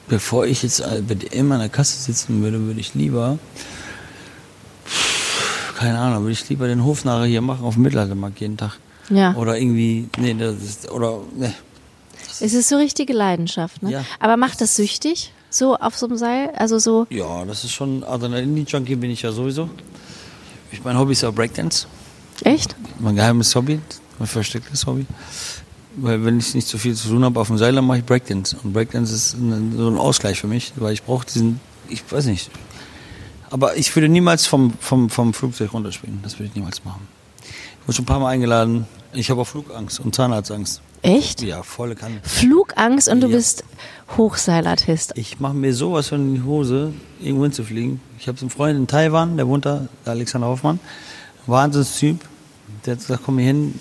bevor 0.08 0.46
ich 0.46 0.64
jetzt 0.64 0.82
bei 1.08 1.16
DM 1.16 1.52
an 1.52 1.60
der 1.60 1.70
Kasse 1.70 2.00
sitzen 2.02 2.42
würde, 2.42 2.60
würde 2.62 2.80
ich 2.80 2.94
lieber, 2.96 3.40
keine 5.78 6.00
Ahnung, 6.00 6.24
würde 6.24 6.34
ich 6.34 6.48
lieber 6.50 6.68
den 6.68 6.84
Hofnarre 6.84 7.26
hier 7.26 7.42
machen 7.42 7.66
auf 7.66 7.74
dem 7.76 7.84
Mittelaltermarkt 7.84 8.40
jeden 8.40 8.58
Tag. 8.58 8.78
Ja. 9.10 9.34
Oder 9.36 9.58
irgendwie, 9.58 10.08
nee, 10.18 10.34
das 10.34 10.56
ist, 10.56 10.92
oder, 10.92 11.20
ne. 11.36 11.54
Es 12.42 12.54
ist 12.54 12.70
so 12.70 12.78
richtige 12.78 13.12
Leidenschaft, 13.12 13.84
ne? 13.84 13.92
Ja. 13.92 14.06
Aber 14.20 14.38
macht 14.38 14.62
das 14.62 14.76
süchtig? 14.76 15.34
So 15.50 15.76
auf 15.76 15.98
so 15.98 16.06
einem 16.06 16.18
Seil? 16.18 16.52
Also 16.56 16.78
so. 16.80 17.08
Ja, 17.10 17.44
das 17.46 17.64
ist 17.64 17.72
schon, 17.72 18.04
Adrenalin-Junkie 18.04 18.96
bin 18.96 19.10
ich 19.10 19.24
ja 19.24 19.32
sowieso. 19.32 19.70
Ich, 20.72 20.84
mein 20.84 20.98
Hobby 20.98 21.14
ist 21.14 21.22
ja 21.22 21.32
Breakdance. 21.32 21.88
Echt? 22.44 22.76
Mein 23.00 23.16
geheimes 23.16 23.56
Hobby, 23.56 23.80
mein 24.20 24.28
verstecktes 24.28 24.86
Hobby. 24.86 25.06
Weil 25.96 26.24
wenn 26.24 26.38
ich 26.38 26.54
nicht 26.54 26.68
so 26.68 26.78
viel 26.78 26.96
zu 26.96 27.10
tun 27.10 27.26
habe 27.26 27.40
auf 27.40 27.48
dem 27.48 27.58
Seil, 27.58 27.74
dann 27.74 27.86
mache 27.86 27.98
ich 27.98 28.06
Breakdance. 28.06 28.56
Und 28.64 28.74
Breakdance 28.74 29.14
ist 29.14 29.34
ein, 29.34 29.76
so 29.76 29.90
ein 29.90 29.98
Ausgleich 29.98 30.40
für 30.40 30.48
mich, 30.48 30.74
weil 30.76 30.94
ich 30.94 31.04
brauche 31.04 31.26
diesen, 31.26 31.60
ich 31.90 32.10
weiß 32.10 32.26
nicht. 32.26 32.52
Aber 33.50 33.76
ich 33.76 33.96
würde 33.96 34.08
niemals 34.08 34.46
vom, 34.46 34.74
vom, 34.80 35.10
vom 35.10 35.34
Flugzeug 35.34 35.74
runterspringen. 35.74 36.20
Das 36.22 36.34
würde 36.38 36.46
ich 36.46 36.56
niemals 36.56 36.86
machen. 36.86 37.08
Ich 37.42 37.88
wurde 37.88 37.96
schon 37.96 38.04
ein 38.04 38.06
paar 38.06 38.20
Mal 38.20 38.30
eingeladen. 38.30 38.86
Ich 39.14 39.32
habe 39.32 39.42
auch 39.42 39.48
Flugangst 39.48 40.00
und 40.00 40.14
Zahnarztangst. 40.14 40.82
Echt? 41.02 41.42
Ja, 41.42 41.64
volle 41.64 41.96
Kanne. 41.96 42.20
Flugangst 42.24 43.08
und 43.10 43.22
du 43.22 43.28
Ja. 43.28 43.36
bist 43.38 43.64
Hochseilartist. 44.18 45.14
Ich 45.16 45.40
mache 45.40 45.54
mir 45.54 45.74
sowas 45.74 46.10
von 46.10 46.20
in 46.20 46.36
die 46.36 46.44
Hose, 46.44 46.94
irgendwo 47.22 47.44
hinzufliegen. 47.44 48.00
Ich 48.20 48.28
habe 48.28 48.38
so 48.38 48.44
einen 48.46 48.50
Freund 48.50 48.78
in 48.78 48.88
Taiwan, 48.88 49.38
der 49.38 49.48
wohnt 49.48 49.66
da, 49.66 49.88
der 50.06 50.14
Alexander 50.14 50.48
Hoffmann. 50.48 50.80
Wahnsinnstyp. 51.48 52.20
Der 52.86 52.94
hat 52.94 53.00
gesagt, 53.02 53.24
komm 53.26 53.38
hier 53.38 53.48
hin, 53.48 53.80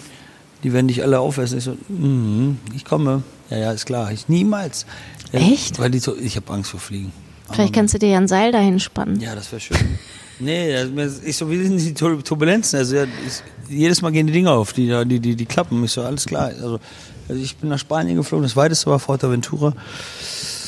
die 0.64 0.72
werden 0.72 0.88
dich 0.88 1.02
alle 1.02 1.20
aufessen. 1.20 1.58
Ich 1.58 1.64
so, 1.64 1.76
mhm, 1.88 2.58
ich 2.74 2.84
komme. 2.84 3.22
Ja, 3.50 3.58
ja, 3.58 3.72
ist 3.72 3.86
klar. 3.86 4.10
Ich 4.12 4.28
niemals. 4.28 4.86
Ja, 5.32 5.40
Echt? 5.40 5.78
Weil 5.78 5.90
die 5.90 5.98
so, 5.98 6.16
ich 6.16 6.36
habe 6.36 6.52
Angst 6.52 6.70
vor 6.70 6.80
Fliegen. 6.80 7.12
Vielleicht 7.50 7.72
kannst 7.74 7.94
du 7.94 7.98
dir 7.98 8.10
ja 8.10 8.18
ein 8.18 8.28
Seil 8.28 8.52
dahin 8.52 8.78
spannen. 8.78 9.20
Ja, 9.20 9.34
das 9.34 9.50
wäre 9.52 9.60
schön. 9.60 9.76
nee, 10.38 10.74
ich 11.24 11.36
so, 11.36 11.50
wie 11.50 11.62
sind 11.62 11.78
die 11.78 11.94
Tur- 11.94 12.22
Turbulenzen? 12.22 12.78
Also 12.78 12.96
ja, 12.96 13.04
ich, 13.04 13.42
jedes 13.74 14.02
Mal 14.02 14.12
gehen 14.12 14.26
die 14.26 14.32
Dinger 14.34 14.52
auf, 14.52 14.72
die, 14.74 14.86
die, 15.06 15.18
die, 15.20 15.34
die 15.36 15.46
klappen. 15.46 15.82
Ich 15.84 15.92
so, 15.92 16.02
alles 16.02 16.26
klar. 16.26 16.46
Also, 16.48 16.78
also 17.28 17.40
ich 17.40 17.56
bin 17.56 17.68
nach 17.68 17.78
Spanien 17.78 18.16
geflogen, 18.16 18.42
das 18.44 18.56
weiteste 18.56 18.90
war 18.90 18.98
Fuerteventura. 18.98 19.74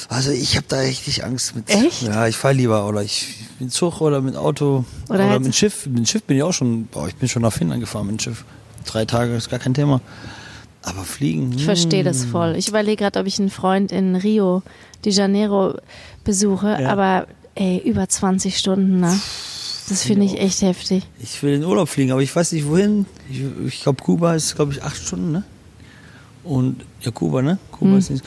Also 0.08 0.32
ich 0.32 0.56
habe 0.56 0.66
da 0.68 0.78
richtig 0.80 1.24
Angst 1.24 1.54
mit. 1.54 1.70
Echt? 1.70 2.02
Ja, 2.02 2.26
ich 2.26 2.36
fahre 2.36 2.54
lieber 2.54 2.86
oder 2.88 3.02
ich 3.02 3.36
mit 3.60 3.72
Zug 3.72 4.00
oder 4.00 4.20
mit 4.20 4.34
Auto 4.36 4.84
Oder 5.08 5.20
oder, 5.20 5.30
halt- 5.30 5.42
mit 5.42 5.54
Schiff. 5.54 5.86
Mit 5.86 6.08
Schiff 6.08 6.24
bin 6.24 6.36
ich 6.36 6.42
auch 6.42 6.52
schon, 6.52 6.86
boah, 6.86 7.06
ich 7.06 7.14
bin 7.14 7.28
schon 7.28 7.42
nach 7.42 7.52
Finnland 7.52 7.80
gefahren 7.80 8.06
mit 8.06 8.16
dem 8.16 8.18
Schiff. 8.18 8.44
Drei 8.86 9.04
Tage 9.04 9.34
ist 9.36 9.50
gar 9.50 9.60
kein 9.60 9.74
Thema. 9.74 10.00
Aber 10.82 11.04
fliegen. 11.04 11.52
Ich 11.52 11.64
verstehe 11.64 12.02
das 12.02 12.22
hm. 12.22 12.30
voll. 12.30 12.54
Ich 12.56 12.68
überlege 12.68 12.96
gerade, 12.96 13.20
ob 13.20 13.26
ich 13.26 13.38
einen 13.38 13.50
Freund 13.50 13.92
in 13.92 14.16
Rio 14.16 14.62
de 15.04 15.12
Janeiro 15.12 15.74
besuche, 16.24 16.76
Ja. 16.80 16.88
aber 16.90 17.26
ey, 17.54 17.78
über 17.84 18.08
20 18.08 18.56
Stunden, 18.58 19.00
ne? 19.00 19.18
Das 19.88 20.02
finde 20.04 20.24
ich 20.24 20.38
echt 20.38 20.62
heftig. 20.62 21.04
Ich 21.20 21.42
will 21.42 21.54
in 21.54 21.64
Urlaub 21.64 21.88
fliegen, 21.88 22.12
aber 22.12 22.22
ich 22.22 22.34
weiß 22.34 22.52
nicht 22.52 22.66
wohin. 22.66 23.06
Ich, 23.28 23.42
ich 23.66 23.82
glaube, 23.82 24.02
Kuba 24.02 24.34
ist, 24.34 24.54
glaube 24.54 24.72
ich, 24.72 24.82
acht 24.82 24.96
Stunden, 24.96 25.32
ne? 25.32 25.42
Und 26.44 26.84
ja, 27.00 27.10
Kuba, 27.10 27.42
ne? 27.42 27.58
Kuba 27.72 27.92
Hm. 27.92 27.98
ist 27.98 28.10
nicht. 28.10 28.24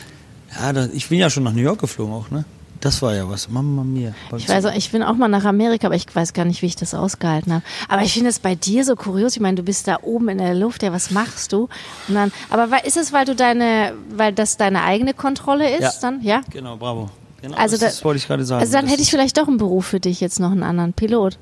Ja, 0.59 0.71
da, 0.73 0.85
ich 0.93 1.09
bin 1.09 1.17
ja 1.19 1.29
schon 1.29 1.43
nach 1.43 1.53
New 1.53 1.61
York 1.61 1.79
geflogen 1.79 2.13
auch, 2.13 2.29
ne? 2.29 2.45
Das 2.79 3.01
war 3.01 3.15
ja 3.15 3.29
was. 3.29 3.49
Mama 3.49 3.83
mia. 3.85 4.13
Ich 4.35 4.49
weiß 4.49 4.65
ich 4.75 4.91
bin 4.91 5.03
auch 5.03 5.15
mal 5.15 5.29
nach 5.29 5.45
Amerika, 5.45 5.87
aber 5.87 5.95
ich 5.95 6.05
weiß 6.13 6.33
gar 6.33 6.43
nicht, 6.43 6.61
wie 6.61 6.65
ich 6.65 6.75
das 6.75 6.93
ausgehalten 6.93 7.53
habe. 7.53 7.63
Aber 7.87 8.01
ich 8.01 8.11
finde 8.13 8.29
es 8.29 8.39
bei 8.39 8.55
dir 8.55 8.83
so 8.83 8.95
kurios. 8.97 9.35
Ich 9.35 9.39
meine, 9.41 9.55
du 9.55 9.63
bist 9.63 9.87
da 9.87 9.99
oben 10.01 10.27
in 10.27 10.37
der 10.39 10.53
Luft, 10.53 10.83
ja, 10.83 10.91
was 10.91 11.09
machst 11.09 11.53
du? 11.53 11.69
Und 12.09 12.15
dann, 12.15 12.33
aber 12.49 12.85
ist 12.85 12.97
es, 12.97 13.13
weil 13.13 13.23
du 13.23 13.35
deine, 13.35 13.93
weil 14.09 14.33
das 14.33 14.57
deine 14.57 14.83
eigene 14.83 15.13
Kontrolle 15.13 15.69
ist, 15.73 15.81
Ja. 15.81 15.91
dann, 16.01 16.21
ja? 16.23 16.41
Genau, 16.49 16.75
bravo. 16.75 17.09
Genau, 17.41 17.55
Also 17.55 17.77
das, 17.77 17.99
da- 17.99 18.03
wollte 18.05 18.17
ich 18.17 18.27
gerade 18.27 18.43
sagen. 18.43 18.59
Also 18.59 18.73
dann 18.73 18.83
Das 18.83 18.91
hätte 18.91 19.01
ich 19.03 19.09
vielleicht 19.09 19.37
doch 19.37 19.47
einen 19.47 19.57
Beruf 19.57 19.85
für 19.85 20.01
dich 20.01 20.19
jetzt 20.19 20.41
noch 20.41 20.51
einen 20.51 20.63
anderen 20.63 20.91
Pilot. 20.91 21.37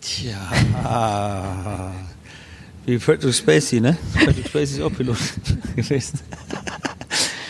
Tja. 0.00 0.34
Wie 2.86 2.98
Patrick 2.98 3.34
Spacey, 3.34 3.80
ne? 3.80 3.96
Patrick 4.14 4.46
Spacey 4.46 4.76
ist 4.76 4.80
auch 4.82 4.92
Pilot 4.92 5.16
gewesen. 5.76 6.20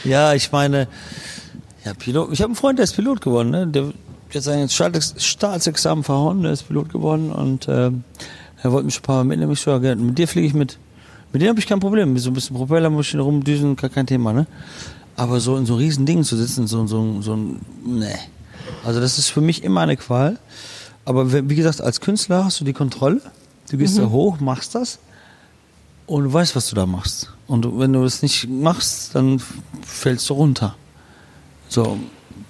ja, 0.05 0.33
ich 0.35 0.51
meine, 0.53 0.87
ja, 1.85 1.95
Pilot. 1.95 2.33
Ich 2.33 2.41
habe 2.41 2.49
einen 2.51 2.57
Freund, 2.57 2.79
der 2.79 2.85
ist 2.85 2.95
Pilot 2.95 3.21
geworden, 3.21 3.51
ne? 3.51 3.67
Der 3.67 3.93
hat 4.35 4.43
sein 4.43 4.69
Staats- 4.69 5.15
Staatsexamen 5.19 6.05
verhauen, 6.05 6.43
der 6.43 6.53
ist 6.53 6.65
Pilot 6.65 6.91
geworden 6.91 7.31
und 7.31 7.67
ähm, 7.69 8.05
Er 8.63 8.73
wollte 8.73 8.87
mich 8.87 8.99
ein 8.99 9.03
paar 9.03 9.17
Mal 9.17 9.25
mitnehmen. 9.25 9.53
Ich 9.53 9.61
so, 9.61 9.71
ja, 9.71 9.79
gerne. 9.79 10.01
mit 10.03 10.19
dir 10.19 10.27
fliege 10.29 10.47
ich 10.47 10.55
mit. 10.55 10.79
Mit 11.33 11.43
denen 11.43 11.51
habe 11.51 11.61
ich 11.61 11.67
kein 11.67 11.81
Problem. 11.81 12.17
So 12.19 12.31
ein 12.31 12.35
bisschen 12.35 12.57
Propellermaschine 12.57 13.23
rumdüsen, 13.23 13.77
gar 13.77 13.91
kein 13.91 14.07
Thema, 14.07 14.33
ne? 14.33 14.47
Aber 15.17 15.41
so 15.41 15.57
in 15.57 15.67
so 15.67 15.77
riesen 15.77 16.07
Dingen 16.07 16.25
zu 16.25 16.37
sitzen, 16.37 16.67
so, 16.67 16.87
so, 16.87 17.21
so 17.23 17.35
ein, 17.37 17.61
ne. 17.85 18.15
Also 18.85 19.01
das 19.01 19.19
ist 19.19 19.29
für 19.31 19.41
mich 19.41 19.63
immer 19.63 19.81
eine 19.81 19.97
Qual. 19.97 20.39
Aber 21.05 21.33
wie 21.49 21.55
gesagt, 21.55 21.81
als 21.81 22.01
Künstler 22.01 22.45
hast 22.45 22.61
du 22.61 22.65
die 22.65 22.73
Kontrolle. 22.73 23.21
Du 23.71 23.77
gehst 23.77 23.99
da 23.99 24.07
hoch, 24.09 24.41
machst 24.41 24.75
das 24.75 24.99
und 26.07 26.25
du 26.25 26.33
weißt, 26.33 26.57
was 26.57 26.69
du 26.69 26.77
da 26.77 26.87
machst. 26.87 27.31
Und 27.47 27.79
wenn 27.79 27.93
du 27.93 28.05
es 28.05 28.23
nicht 28.23 28.49
machst, 28.49 29.15
dann 29.15 29.41
fällst 29.83 30.29
du 30.31 30.35
runter. 30.35 30.77
So, 31.69 31.99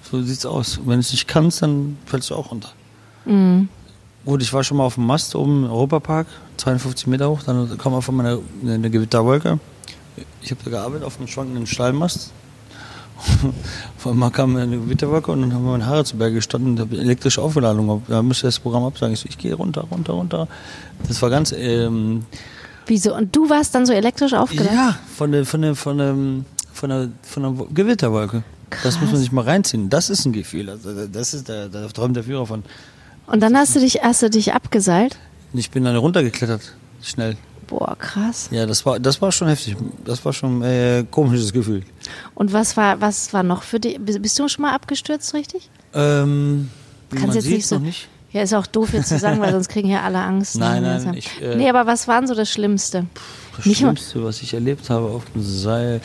so 0.09 0.21
sieht's 0.21 0.45
aus. 0.45 0.79
Wenn 0.85 0.95
du 0.95 0.99
es 0.99 1.11
nicht 1.11 1.27
kannst, 1.27 1.61
dann 1.61 1.97
fällst 2.05 2.29
du 2.29 2.35
auch 2.35 2.51
runter. 2.51 2.71
Mhm. 3.25 3.69
Gut, 4.25 4.41
ich 4.41 4.51
war 4.53 4.63
schon 4.63 4.77
mal 4.77 4.85
auf 4.85 4.95
dem 4.95 5.05
Mast 5.05 5.35
oben 5.35 5.65
im 5.65 5.71
Europapark, 5.71 6.27
52 6.57 7.07
Meter 7.07 7.29
hoch, 7.29 7.43
dann 7.43 7.77
kam 7.77 7.93
auf 7.93 8.09
einmal 8.09 8.39
eine, 8.63 8.73
eine 8.73 8.89
Gewitterwolke. 8.89 9.59
Ich 10.41 10.49
habe 10.49 10.61
da 10.63 10.71
gearbeitet 10.71 11.05
auf 11.05 11.17
einem 11.17 11.27
schwankenden 11.27 11.67
Stallmast. 11.67 12.31
Auf 13.97 14.07
einmal 14.07 14.29
kam 14.29 14.57
eine 14.57 14.77
Gewitterwolke 14.77 15.31
und 15.31 15.41
dann 15.41 15.53
haben 15.53 15.63
wir 15.63 15.71
meine 15.71 15.85
Haare 15.85 16.03
zu 16.03 16.17
Berge 16.17 16.35
gestanden 16.35 16.71
und 16.73 16.79
habe 16.81 16.97
elektrische 16.97 17.41
Aufladung. 17.41 18.03
Da 18.09 18.21
musste 18.21 18.47
das 18.47 18.59
Programm 18.59 18.83
absagen. 18.83 19.13
Ich 19.13 19.21
so, 19.21 19.29
ich 19.29 19.37
gehe 19.37 19.53
runter, 19.53 19.85
runter, 19.89 20.13
runter. 20.13 20.47
Das 21.07 21.21
war 21.21 21.29
ganz. 21.29 21.53
Ähm, 21.53 22.25
Wieso? 22.87 23.15
Und 23.15 23.35
du 23.35 23.49
warst 23.49 23.73
dann 23.75 23.85
so 23.85 23.93
elektrisch 23.93 24.33
aufgeladen? 24.33 24.75
ja, 24.75 24.99
von 25.15 25.31
der, 25.31 25.45
von 25.45 25.61
der, 25.61 25.75
von 25.75 25.97
der, 25.97 26.15
von 26.73 26.89
der, 26.89 27.09
von 27.23 27.43
der 27.43 27.67
Gewitterwolke. 27.73 28.43
Das 28.83 28.99
muss 28.99 29.11
man 29.11 29.19
sich 29.19 29.31
mal 29.31 29.43
reinziehen. 29.43 29.89
Das 29.89 30.09
ist 30.09 30.25
ein 30.25 30.33
Gefühl. 30.33 30.69
Also 30.69 31.07
das 31.07 31.33
ist 31.33 31.47
der, 31.47 31.69
da 31.69 31.87
träumt 31.87 32.15
der 32.15 32.23
Führer 32.23 32.45
von. 32.45 32.63
Und 33.27 33.41
dann 33.41 33.57
hast 33.57 33.75
du 33.75 33.79
dich, 33.79 34.03
hast 34.03 34.21
du 34.21 34.29
dich 34.29 34.53
abgeseilt? 34.53 35.17
Ich 35.53 35.71
bin 35.71 35.83
dann 35.83 35.95
runtergeklettert. 35.95 36.73
Schnell. 37.01 37.37
Boah, 37.67 37.95
krass. 37.97 38.49
Ja, 38.51 38.65
das 38.65 38.85
war, 38.85 38.99
das 38.99 39.21
war 39.21 39.31
schon 39.31 39.47
heftig. 39.47 39.75
Das 40.03 40.23
war 40.23 40.33
schon 40.33 40.61
äh, 40.61 41.05
komisches 41.09 41.51
Gefühl. 41.51 41.83
Und 42.35 42.53
was 42.53 42.77
war, 42.77 43.01
was 43.01 43.33
war 43.33 43.43
noch 43.43 43.63
für 43.63 43.79
dich? 43.79 43.97
Bist 43.99 44.37
du 44.37 44.47
schon 44.47 44.63
mal 44.63 44.73
abgestürzt, 44.73 45.33
richtig? 45.33 45.69
Ähm, 45.93 46.69
Kannst 47.15 47.35
jetzt 47.35 47.47
nicht 47.47 47.65
so. 47.65 47.79
nicht. 47.79 48.07
Ja, 48.35 48.41
ist 48.41 48.53
auch 48.53 48.67
doof 48.67 48.91
jetzt 48.91 49.07
zu 49.07 49.17
sagen, 49.17 49.39
weil 49.39 49.51
sonst 49.53 49.69
kriegen 49.69 49.89
ja 49.89 50.01
alle 50.01 50.19
Angst. 50.19 50.57
Nein, 50.57 50.83
ne? 50.83 51.01
nein, 51.01 51.13
ich, 51.13 51.41
äh, 51.41 51.55
nee, 51.55 51.69
aber 51.69 51.87
was 51.87 52.05
war 52.09 52.19
denn 52.19 52.27
so 52.27 52.35
das 52.35 52.49
Schlimmste? 52.51 53.05
Das 53.55 53.77
Schlimmste, 53.77 54.21
was 54.25 54.41
ich 54.41 54.53
erlebt 54.53 54.89
habe 54.89 55.05
auf 55.05 55.23
dem 55.33 55.41
Seil. 55.41 56.01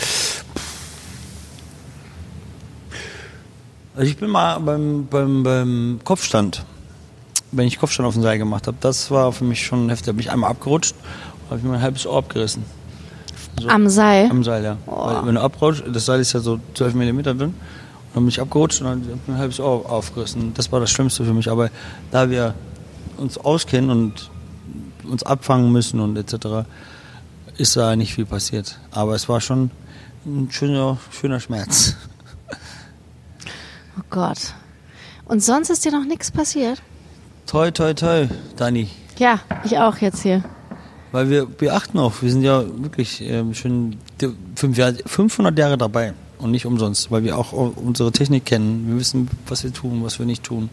Also 3.96 4.08
ich 4.08 4.16
bin 4.16 4.30
mal 4.30 4.60
beim, 4.60 5.08
beim, 5.10 5.42
beim 5.42 5.98
Kopfstand, 6.04 6.64
wenn 7.50 7.66
ich 7.66 7.80
Kopfstand 7.80 8.06
auf 8.06 8.14
dem 8.14 8.22
Seil 8.22 8.38
gemacht 8.38 8.68
habe, 8.68 8.76
das 8.80 9.10
war 9.10 9.32
für 9.32 9.42
mich 9.42 9.66
schon 9.66 9.88
heftig. 9.88 10.06
Da 10.06 10.12
bin 10.12 10.20
ich 10.20 10.30
einmal 10.30 10.50
abgerutscht 10.52 10.94
und 10.94 11.50
habe 11.50 11.58
ich 11.58 11.64
mir 11.64 11.74
ein 11.74 11.82
halbes 11.82 12.06
Ohr 12.06 12.18
abgerissen. 12.18 12.64
So. 13.60 13.68
Am 13.68 13.88
Seil? 13.88 14.30
Am 14.30 14.44
Seil, 14.44 14.62
ja. 14.62 14.76
Oh. 14.86 15.06
Weil, 15.06 15.26
wenn 15.26 15.34
du 15.34 15.40
abrutscht, 15.40 15.82
das 15.92 16.06
Seil 16.06 16.20
ist 16.20 16.32
ja 16.32 16.38
so 16.38 16.60
12 16.74 16.94
mm 16.94 17.22
dünn. 17.22 17.54
Dann 18.14 18.24
bin 18.24 18.28
ich 18.28 18.40
abgerutscht 18.40 18.80
und 18.80 18.86
dann 18.88 19.00
mir 19.26 19.34
ein 19.34 19.38
halbes 19.38 19.60
Ohr 19.60 19.88
aufgerissen. 19.90 20.52
Das 20.54 20.72
war 20.72 20.80
das 20.80 20.90
Schlimmste 20.90 21.24
für 21.24 21.32
mich. 21.32 21.48
Aber 21.50 21.70
da 22.10 22.28
wir 22.28 22.54
uns 23.16 23.38
auskennen 23.38 23.90
und 23.90 24.30
uns 25.08 25.22
abfangen 25.22 25.70
müssen 25.72 26.00
und 26.00 26.16
etc., 26.16 26.66
ist 27.56 27.76
da 27.76 27.94
nicht 27.94 28.14
viel 28.14 28.26
passiert. 28.26 28.78
Aber 28.90 29.14
es 29.14 29.28
war 29.28 29.40
schon 29.40 29.70
ein 30.26 30.48
schöner, 30.50 30.98
schöner 31.10 31.40
Schmerz. 31.40 31.94
Oh 33.98 34.02
Gott. 34.08 34.54
Und 35.26 35.42
sonst 35.42 35.68
ist 35.70 35.84
dir 35.84 35.92
noch 35.92 36.04
nichts 36.04 36.30
passiert? 36.30 36.80
Toi, 37.46 37.70
toi, 37.70 37.92
toi, 37.92 38.28
Dani. 38.56 38.88
Ja, 39.18 39.40
ich 39.64 39.76
auch 39.78 39.96
jetzt 39.98 40.22
hier. 40.22 40.42
Weil 41.12 41.28
wir, 41.28 41.48
wir 41.60 41.74
achten 41.74 41.98
auf, 41.98 42.22
wir 42.22 42.30
sind 42.30 42.42
ja 42.42 42.62
wirklich 42.64 43.20
ähm, 43.20 43.52
schon 43.52 43.96
die- 44.20 44.30
fünf 44.54 44.78
Jahre, 44.78 44.96
500 45.04 45.58
Jahre 45.58 45.76
dabei 45.76 46.14
und 46.40 46.50
nicht 46.50 46.66
umsonst, 46.66 47.10
weil 47.10 47.24
wir 47.24 47.36
auch 47.38 47.52
unsere 47.52 48.12
Technik 48.12 48.44
kennen. 48.46 48.86
Wir 48.88 48.96
wissen, 48.98 49.28
was 49.46 49.64
wir 49.64 49.72
tun, 49.72 50.02
was 50.04 50.18
wir 50.18 50.26
nicht 50.26 50.42
tun. 50.42 50.68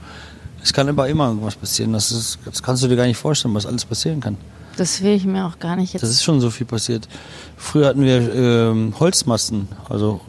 Es 0.64 0.74
kann 0.74 0.90
aber 0.90 1.08
immer 1.08 1.28
irgendwas 1.28 1.56
passieren. 1.56 1.94
Das, 1.94 2.12
ist, 2.12 2.40
das 2.46 2.62
kannst 2.64 2.84
du 2.84 2.88
dir 2.88 2.96
gar 2.96 3.06
nicht 3.06 3.18
vorstellen, 3.18 3.54
was 3.54 3.66
alles 3.66 3.86
passieren 3.86 4.20
kann. 4.20 4.38
Das 4.76 5.02
will 5.02 5.14
ich 5.14 5.26
mir 5.26 5.46
auch 5.46 5.60
gar 5.60 5.76
nicht 5.76 5.94
jetzt. 5.94 6.02
Das 6.04 6.10
ist 6.10 6.24
schon 6.24 6.40
so 6.40 6.50
viel 6.50 6.66
passiert. 6.68 7.08
Früher 7.56 7.88
hatten 7.88 8.02
wir 8.02 8.34
ähm, 8.34 8.94
Holzmasten, 9.00 9.68
also 9.90 10.22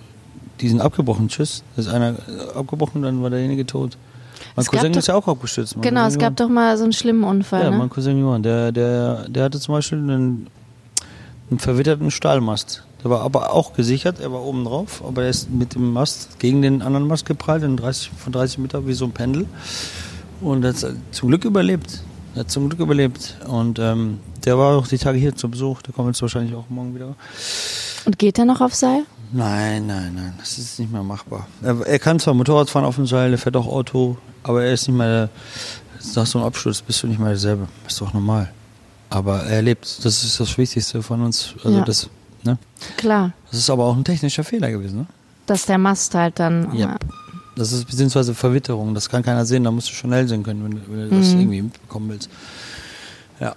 die 0.61 0.69
sind 0.69 0.81
abgebrochen. 0.81 1.29
Tschüss. 1.29 1.63
Da 1.77 1.83
ist 1.83 1.89
einer 1.89 2.11
äh, 2.13 2.57
abgebrochen, 2.59 3.03
dann 3.03 3.23
war 3.23 3.31
derjenige 3.31 3.67
tot. 3.67 3.97
Mein 4.57 4.65
Es 4.65 4.71
Cousin 4.71 4.93
doch- 4.93 4.99
ist 5.01 5.09
ja 5.09 5.15
auch 5.15 5.29
abgestürzt. 5.29 5.77
Mein 5.77 5.83
genau, 5.83 6.05
Cousin 6.05 6.19
es 6.21 6.25
gab 6.25 6.37
doch 6.37 6.49
mal 6.49 6.77
so 6.79 6.85
einen 6.85 6.93
schlimmen 6.93 7.25
Unfall. 7.25 7.63
ja, 7.65 7.71
ne? 7.71 7.77
mein 7.77 7.91
Cousin 7.91 8.19
Johann, 8.19 8.43
der, 8.43 8.73
der, 8.73 9.29
der 9.29 9.45
hatte 9.45 9.61
zum 9.61 9.75
Beispiel 9.75 9.99
einen, 9.99 10.47
einen 11.51 11.59
verwitterten 11.59 12.11
Stahlmast. 12.11 12.85
Der 13.03 13.11
war 13.11 13.21
aber 13.21 13.53
auch 13.53 13.75
gesichert, 13.75 14.19
er 14.21 14.33
war 14.33 14.43
oben 14.43 14.65
drauf, 14.65 15.03
aber 15.07 15.23
er 15.25 15.31
ist 15.31 15.51
mit 15.51 15.75
dem 15.75 15.93
Mast 15.93 16.39
gegen 16.41 16.63
den 16.63 16.83
anderen 16.83 17.07
Mast 17.07 17.27
geprallt, 17.27 17.63
in 17.63 17.77
30, 17.77 18.11
von 18.17 18.33
30 18.33 18.59
Meter 18.59 18.87
wie 18.87 18.93
so 18.93 19.05
ein 19.05 19.13
Pendel. 19.13 19.47
Und 20.41 20.65
er 20.65 20.73
hat 20.75 20.87
zum 21.13 21.29
Glück 21.29 21.45
überlebt. 21.45 22.03
Er 22.35 22.41
hat 22.41 22.51
zum 22.51 22.69
Glück 22.69 22.81
überlebt. 22.81 23.37
Und 23.47 23.79
ähm, 23.79 24.19
der 24.45 24.59
war 24.59 24.77
auch 24.77 24.87
die 24.89 24.99
Tage 24.99 25.19
hier 25.19 25.35
zu 25.35 25.49
Besuch, 25.49 25.83
der 25.83 25.95
kommt 25.95 26.09
jetzt 26.09 26.23
wahrscheinlich 26.23 26.55
auch 26.55 26.69
morgen 26.71 26.95
wieder. 26.95 27.15
Und 28.05 28.19
geht 28.19 28.39
er 28.39 28.45
noch 28.45 28.61
auf 28.61 28.75
Seil? 28.75 29.05
Nein, 29.33 29.87
nein, 29.87 30.13
nein, 30.15 30.35
das 30.39 30.57
ist 30.59 30.79
nicht 30.81 30.91
mehr 30.91 31.03
machbar. 31.03 31.47
Er, 31.63 31.81
er 31.87 31.99
kann 31.99 32.19
zwar 32.19 32.35
Motorrad 32.35 32.71
fahren 32.71 32.85
auf 32.85 32.95
dem 32.97 33.07
Seil, 33.07 33.31
er 33.31 33.39
fährt 33.39 33.57
auch 33.57 33.67
Auto, 33.67 34.17
aber 34.43 34.65
er 34.65 34.73
ist 34.73 34.89
nicht 34.89 34.97
mehr, 34.97 35.29
nach 36.17 36.27
so 36.27 36.39
einem 36.39 36.47
Absturz 36.47 36.81
bist 36.81 37.03
du 37.03 37.07
nicht 37.07 37.19
mehr 37.21 37.29
derselbe. 37.31 37.69
Ist 37.87 38.01
doch 38.01 38.13
normal. 38.15 38.51
Aber 39.11 39.43
er 39.45 39.61
lebt, 39.63 40.05
das 40.05 40.25
ist 40.25 40.41
das 40.41 40.57
Wichtigste 40.57 41.03
von 41.03 41.21
uns. 41.23 41.55
Also 41.63 41.79
Ja. 41.79 41.85
das, 41.85 42.09
ne? 42.45 42.59
Klar. 42.97 43.33
das 43.51 43.61
ist 43.61 43.71
aber 43.71 43.85
auch 43.85 43.97
ein 43.97 44.05
technischer 44.05 44.45
Fehler 44.45 44.71
gewesen. 44.71 45.01
Ne? 45.01 45.07
Dass 45.47 45.67
der 45.67 45.79
Mast 45.79 46.15
halt 46.15 46.39
dann. 46.39 46.75
Ja. 46.75 46.97
Das 47.57 47.73
ist 47.73 47.87
beziehungsweise 47.87 48.35
Verwitterung, 48.35 48.95
das 48.95 49.09
kann 49.09 49.23
keiner 49.23 49.45
sehen, 49.45 49.65
da 49.65 49.71
musst 49.71 49.89
du 49.91 49.93
schnell 49.95 50.29
sehen 50.29 50.43
können, 50.45 50.63
wenn, 50.65 50.71
du- 50.73 50.83
wenn 50.89 51.11
du 51.11 51.17
das 51.19 51.29
Mhm. 51.35 51.41
irgendwie 51.41 51.63
mitbekommen 51.63 52.09
willst. 52.11 52.31
Ja, 53.41 53.55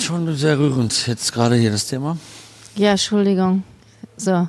schon 0.00 0.34
sehr 0.36 0.58
rührend 0.58 1.06
jetzt 1.06 1.32
gerade 1.32 1.56
hier 1.56 1.70
das 1.70 1.86
Thema. 1.86 2.16
Ja, 2.76 2.92
Entschuldigung. 2.92 3.62
So. 4.16 4.48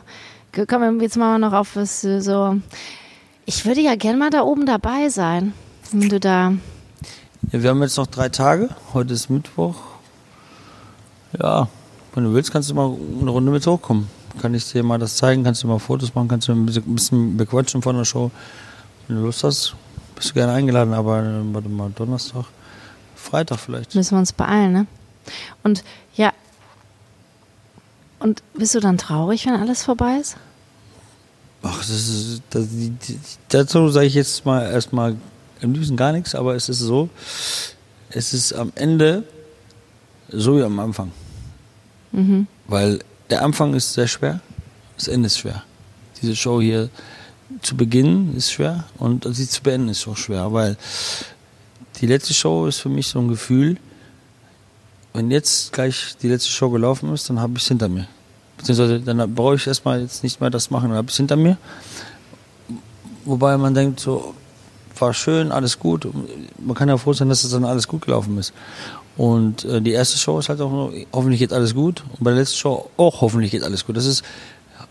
Ge- 0.54 0.66
Komm, 0.68 1.02
jetzt 1.02 1.18
machen 1.18 1.42
wir 1.42 1.50
noch 1.50 1.54
auf 1.58 1.76
was 1.76 2.04
äh, 2.06 2.22
so. 2.22 2.56
Ich 3.46 3.66
würde 3.66 3.82
ja 3.82 3.96
gerne 3.96 4.18
mal 4.18 4.30
da 4.30 4.42
oben 4.44 4.66
dabei 4.66 5.10
sein. 5.10 5.54
Wenn 5.92 6.10
du 6.10 6.20
da. 6.20 6.54
Ja, 7.52 7.62
wir 7.64 7.70
haben 7.70 7.82
jetzt 7.82 7.98
noch 7.98 8.08
drei 8.08 8.30
Tage. 8.30 8.70
Heute 8.94 9.14
ist 9.14 9.30
Mittwoch. 9.30 9.76
Ja, 11.42 11.68
wenn 12.18 12.24
du 12.24 12.34
willst, 12.34 12.52
kannst 12.52 12.72
du 12.72 12.74
mal 12.74 12.98
eine 13.22 13.30
Runde 13.30 13.52
mit 13.52 13.66
hochkommen. 13.68 14.10
Kann 14.42 14.56
ich 14.56 14.72
dir 14.72 14.82
mal 14.82 14.98
das 14.98 15.18
zeigen, 15.18 15.44
kannst 15.44 15.62
du 15.62 15.68
mal 15.68 15.78
Fotos 15.78 16.16
machen, 16.16 16.28
kannst 16.28 16.48
du 16.48 16.52
ein 16.52 16.66
bisschen, 16.66 17.38
bequatschen 17.38 17.84
von 17.84 17.96
der 17.96 18.06
Show. 18.06 18.32
Wenn 19.08 19.18
du 19.18 19.22
Lust 19.22 19.44
hast, 19.44 19.76
bist 20.16 20.32
du 20.32 20.34
gerne 20.34 20.54
eingeladen, 20.54 20.96
aber 20.96 21.20
äh, 21.20 21.54
warte 21.54 21.70
mal, 21.70 21.92
Donnerstag, 21.92 22.46
Freitag 23.16 23.60
vielleicht. 23.60 23.94
Müssen 23.94 24.16
wir 24.16 24.20
uns 24.20 24.34
beeilen, 24.34 24.74
ne? 24.74 24.88
Und 25.62 25.84
ja. 26.16 26.34
Und 28.18 28.42
bist 28.56 28.74
du 28.74 28.80
dann 28.80 28.98
traurig, 28.98 29.46
wenn 29.46 29.54
alles 29.54 29.84
vorbei 29.84 30.18
ist? 30.20 30.38
Ach, 31.62 31.78
das 31.78 31.90
ist, 31.90 32.42
das, 32.50 32.68
dazu 33.50 33.90
sage 33.90 34.08
ich 34.08 34.16
jetzt 34.16 34.44
mal 34.44 34.64
erstmal 34.64 35.18
am 35.62 35.72
liebsten 35.72 35.96
gar 35.96 36.14
nichts, 36.14 36.34
aber 36.34 36.56
es 36.56 36.68
ist 36.68 36.80
so, 36.80 37.10
es 38.10 38.34
ist 38.34 38.54
am 38.54 38.72
Ende 38.74 39.22
so 40.30 40.58
wie 40.58 40.64
am 40.64 40.80
Anfang. 40.80 41.12
Mhm. 42.12 42.48
Weil 42.68 43.00
der 43.30 43.44
Anfang 43.44 43.74
ist 43.74 43.94
sehr 43.94 44.08
schwer, 44.08 44.40
das 44.98 45.08
Ende 45.08 45.28
ist 45.28 45.40
schwer. 45.40 45.64
Diese 46.22 46.36
Show 46.36 46.62
hier 46.62 46.90
zu 47.62 47.78
beginnen 47.78 48.36
ist 48.36 48.52
schwer 48.52 48.86
und 48.98 49.26
sie 49.30 49.48
zu 49.48 49.62
beenden 49.62 49.90
ist 49.90 50.08
auch 50.08 50.18
schwer, 50.18 50.52
weil 50.52 50.78
die 52.02 52.08
letzte 52.08 52.34
Show 52.34 52.68
ist 52.68 52.80
für 52.80 52.90
mich 52.90 53.08
so 53.08 53.20
ein 53.20 53.28
Gefühl, 53.28 53.78
wenn 55.14 55.32
jetzt 55.32 55.74
gleich 55.74 56.16
die 56.22 56.28
letzte 56.28 56.52
Show 56.52 56.70
gelaufen 56.70 57.14
ist, 57.14 57.30
dann 57.30 57.40
habe 57.40 57.54
ich 57.56 57.64
es 57.64 57.68
hinter 57.68 57.90
mir. 57.90 58.08
Beziehungsweise 58.58 59.00
dann 59.00 59.34
brauche 59.34 59.56
ich 59.56 59.66
erstmal 59.66 60.02
jetzt 60.02 60.24
nicht 60.24 60.42
mehr 60.42 60.50
das 60.50 60.70
machen, 60.70 60.90
dann 60.90 60.98
habe 60.98 61.08
ich 61.08 61.14
es 61.14 61.18
hinter 61.18 61.36
mir. 61.36 61.58
Wobei 63.26 63.58
man 63.58 63.74
denkt, 63.74 64.00
so, 64.00 64.36
war 65.00 65.14
schön, 65.14 65.52
alles 65.52 65.80
gut. 65.80 66.08
Man 66.60 66.76
kann 66.76 66.90
ja 66.90 66.98
froh 66.98 67.14
sein, 67.14 67.30
dass 67.30 67.44
es 67.44 67.52
dann 67.52 67.66
alles 67.66 67.88
gut 67.88 68.04
gelaufen 68.04 68.38
ist. 68.38 68.54
Und 69.18 69.66
äh, 69.66 69.82
die 69.82 69.92
erste 69.94 70.18
Show 70.18 70.38
ist 70.40 70.50
halt 70.50 70.62
auch 70.62 70.70
nur, 70.72 70.94
hoffentlich 71.12 71.40
geht 71.40 71.52
alles 71.52 71.74
gut. 71.74 72.04
Und 72.14 72.24
bei 72.24 72.32
der 72.32 72.40
letzten 72.42 72.58
Show 72.58 72.90
auch 72.98 73.22
hoffentlich 73.22 73.52
geht 73.52 73.64
alles 73.64 73.86
gut. 73.86 73.98
Das 73.98 74.06
ist, 74.06 74.24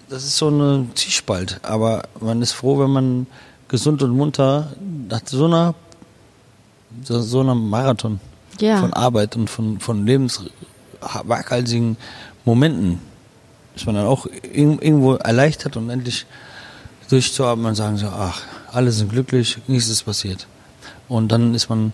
das 0.08 0.24
ist 0.24 0.36
so 0.36 0.48
eine 0.48 0.86
Zielspalt. 0.94 1.60
Aber 1.62 2.02
man 2.20 2.42
ist 2.42 2.52
froh, 2.52 2.78
wenn 2.80 2.90
man 2.90 3.26
gesund 3.68 4.02
und 4.02 4.10
munter 4.10 4.72
nach 5.08 5.20
so 5.26 5.44
einer, 5.46 5.74
so, 7.02 7.40
einer 7.40 7.54
Marathon 7.54 8.18
Ja. 8.60 8.78
von 8.80 8.92
Arbeit 8.92 9.36
und 9.36 9.48
von, 9.48 9.78
von 9.80 10.04
lebenswaghalsigen 10.06 11.96
Momenten 12.44 13.00
ist 13.74 13.86
man 13.86 13.94
dann 13.94 14.06
auch 14.06 14.26
ir- 14.26 14.80
irgendwo 14.82 15.14
erleichtert 15.14 15.76
und 15.76 15.90
endlich 15.90 16.26
durchzuatmen 17.10 17.66
und 17.66 17.74
sagen 17.74 17.96
so, 17.98 18.06
ach, 18.06 18.40
alle 18.72 18.90
sind 18.90 19.10
glücklich, 19.10 19.58
nichts 19.68 19.88
ist 19.88 20.04
passiert. 20.04 20.46
Und 21.08 21.30
dann 21.30 21.54
ist 21.54 21.68
man 21.68 21.92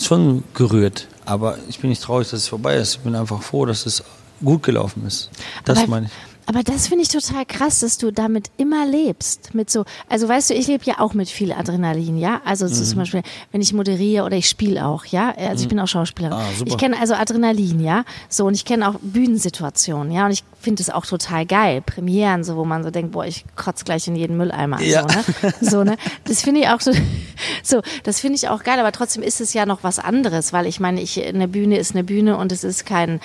schon 0.00 0.42
gerührt. 0.54 1.06
Aber 1.26 1.58
ich 1.68 1.78
bin 1.78 1.90
nicht 1.90 2.02
traurig, 2.02 2.28
dass 2.30 2.40
es 2.40 2.48
vorbei 2.48 2.76
ist. 2.76 2.96
Ich 2.96 3.00
bin 3.00 3.14
einfach 3.14 3.42
froh, 3.42 3.64
dass 3.66 3.86
es 3.86 4.02
gut 4.44 4.62
gelaufen 4.62 5.06
ist. 5.06 5.30
Das 5.64 5.78
Aber- 5.78 5.88
meine 5.88 6.06
ich. 6.06 6.12
Aber 6.46 6.62
das 6.62 6.88
finde 6.88 7.02
ich 7.02 7.08
total 7.08 7.46
krass, 7.46 7.80
dass 7.80 7.98
du 7.98 8.10
damit 8.10 8.50
immer 8.58 8.86
lebst. 8.86 9.54
Mit 9.54 9.70
so, 9.70 9.84
also 10.08 10.28
weißt 10.28 10.50
du, 10.50 10.54
ich 10.54 10.66
lebe 10.66 10.84
ja 10.84 11.00
auch 11.00 11.14
mit 11.14 11.28
viel 11.30 11.52
Adrenalin, 11.52 12.18
ja. 12.18 12.40
Also 12.44 12.66
Mhm. 12.66 12.72
zum 12.72 12.98
Beispiel, 12.98 13.22
wenn 13.52 13.60
ich 13.60 13.72
moderiere 13.72 14.24
oder 14.24 14.36
ich 14.36 14.48
spiele 14.48 14.84
auch, 14.86 15.04
ja. 15.06 15.34
Also 15.36 15.62
ich 15.62 15.68
bin 15.68 15.80
auch 15.80 15.88
Schauspielerin. 15.88 16.36
Ah, 16.36 16.44
ich 16.64 16.76
kenne 16.76 16.98
also 17.00 17.14
Adrenalin, 17.14 17.80
ja. 17.80 18.04
So 18.28 18.46
und 18.46 18.54
ich 18.54 18.64
kenne 18.64 18.88
auch 18.88 18.94
Bühnensituationen, 19.00 20.12
ja. 20.12 20.26
Und 20.26 20.32
ich 20.32 20.44
finde 20.60 20.82
es 20.82 20.90
auch 20.90 21.06
total 21.06 21.46
geil. 21.46 21.82
Premieren, 21.82 22.44
so 22.44 22.56
wo 22.56 22.64
man 22.64 22.82
so 22.84 22.90
denkt, 22.90 23.12
boah, 23.12 23.24
ich 23.26 23.44
kotze 23.56 23.84
gleich 23.84 24.06
in 24.08 24.16
jeden 24.16 24.36
Mülleimer. 24.36 24.80
Ja. 24.82 25.02
So, 25.02 25.06
ne? 25.06 25.54
so, 25.60 25.84
ne? 25.84 25.96
Das 26.24 26.42
finde 26.42 26.60
ich 26.60 26.68
auch 26.68 26.80
so, 26.80 26.92
so, 27.62 27.80
das 28.02 28.20
finde 28.20 28.36
ich 28.36 28.48
auch 28.48 28.62
geil, 28.62 28.78
aber 28.78 28.92
trotzdem 28.92 29.22
ist 29.22 29.40
es 29.40 29.54
ja 29.54 29.66
noch 29.66 29.82
was 29.82 29.98
anderes, 29.98 30.52
weil 30.52 30.66
ich 30.66 30.80
meine, 30.80 31.00
ich, 31.00 31.22
eine 31.24 31.48
Bühne 31.48 31.78
ist 31.78 31.92
eine 31.92 32.04
Bühne 32.04 32.36
und 32.36 32.52
es 32.52 32.64
ist 32.64 32.86
kein, 32.86 33.20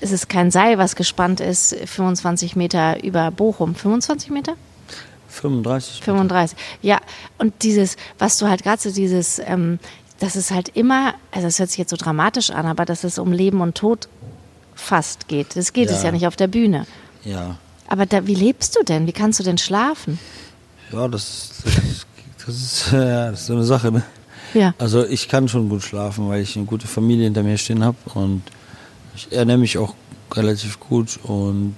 es 0.00 0.12
ist 0.12 0.28
kein 0.28 0.50
Seil, 0.50 0.78
was 0.78 0.96
gespannt 0.96 1.40
ist, 1.40 1.74
25 1.84 2.56
Meter 2.56 3.02
über 3.04 3.30
Bochum. 3.30 3.74
25 3.74 4.30
Meter? 4.30 4.54
35. 5.28 6.02
35. 6.02 6.58
Ja, 6.82 7.00
und 7.38 7.54
dieses, 7.62 7.96
was 8.18 8.36
du 8.38 8.48
halt 8.48 8.62
gerade 8.62 8.80
so 8.82 8.90
dieses, 8.90 9.38
ähm, 9.38 9.78
dass 10.18 10.36
es 10.36 10.50
halt 10.50 10.70
immer, 10.70 11.14
also 11.30 11.46
es 11.46 11.58
hört 11.58 11.70
sich 11.70 11.78
jetzt 11.78 11.90
so 11.90 11.96
dramatisch 11.96 12.50
an, 12.50 12.66
aber 12.66 12.84
dass 12.84 13.04
es 13.04 13.18
um 13.18 13.32
Leben 13.32 13.60
und 13.60 13.74
Tod 13.76 14.08
fast 14.74 15.28
geht. 15.28 15.56
Das 15.56 15.72
geht 15.72 15.88
es 15.90 15.98
Ja. 15.98 16.06
ja 16.06 16.12
nicht 16.12 16.26
auf 16.26 16.36
der 16.36 16.48
Bühne. 16.48 16.86
Ja. 17.24 17.56
Aber 17.86 18.06
da, 18.06 18.26
wie 18.26 18.34
lebst 18.34 18.76
du 18.76 18.82
denn? 18.84 19.06
Wie 19.06 19.12
kannst 19.12 19.38
du 19.40 19.44
denn 19.44 19.58
schlafen? 19.58 20.18
Ja, 20.92 21.06
das, 21.08 21.50
das, 21.64 22.06
das, 22.46 22.54
ist, 22.56 22.88
ja, 22.92 23.30
das 23.30 23.40
ist 23.40 23.46
so 23.46 23.52
eine 23.54 23.64
Sache. 23.64 23.92
Ne? 23.92 24.02
Ja. 24.54 24.74
Also 24.78 25.04
ich 25.06 25.28
kann 25.28 25.48
schon 25.48 25.68
gut 25.68 25.82
schlafen, 25.82 26.28
weil 26.28 26.40
ich 26.42 26.56
eine 26.56 26.66
gute 26.66 26.88
Familie 26.88 27.24
hinter 27.24 27.42
mir 27.42 27.56
stehen 27.58 27.84
habe 27.84 27.96
und 28.14 28.42
ich 29.28 29.36
ernähre 29.36 29.58
mich 29.58 29.78
auch 29.78 29.94
relativ 30.32 30.80
gut 30.80 31.18
und 31.22 31.74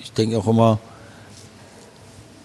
ich 0.00 0.12
denke 0.12 0.38
auch 0.38 0.46
immer, 0.46 0.78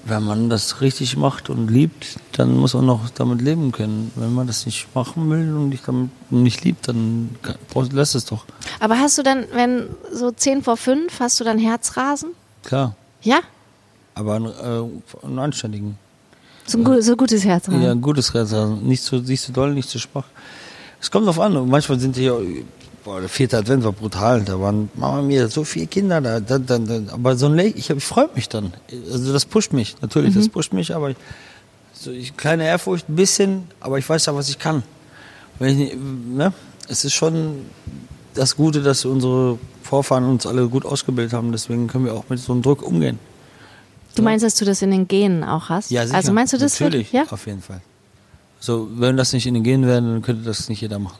wenn 0.05 0.23
man 0.23 0.49
das 0.49 0.81
richtig 0.81 1.17
macht 1.17 1.49
und 1.49 1.67
liebt, 1.67 2.17
dann 2.31 2.55
muss 2.57 2.73
man 2.73 2.85
noch 2.85 3.09
damit 3.09 3.41
leben 3.41 3.71
können. 3.71 4.11
Wenn 4.15 4.33
man 4.33 4.47
das 4.47 4.65
nicht 4.65 4.87
machen 4.95 5.29
will 5.29 5.53
und 5.53 5.69
nicht, 5.69 5.87
damit, 5.87 6.09
nicht 6.31 6.63
liebt, 6.63 6.87
dann 6.87 7.35
lässt 7.91 8.15
es 8.15 8.25
doch. 8.25 8.45
Aber 8.79 8.97
hast 8.97 9.17
du 9.17 9.23
dann, 9.23 9.45
wenn 9.53 9.89
so 10.11 10.31
10 10.31 10.63
vor 10.63 10.77
5, 10.77 11.19
hast 11.19 11.39
du 11.39 11.43
dann 11.43 11.59
Herzrasen? 11.59 12.31
Klar, 12.63 12.95
Ja? 13.21 13.39
aber 14.15 14.35
einen, 14.35 14.45
äh, 14.47 15.25
einen 15.25 15.39
anständigen. 15.39 15.97
So 16.65 16.77
ein 16.77 17.01
so 17.01 17.15
gutes 17.15 17.43
Herzrasen. 17.45 17.81
Ja, 17.81 17.91
ein 17.91 18.01
gutes 18.01 18.33
Herz. 18.33 18.53
Also 18.53 18.75
nicht 18.75 19.01
so, 19.03 19.17
nicht 19.17 19.41
so 19.41 19.51
doll, 19.53 19.73
nicht 19.73 19.89
so 19.89 19.99
schwach. 19.99 20.25
Es 21.01 21.09
kommt 21.09 21.27
drauf 21.27 21.39
an. 21.39 21.67
Manchmal 21.69 21.99
sind 21.99 22.15
die 22.15 22.23
ja, 22.23 22.33
boah, 23.03 23.19
der 23.19 23.29
vierte 23.29 23.57
Advent 23.57 23.83
war 23.83 23.91
brutal. 23.91 24.41
Da 24.43 24.59
waren 24.59 24.89
Mama 24.95 25.21
mir 25.21 25.47
so 25.49 25.63
viele 25.63 25.87
Kinder 25.87 26.21
da. 26.21 26.39
da, 26.39 26.57
da, 26.57 26.77
da. 26.77 27.13
Aber 27.13 27.35
so 27.35 27.47
ein 27.47 27.55
Le 27.55 27.65
ich, 27.65 27.89
ich 27.89 28.03
freue 28.03 28.29
mich 28.35 28.49
dann. 28.49 28.73
Also 29.11 29.33
das 29.33 29.45
pusht 29.45 29.73
mich. 29.73 29.95
Natürlich, 30.01 30.33
das 30.33 30.49
pusht 30.49 30.73
mich, 30.73 30.95
aber 30.95 31.11
ich, 31.11 31.17
so 31.93 32.11
ich, 32.11 32.35
kleine 32.37 32.65
Ehrfurcht, 32.65 33.09
ein 33.09 33.15
bisschen, 33.15 33.67
aber 33.79 33.97
ich 33.97 34.07
weiß 34.07 34.25
ja, 34.25 34.35
was 34.35 34.49
ich 34.49 34.59
kann. 34.59 34.83
Wenn 35.59 35.79
ich, 35.79 35.95
ne? 35.95 36.53
Es 36.87 37.05
ist 37.05 37.13
schon 37.13 37.65
das 38.33 38.55
Gute, 38.55 38.81
dass 38.81 39.05
unsere 39.05 39.59
Vorfahren 39.83 40.25
uns 40.25 40.45
alle 40.45 40.67
gut 40.67 40.85
ausgebildet 40.85 41.33
haben. 41.33 41.51
Deswegen 41.51 41.87
können 41.87 42.05
wir 42.05 42.13
auch 42.13 42.29
mit 42.29 42.39
so 42.39 42.53
einem 42.53 42.61
Druck 42.61 42.81
umgehen. 42.81 43.19
Du 44.15 44.23
meinst, 44.23 44.43
dass 44.43 44.55
du 44.55 44.65
das 44.65 44.81
in 44.81 44.91
den 44.91 45.07
Genen 45.07 45.43
auch 45.43 45.69
hast? 45.69 45.91
Ja, 45.91 46.05
sicher. 46.05 46.17
Also 46.17 46.33
meinst 46.33 46.53
du 46.53 46.57
das 46.57 46.79
Natürlich, 46.79 47.13
wirklich? 47.13 47.29
Ja? 47.29 47.33
auf 47.33 47.45
jeden 47.45 47.61
Fall. 47.61 47.81
So, 48.59 48.89
wenn 48.91 49.15
das 49.15 49.33
nicht 49.33 49.45
in 49.45 49.53
den 49.53 49.63
Genen 49.63 49.85
wäre, 49.85 50.01
dann 50.01 50.21
könnte 50.21 50.43
das 50.43 50.67
nicht 50.67 50.81
jeder 50.81 50.99
machen. 50.99 51.17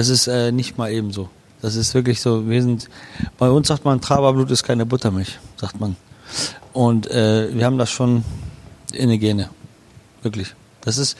Das 0.00 0.08
ist 0.08 0.28
äh, 0.28 0.50
nicht 0.50 0.78
mal 0.78 0.90
eben 0.90 1.12
so. 1.12 1.28
Das 1.60 1.76
ist 1.76 1.92
wirklich 1.92 2.22
so. 2.22 2.48
Wir 2.48 2.62
sind, 2.62 2.88
bei 3.36 3.50
uns 3.50 3.68
sagt 3.68 3.84
man, 3.84 4.00
Traberblut 4.00 4.50
ist 4.50 4.62
keine 4.62 4.86
Buttermilch, 4.86 5.38
sagt 5.58 5.78
man. 5.78 5.94
Und 6.72 7.10
äh, 7.10 7.54
wir 7.54 7.66
haben 7.66 7.76
das 7.76 7.90
schon 7.90 8.24
in 8.94 9.10
den 9.10 9.20
Gene. 9.20 9.50
Wirklich. 10.22 10.54
Das 10.80 10.96
ist, 10.96 11.18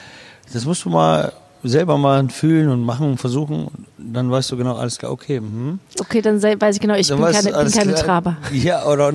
das 0.55 0.65
musst 0.65 0.87
du 0.87 0.89
mal 0.89 1.31
selber 1.63 1.99
mal 1.99 2.27
fühlen 2.31 2.71
und 2.71 2.83
machen 2.83 3.11
und 3.11 3.19
versuchen. 3.19 3.69
Dann 3.99 4.31
weißt 4.31 4.51
du 4.51 4.57
genau, 4.57 4.77
alles 4.77 4.97
klar, 4.97 5.13
okay. 5.13 5.41
Mhm. 5.41 5.79
Okay, 6.01 6.23
dann 6.23 6.43
weiß 6.43 6.77
ich 6.77 6.81
genau, 6.81 6.95
ich 6.95 7.09
Dann 7.09 7.21
bin 7.21 7.33
keine, 7.33 7.53
bin 7.53 7.73
keine 7.73 7.93
klar. 7.93 8.05
Traber. 8.07 8.37
Ja, 8.55 8.87
oder 8.87 9.13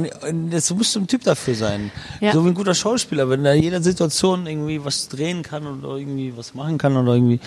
das 0.51 0.71
musst 0.75 0.95
du 0.95 0.99
ein 0.99 1.07
Typ 1.07 1.23
dafür 1.23 1.55
sein. 1.55 1.91
Ja. 2.21 2.33
So 2.33 2.45
wie 2.45 2.49
ein 2.49 2.53
guter 2.53 2.75
Schauspieler, 2.75 3.27
wenn 3.31 3.43
er 3.43 3.55
in 3.55 3.63
jeder 3.63 3.81
Situation 3.81 4.45
irgendwie 4.45 4.85
was 4.85 5.09
drehen 5.09 5.41
kann 5.41 5.65
oder 5.65 5.97
irgendwie 5.97 6.37
was 6.37 6.53
machen 6.53 6.77
kann 6.77 6.95
oder 6.95 7.15
irgendwie 7.15 7.39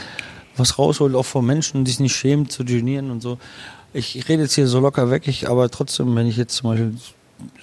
was 0.58 0.78
rausholt, 0.78 1.14
auch 1.14 1.24
vor 1.24 1.42
Menschen, 1.42 1.86
sich 1.86 2.00
nicht 2.00 2.14
schämt, 2.14 2.52
zu 2.52 2.64
genieren 2.64 3.10
und 3.10 3.22
so. 3.22 3.38
Ich 3.92 4.28
rede 4.28 4.42
jetzt 4.42 4.54
hier 4.54 4.66
so 4.66 4.80
locker 4.80 5.10
weg, 5.10 5.26
ich, 5.26 5.48
aber 5.48 5.70
trotzdem, 5.70 6.14
wenn 6.14 6.26
ich 6.26 6.36
jetzt 6.36 6.56
zum 6.56 6.70
Beispiel 6.70 6.94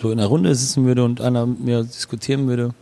so 0.02 0.12
in 0.12 0.20
einer 0.20 0.28
Runde 0.28 0.54
sitzen 0.56 0.86
würde 0.86 1.04
und 1.04 1.22
einer 1.22 1.46
mit 1.46 1.60
mir 1.60 1.84
diskutieren 1.84 2.48
würde, 2.48 2.74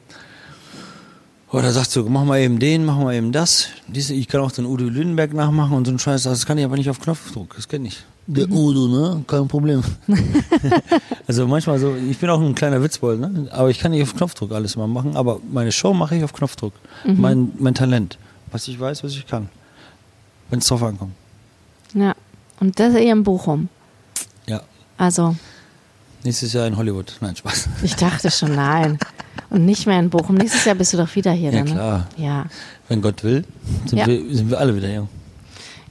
oder 1.54 1.72
sagt 1.72 1.92
so, 1.92 2.04
mach 2.10 2.26
mal 2.26 2.40
eben 2.40 2.58
den, 2.58 2.84
mach 2.84 2.98
mal 2.98 3.14
eben 3.14 3.32
das. 3.32 3.68
Diese, 3.88 4.16
ich 4.16 4.28
kann 4.28 4.42
auch 4.42 4.52
den 4.52 4.66
Udo 4.66 4.86
Lüdenberg 4.86 5.34
nachmachen 5.34 5.78
und 5.78 5.86
so 5.86 5.92
einen 5.92 6.00
Scheiß, 6.00 6.24
das 6.24 6.48
kann 6.48 6.58
ich 6.58 6.66
aber 6.66 6.78
nicht 6.78 6.90
auf 6.90 7.00
Knopfdruck, 7.00 7.56
das 7.56 7.68
geht 7.68 7.82
nicht. 7.82 8.06
Der 8.26 8.50
Udo, 8.50 8.88
ne? 8.88 9.24
Kein 9.28 9.48
Problem. 9.48 9.84
also 11.28 11.46
manchmal 11.46 11.78
so, 11.78 11.96
ich 11.96 12.18
bin 12.18 12.30
auch 12.32 12.42
ein 12.42 12.56
kleiner 12.56 12.82
Witzbold, 12.82 13.20
ne? 13.20 13.48
aber 13.52 13.70
ich 13.70 13.78
kann 13.78 13.92
nicht 13.92 14.02
auf 14.02 14.16
Knopfdruck 14.16 14.52
alles 14.52 14.76
mal 14.78 14.88
machen, 14.88 15.16
aber 15.16 15.42
meine 15.52 15.72
Show 15.72 15.94
mache 15.94 16.16
ich 16.16 16.24
auf 16.24 16.34
Knopfdruck. 16.34 16.74
Mein, 17.06 17.52
mein 17.60 17.76
Talent, 17.76 18.18
was 18.52 18.68
ich 18.68 18.80
weiß, 18.80 19.04
was 19.04 19.12
ich 19.12 19.28
kann, 19.28 19.50
wenn 20.50 20.60
es 20.60 20.68
drauf 20.68 20.84
ankommt. 20.84 21.14
Ja. 21.94 22.16
Und 22.60 22.80
das 22.80 22.94
eher 22.96 23.12
in 23.14 23.24
Bochum. 23.24 23.70
Ja, 24.48 24.62
Also, 24.98 25.36
nächstes 26.24 26.54
Jahr 26.54 26.68
in 26.68 26.78
Hollywood. 26.78 27.18
Nein, 27.22 27.36
Spaß. 27.36 27.70
ich 27.84 27.96
dachte 27.96 28.30
schon, 28.32 28.56
nein. 28.56 28.98
Und 29.50 29.66
nicht 29.66 29.86
mehr 29.86 30.00
in 30.00 30.10
Bochum. 30.10 30.36
Nächstes 30.36 30.66
Jahr 30.66 30.76
bist 30.76 30.94
du 30.94 30.98
doch 30.98 31.14
wieder 31.16 31.32
hier. 31.32 31.52
Ja, 31.52 31.58
dann, 31.60 31.68
ne? 31.68 31.74
klar. 31.74 32.08
Ja. 32.18 32.46
Wenn 32.88 33.02
Gott 33.02 33.24
will, 33.24 33.46
sind, 33.86 34.00
Ja. 34.00 34.08
wir, 34.08 34.36
sind 34.36 34.50
wir 34.50 34.60
alle 34.60 34.76
wieder 34.76 34.88
hier. 34.88 35.08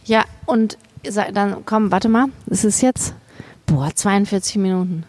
Ja, 0.05 0.25
und 0.47 0.79
dann 1.35 1.65
komm, 1.65 1.91
warte 1.91 2.09
mal. 2.09 2.27
Es 2.47 2.65
ist 2.65 2.81
jetzt, 2.83 3.15
boah, 3.67 3.91
42 3.95 4.57
Minuten. 4.57 5.05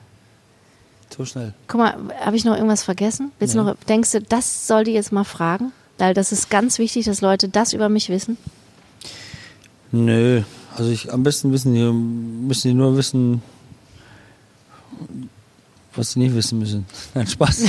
So 1.15 1.25
schnell. 1.25 1.53
Guck 1.67 1.79
mal, 1.79 1.95
habe 2.23 2.35
ich 2.35 2.43
noch 2.45 2.55
irgendwas 2.55 2.83
vergessen? 2.83 3.31
Willst 3.39 3.53
du 3.55 3.59
Nee. 3.59 3.65
noch, 3.71 3.75
denkst 3.87 4.11
du, 4.11 4.21
das 4.21 4.67
soll 4.67 4.83
die 4.83 4.91
jetzt 4.93 5.11
mal 5.11 5.23
fragen? 5.23 5.71
Weil 5.99 6.13
das 6.15 6.31
ist 6.31 6.49
ganz 6.49 6.79
wichtig, 6.79 7.05
dass 7.05 7.21
Leute 7.21 7.49
das 7.49 7.73
über 7.73 7.87
mich 7.89 8.09
wissen. 8.09 8.37
Nö, 9.95 10.41
also 10.75 10.89
ich, 10.89 11.13
am 11.13 11.21
besten 11.21 11.51
wissen 11.51 11.75
die, 11.75 11.83
müssen 11.83 12.69
die 12.69 12.73
nur 12.73 12.97
wissen, 12.97 13.43
was 15.95 16.13
sie 16.13 16.19
nicht 16.19 16.33
wissen 16.33 16.57
müssen. 16.57 16.87
Nein, 17.13 17.27
Spaß. 17.27 17.65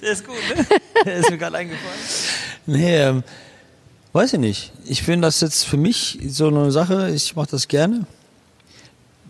Der 0.00 0.12
ist 0.12 0.26
gut, 0.26 0.36
ne? 0.56 0.66
Der 1.04 1.16
ist 1.16 1.30
mir 1.30 1.36
gerade 1.36 1.58
eingefallen. 1.58 1.98
Nee, 2.64 2.96
ähm, 2.96 3.22
weiß 4.14 4.32
ich 4.32 4.40
nicht. 4.40 4.72
Ich 4.86 5.02
finde 5.02 5.28
das 5.28 5.42
jetzt 5.42 5.64
für 5.64 5.76
mich 5.76 6.18
so 6.26 6.48
eine 6.48 6.72
Sache, 6.72 7.10
ich 7.10 7.36
mache 7.36 7.50
das 7.50 7.68
gerne. 7.68 8.06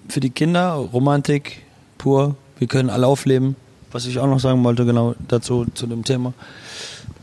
Für 0.08 0.20
die 0.20 0.30
Kinder, 0.30 0.74
Romantik, 0.74 1.62
pur. 1.98 2.36
Wir 2.60 2.68
können 2.68 2.88
alle 2.88 3.08
aufleben. 3.08 3.56
Was 3.90 4.06
ich 4.06 4.20
auch 4.20 4.28
noch 4.28 4.38
sagen 4.38 4.62
wollte, 4.62 4.84
genau 4.84 5.16
dazu, 5.26 5.66
zu 5.74 5.88
dem 5.88 6.04
Thema. 6.04 6.34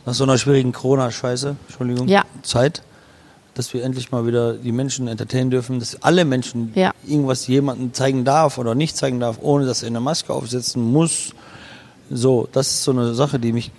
Nach 0.05 0.13
so 0.13 0.23
einer 0.23 0.37
schwierigen 0.37 0.71
Corona-Scheiße, 0.71 1.55
Entschuldigung, 1.67 2.07
Ja. 2.07 2.23
Zeit, 2.41 2.81
dass 3.53 3.73
wir 3.73 3.83
endlich 3.83 4.11
mal 4.11 4.25
wieder 4.25 4.53
die 4.53 4.71
Menschen 4.71 5.07
entertainen 5.07 5.51
dürfen, 5.51 5.79
dass 5.79 6.01
alle 6.01 6.25
Menschen 6.25 6.71
Ja. 6.75 6.91
irgendwas 7.05 7.47
jemandem 7.47 7.93
zeigen 7.93 8.23
darf 8.25 8.57
oder 8.57 8.75
nicht 8.75 8.97
zeigen 8.97 9.19
darf, 9.19 9.37
ohne 9.41 9.65
dass 9.65 9.83
er 9.83 9.87
eine 9.87 9.99
Maske 9.99 10.33
aufsetzen 10.33 10.81
muss. 10.91 11.31
So, 12.09 12.47
das 12.51 12.67
ist 12.71 12.83
so 12.83 12.91
eine 12.91 13.13
Sache, 13.13 13.39
die 13.39 13.53
mich 13.53 13.71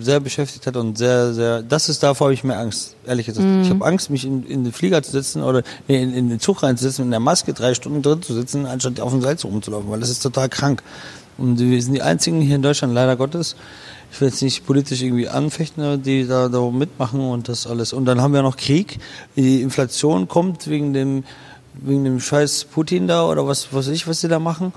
sehr 0.00 0.18
beschäftigt 0.18 0.66
hat 0.66 0.76
und 0.76 0.98
sehr, 0.98 1.32
sehr, 1.32 1.62
das 1.62 1.88
ist 1.88 2.02
davor 2.02 2.26
habe 2.26 2.34
ich 2.34 2.42
mehr 2.42 2.58
Angst, 2.58 2.96
ehrlich 3.06 3.26
gesagt. 3.26 3.46
Ich 3.62 3.70
habe 3.70 3.84
Angst, 3.84 4.10
mich 4.10 4.24
in, 4.24 4.44
in 4.44 4.64
den 4.64 4.72
Flieger 4.72 5.00
zu 5.02 5.12
setzen 5.12 5.42
oder 5.44 5.62
nee, 5.86 6.02
in, 6.02 6.12
in 6.12 6.28
den 6.28 6.40
Zug 6.40 6.62
reinzusetzen 6.64 7.02
und 7.02 7.08
in 7.08 7.10
der 7.12 7.20
Maske 7.20 7.52
drei 7.52 7.72
Stunden 7.72 8.02
drin 8.02 8.20
zu 8.20 8.34
sitzen, 8.34 8.66
anstatt 8.66 8.98
auf 8.98 9.12
dem 9.12 9.22
Salz 9.22 9.44
rumzulaufen, 9.44 9.88
weil 9.88 10.00
das 10.00 10.10
ist 10.10 10.22
total 10.24 10.48
krank. 10.48 10.82
Und 11.38 11.60
wir 11.60 11.80
sind 11.82 11.92
die 11.94 12.02
einzigen 12.02 12.40
hier 12.40 12.56
in 12.56 12.62
Deutschland, 12.62 12.94
leider 12.94 13.14
Gottes. 13.14 13.54
Ich 14.16 14.20
will 14.22 14.28
jetzt 14.28 14.40
nicht 14.40 14.64
politisch 14.64 15.02
irgendwie 15.02 15.28
anfechten, 15.28 16.02
die 16.02 16.26
da, 16.26 16.48
da 16.48 16.70
mitmachen 16.70 17.20
und 17.20 17.50
das 17.50 17.66
alles. 17.66 17.92
Und 17.92 18.06
dann 18.06 18.22
haben 18.22 18.32
wir 18.32 18.40
noch 18.40 18.56
Krieg. 18.56 18.98
Die 19.36 19.60
Inflation 19.60 20.26
kommt 20.26 20.68
wegen 20.68 20.94
dem 20.94 21.24
wegen 21.80 22.04
dem 22.04 22.20
scheiß 22.20 22.64
Putin 22.64 23.06
da 23.06 23.26
oder 23.26 23.46
was 23.46 23.68
was 23.72 23.86
weiß 23.88 23.94
ich, 23.94 24.06
was 24.08 24.20
die 24.20 24.28
da 24.28 24.38
machen. 24.38 24.72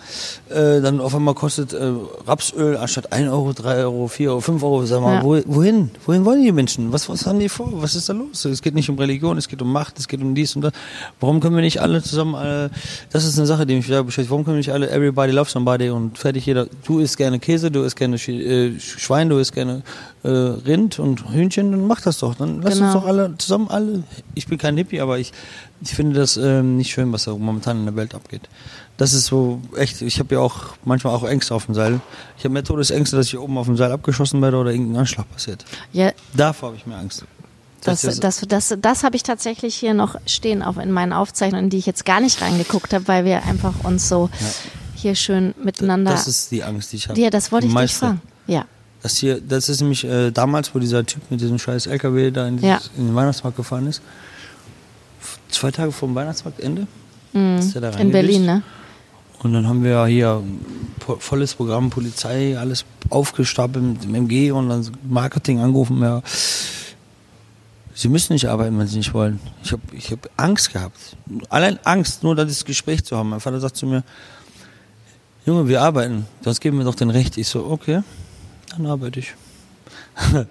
Äh, 0.49 0.81
dann 0.81 0.99
auf 0.99 1.15
einmal 1.15 1.33
kostet 1.33 1.73
äh, 1.73 1.91
Rapsöl 2.27 2.77
anstatt 2.77 3.11
1 3.13 3.29
Euro, 3.29 3.53
3 3.53 3.77
Euro, 3.83 4.07
4 4.07 4.29
Euro, 4.31 4.41
5 4.41 4.63
Euro. 4.63 4.85
Sag 4.85 5.01
mal, 5.01 5.15
Ja. 5.15 5.23
wo, 5.23 5.39
wohin? 5.45 5.91
Wohin 6.05 6.25
wollen 6.25 6.43
die 6.43 6.51
Menschen? 6.51 6.91
Was, 6.91 7.07
was 7.09 7.25
haben 7.25 7.39
die 7.39 7.49
vor? 7.49 7.69
Was 7.81 7.95
ist 7.95 8.09
da 8.09 8.13
los? 8.13 8.45
Es 8.45 8.61
geht 8.61 8.75
nicht 8.75 8.89
um 8.89 8.97
Religion, 8.97 9.37
es 9.37 9.47
geht 9.47 9.61
um 9.61 9.71
Macht, 9.71 9.97
es 9.99 10.07
geht 10.07 10.21
um 10.21 10.35
dies 10.35 10.55
und 10.55 10.61
das. 10.63 10.73
Warum 11.19 11.39
können 11.39 11.55
wir 11.55 11.61
nicht 11.61 11.81
alle 11.81 12.01
zusammen, 12.03 12.35
äh, 12.35 12.69
das 13.11 13.25
ist 13.25 13.37
eine 13.37 13.47
Sache, 13.47 13.65
die 13.65 13.75
mich 13.75 13.87
sehr 13.87 14.03
beschäftigt. 14.03 14.29
Warum 14.31 14.43
können 14.45 14.55
wir 14.55 14.59
nicht 14.59 14.71
alle, 14.73 14.89
everybody 14.89 15.31
loves 15.31 15.51
somebody 15.51 15.89
und 15.89 16.17
fertig 16.17 16.45
jeder, 16.45 16.67
du 16.85 16.99
isst 16.99 17.17
gerne 17.17 17.39
Käse, 17.39 17.71
du 17.71 17.83
isst 17.83 17.95
gerne 17.95 18.17
Sch- 18.17 18.31
äh, 18.75 18.79
Schwein, 18.79 19.29
du 19.29 19.37
isst 19.37 19.53
gerne 19.53 19.83
äh, 20.23 20.27
Rind 20.29 20.99
und 20.99 21.31
Hühnchen, 21.31 21.71
dann 21.71 21.87
mach 21.87 22.01
das 22.01 22.19
doch. 22.19 22.35
Dann 22.35 22.61
lass 22.61 22.73
Genau. 22.75 22.85
uns 22.87 22.93
doch 22.93 23.05
alle 23.05 23.33
zusammen 23.37 23.67
alle. 23.69 24.03
Ich 24.35 24.47
bin 24.47 24.57
kein 24.57 24.75
Hippie, 24.77 24.99
aber 25.01 25.17
ich, 25.19 25.31
ich 25.81 25.93
finde 25.93 26.19
das 26.19 26.37
ähm, 26.37 26.77
nicht 26.77 26.91
schön, 26.91 27.11
was 27.11 27.25
da 27.25 27.31
momentan 27.31 27.77
in 27.79 27.85
der 27.85 27.95
Welt 27.95 28.13
abgeht. 28.15 28.41
Das 28.97 29.13
ist 29.13 29.27
so 29.27 29.61
echt, 29.77 30.01
ich 30.01 30.19
habe 30.19 30.35
ja 30.35 30.41
auch 30.41 30.75
manchmal 30.83 31.15
auch 31.15 31.23
Ängste 31.23 31.55
auf 31.55 31.65
dem 31.67 31.75
Seil. 31.75 32.01
Ich 32.37 32.43
habe 32.43 32.53
mehr 32.53 32.63
Todesängste, 32.63 33.15
dass 33.15 33.27
ich 33.27 33.37
oben 33.37 33.57
auf 33.57 33.65
dem 33.67 33.77
Seil 33.77 33.91
abgeschossen 33.91 34.41
werde 34.41 34.57
oder 34.57 34.71
irgendein 34.71 35.01
Anschlag 35.01 35.31
passiert. 35.31 35.63
Ja, 35.93 36.11
Davor 36.33 36.69
habe 36.69 36.77
ich 36.77 36.85
mehr 36.85 36.97
Angst. 36.97 37.23
das, 37.83 38.01
Dass 38.01 38.19
das, 38.19 38.41
das, 38.47 38.75
das, 38.81 39.03
habe 39.03 39.15
ich 39.15 39.23
tatsächlich 39.23 39.75
hier 39.75 39.93
noch 39.93 40.15
stehen 40.25 40.61
auf 40.61 40.77
in 40.77 40.91
meinen 40.91 41.13
Aufzeichnungen, 41.13 41.69
die 41.69 41.77
ich 41.77 41.85
jetzt 41.85 42.03
gar 42.05 42.19
nicht 42.19 42.41
reingeguckt 42.41 42.93
habe, 42.93 43.07
weil 43.07 43.23
wir 43.23 43.43
einfach 43.45 43.73
uns 43.83 44.09
so 44.09 44.29
hier 44.95 45.15
schön 45.15 45.53
miteinander. 45.63 46.11
das 46.11 46.27
ist 46.27 46.51
die 46.51 46.61
Angst, 46.63 46.91
die 46.91 46.97
ich 46.97 47.07
habe. 47.07 47.19
ja, 47.19 47.29
das 47.29 47.53
wollte 47.53 47.67
ich 47.67 47.73
dich 47.73 47.95
fragen. 47.95 48.21
Ja. 48.47 48.65
Das 49.01 49.15
hier, 49.15 49.39
das 49.39 49.69
ist 49.69 49.79
nämlich 49.79 50.03
äh, 50.03 50.31
damals, 50.31 50.75
wo 50.75 50.79
dieser 50.79 51.05
Typ 51.05 51.21
mit 51.31 51.39
diesem 51.39 51.57
scheiß 51.57 51.87
LKW 51.87 52.31
da 52.31 52.47
in, 52.47 52.57
dieses, 52.57 52.69
Ja. 52.69 52.81
in 52.97 53.07
den 53.07 53.15
Weihnachtsmarkt 53.15 53.55
gefahren 53.55 53.87
ist. 53.87 54.01
Zwei 55.59 55.71
Tage 55.71 55.91
vor 55.91 56.07
dem 56.07 56.15
Weihnachtsmarktende. 56.15 56.87
Ist 57.33 57.75
der 57.75 57.81
da 57.81 57.91
Mhm. 57.91 57.99
In 57.99 58.11
Berlin, 58.11 58.45
ne? 58.45 58.63
Und 59.43 59.51
dann 59.51 59.67
haben 59.67 59.83
wir 59.83 59.91
ja 59.91 60.05
hier 60.05 60.41
volles 61.19 61.53
Programm, 61.53 61.89
Polizei, 61.89 62.57
alles 62.57 62.85
aufgestapelt 63.09 63.83
mit 63.83 64.03
dem 64.05 64.15
MG 64.15 64.51
und 64.51 64.69
dann 64.69 64.89
Marketing 65.03 65.59
angerufen. 65.59 66.01
Ja. 66.01 66.21
Sie 67.93 68.07
müssen 68.07 68.31
nicht 68.31 68.47
arbeiten, 68.47 68.79
wenn 68.79 68.87
Sie 68.87 68.99
nicht 68.99 69.13
wollen. 69.13 69.41
Ich 69.61 69.73
habe 69.73 69.81
ich 69.91 70.09
hab 70.11 70.29
Angst 70.37 70.71
gehabt. 70.71 71.17
Allein 71.49 71.77
Angst, 71.83 72.23
nur 72.23 72.35
das 72.35 72.63
Gespräch 72.63 73.03
zu 73.03 73.17
haben. 73.17 73.31
Mein 73.31 73.41
Vater 73.41 73.59
sagt 73.59 73.75
zu 73.75 73.85
mir, 73.85 74.05
Junge, 75.45 75.67
wir 75.67 75.81
arbeiten, 75.81 76.25
sonst 76.41 76.61
geben 76.61 76.77
wir 76.77 76.85
doch 76.85 76.95
den 76.95 77.09
Recht. 77.09 77.37
Ich 77.37 77.49
so, 77.49 77.65
okay, 77.65 78.01
dann 78.71 78.85
arbeite 78.85 79.19
ich. 79.19 79.33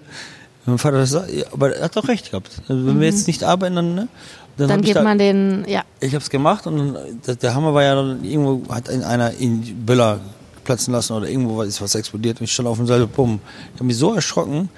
mein 0.67 0.77
Vater 0.77 1.03
sagt, 1.07 1.31
ja, 1.31 1.45
aber 1.51 1.75
er 1.75 1.85
hat 1.85 1.95
doch 1.95 2.07
recht 2.07 2.29
gehabt. 2.29 2.61
Also 2.67 2.85
wenn 2.85 2.99
wir 2.99 3.07
jetzt 3.07 3.25
nicht 3.25 3.43
arbeiten, 3.43 3.75
dann, 3.75 3.95
ne, 3.95 4.07
dann, 4.67 4.81
gibt 4.81 4.95
da, 4.95 5.03
man 5.03 5.17
den, 5.17 5.65
ja, 5.67 5.83
ich 5.99 6.13
habe 6.13 6.23
es 6.23 6.29
gemacht 6.29 6.67
und 6.67 6.95
der, 7.41 7.53
Hammer 7.55 7.73
war 7.73 7.83
ja 7.83 7.95
dann 7.95 8.23
irgendwo 8.23 8.61
hat 8.73 8.89
ein- 8.89 9.03
einer 9.03 9.31
in 9.31 9.85
Böller 9.85 10.19
platzen 10.63 10.93
lassen 10.93 11.13
oder 11.13 11.27
irgendwo 11.29 11.61
ist 11.61 11.81
was 11.81 11.95
explodiert 11.95 12.39
und 12.39 12.43
ich 12.45 12.51
stand 12.53 12.67
auf 12.67 12.77
dem 12.77 12.87
Seil, 12.87 13.05
bumm. 13.07 13.39
Ich 13.73 13.75
habe 13.75 13.85
mich 13.85 13.97
so 13.97 14.13
erschrocken, 14.13 14.69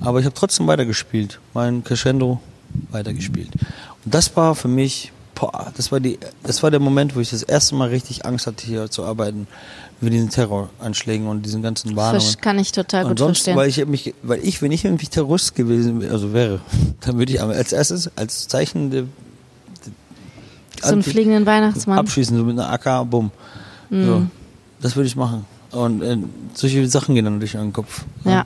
aber 0.00 0.18
ich 0.20 0.24
habe 0.26 0.34
trotzdem 0.34 0.66
weitergespielt, 0.66 1.38
mein 1.54 1.84
Crescendo 1.84 2.40
weitergespielt. 2.90 3.50
Und 4.04 4.14
das 4.14 4.34
war 4.36 4.54
für 4.54 4.68
mich, 4.68 5.12
boah, 5.34 5.72
das 5.76 5.92
war 5.92 6.00
die, 6.00 6.18
das 6.42 6.62
war 6.62 6.70
der 6.70 6.80
Moment, 6.80 7.14
wo 7.16 7.20
ich 7.20 7.30
das 7.30 7.42
erste 7.42 7.74
Mal 7.74 7.88
richtig 7.88 8.26
Angst 8.26 8.46
hatte 8.46 8.66
hier 8.66 8.90
zu 8.90 9.04
arbeiten 9.04 9.46
mit 10.00 10.12
diesen 10.12 10.28
Terroranschlägen 10.28 11.26
und 11.26 11.42
diesen 11.46 11.62
ganzen 11.62 11.96
Warnungen. 11.96 12.20
Versch- 12.26 12.40
kann 12.40 12.58
ich 12.58 12.72
total 12.72 13.04
gut 13.04 13.12
Ansonsten, 13.12 13.54
verstehen. 13.54 13.56
weil 13.56 13.68
ich 13.68 13.86
mich, 13.86 14.14
weil 14.22 14.40
ich, 14.44 14.60
wenn 14.60 14.72
ich 14.72 14.84
irgendwie 14.84 15.06
Terrorist 15.06 15.54
gewesen 15.54 16.06
also 16.10 16.32
wäre, 16.32 16.60
dann 17.00 17.18
würde 17.18 17.32
ich 17.32 17.40
als 17.40 17.72
erstes 17.72 18.10
als 18.16 18.48
Zeichen 18.48 18.90
der, 18.90 19.04
so 20.82 20.92
einen 20.92 21.02
fliegenden 21.02 21.46
Weihnachtsmann. 21.46 21.98
abschießen, 21.98 22.36
so 22.36 22.44
mit 22.44 22.58
einer 22.58 22.70
AK, 22.72 23.08
bumm. 23.10 23.30
Mhm. 23.90 24.04
So, 24.06 24.22
das 24.80 24.96
würde 24.96 25.06
ich 25.06 25.16
machen. 25.16 25.44
Und 25.72 26.02
äh, 26.02 26.16
solche 26.54 26.86
Sachen 26.88 27.14
gehen 27.14 27.24
dann 27.24 27.34
natürlich 27.34 27.56
an 27.56 27.68
den 27.68 27.72
Kopf. 27.72 28.04
Ja. 28.24 28.44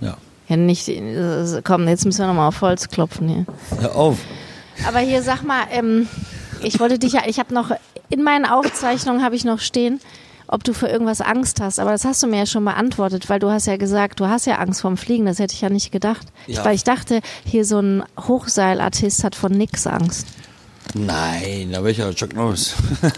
Ja. 0.00 0.16
Ja, 0.48 0.56
nicht, 0.56 0.88
äh, 0.88 1.62
komm, 1.62 1.86
jetzt 1.86 2.04
müssen 2.04 2.18
wir 2.18 2.26
nochmal 2.26 2.48
auf 2.48 2.60
Holz 2.60 2.88
klopfen 2.88 3.28
hier. 3.28 3.46
Hör 3.78 3.94
auf. 3.94 4.18
Aber 4.88 4.98
hier 4.98 5.22
sag 5.22 5.42
mal, 5.44 5.62
ähm, 5.70 6.08
ich 6.62 6.80
wollte 6.80 6.98
dich 6.98 7.12
ja, 7.12 7.22
ich 7.26 7.38
habe 7.38 7.54
noch, 7.54 7.70
in 8.08 8.22
meinen 8.24 8.44
Aufzeichnungen 8.46 9.22
habe 9.22 9.36
ich 9.36 9.44
noch 9.44 9.60
stehen, 9.60 10.00
ob 10.48 10.64
du 10.64 10.72
für 10.72 10.88
irgendwas 10.88 11.20
Angst 11.20 11.60
hast. 11.60 11.78
Aber 11.78 11.92
das 11.92 12.04
hast 12.04 12.20
du 12.24 12.26
mir 12.26 12.38
ja 12.38 12.46
schon 12.46 12.64
beantwortet, 12.64 13.28
weil 13.28 13.38
du 13.38 13.48
hast 13.50 13.66
ja 13.66 13.76
gesagt, 13.76 14.18
du 14.18 14.26
hast 14.26 14.46
ja 14.46 14.56
Angst 14.56 14.80
vorm 14.80 14.96
Fliegen. 14.96 15.26
Das 15.26 15.38
hätte 15.38 15.54
ich 15.54 15.60
ja 15.60 15.70
nicht 15.70 15.92
gedacht. 15.92 16.26
Ich, 16.48 16.56
Ja. 16.56 16.64
weil 16.64 16.74
ich 16.74 16.82
dachte, 16.82 17.20
hier 17.44 17.64
so 17.64 17.78
ein 17.78 18.02
Hochseilartist 18.18 19.22
hat 19.22 19.36
von 19.36 19.52
nix 19.52 19.86
Angst. 19.86 20.26
Nein, 20.94 21.70
da 21.72 21.78
wäre 21.78 21.90
ich 21.90 21.98
ja 21.98 22.12
Chuck 22.12 22.34
Norris. 22.34 22.74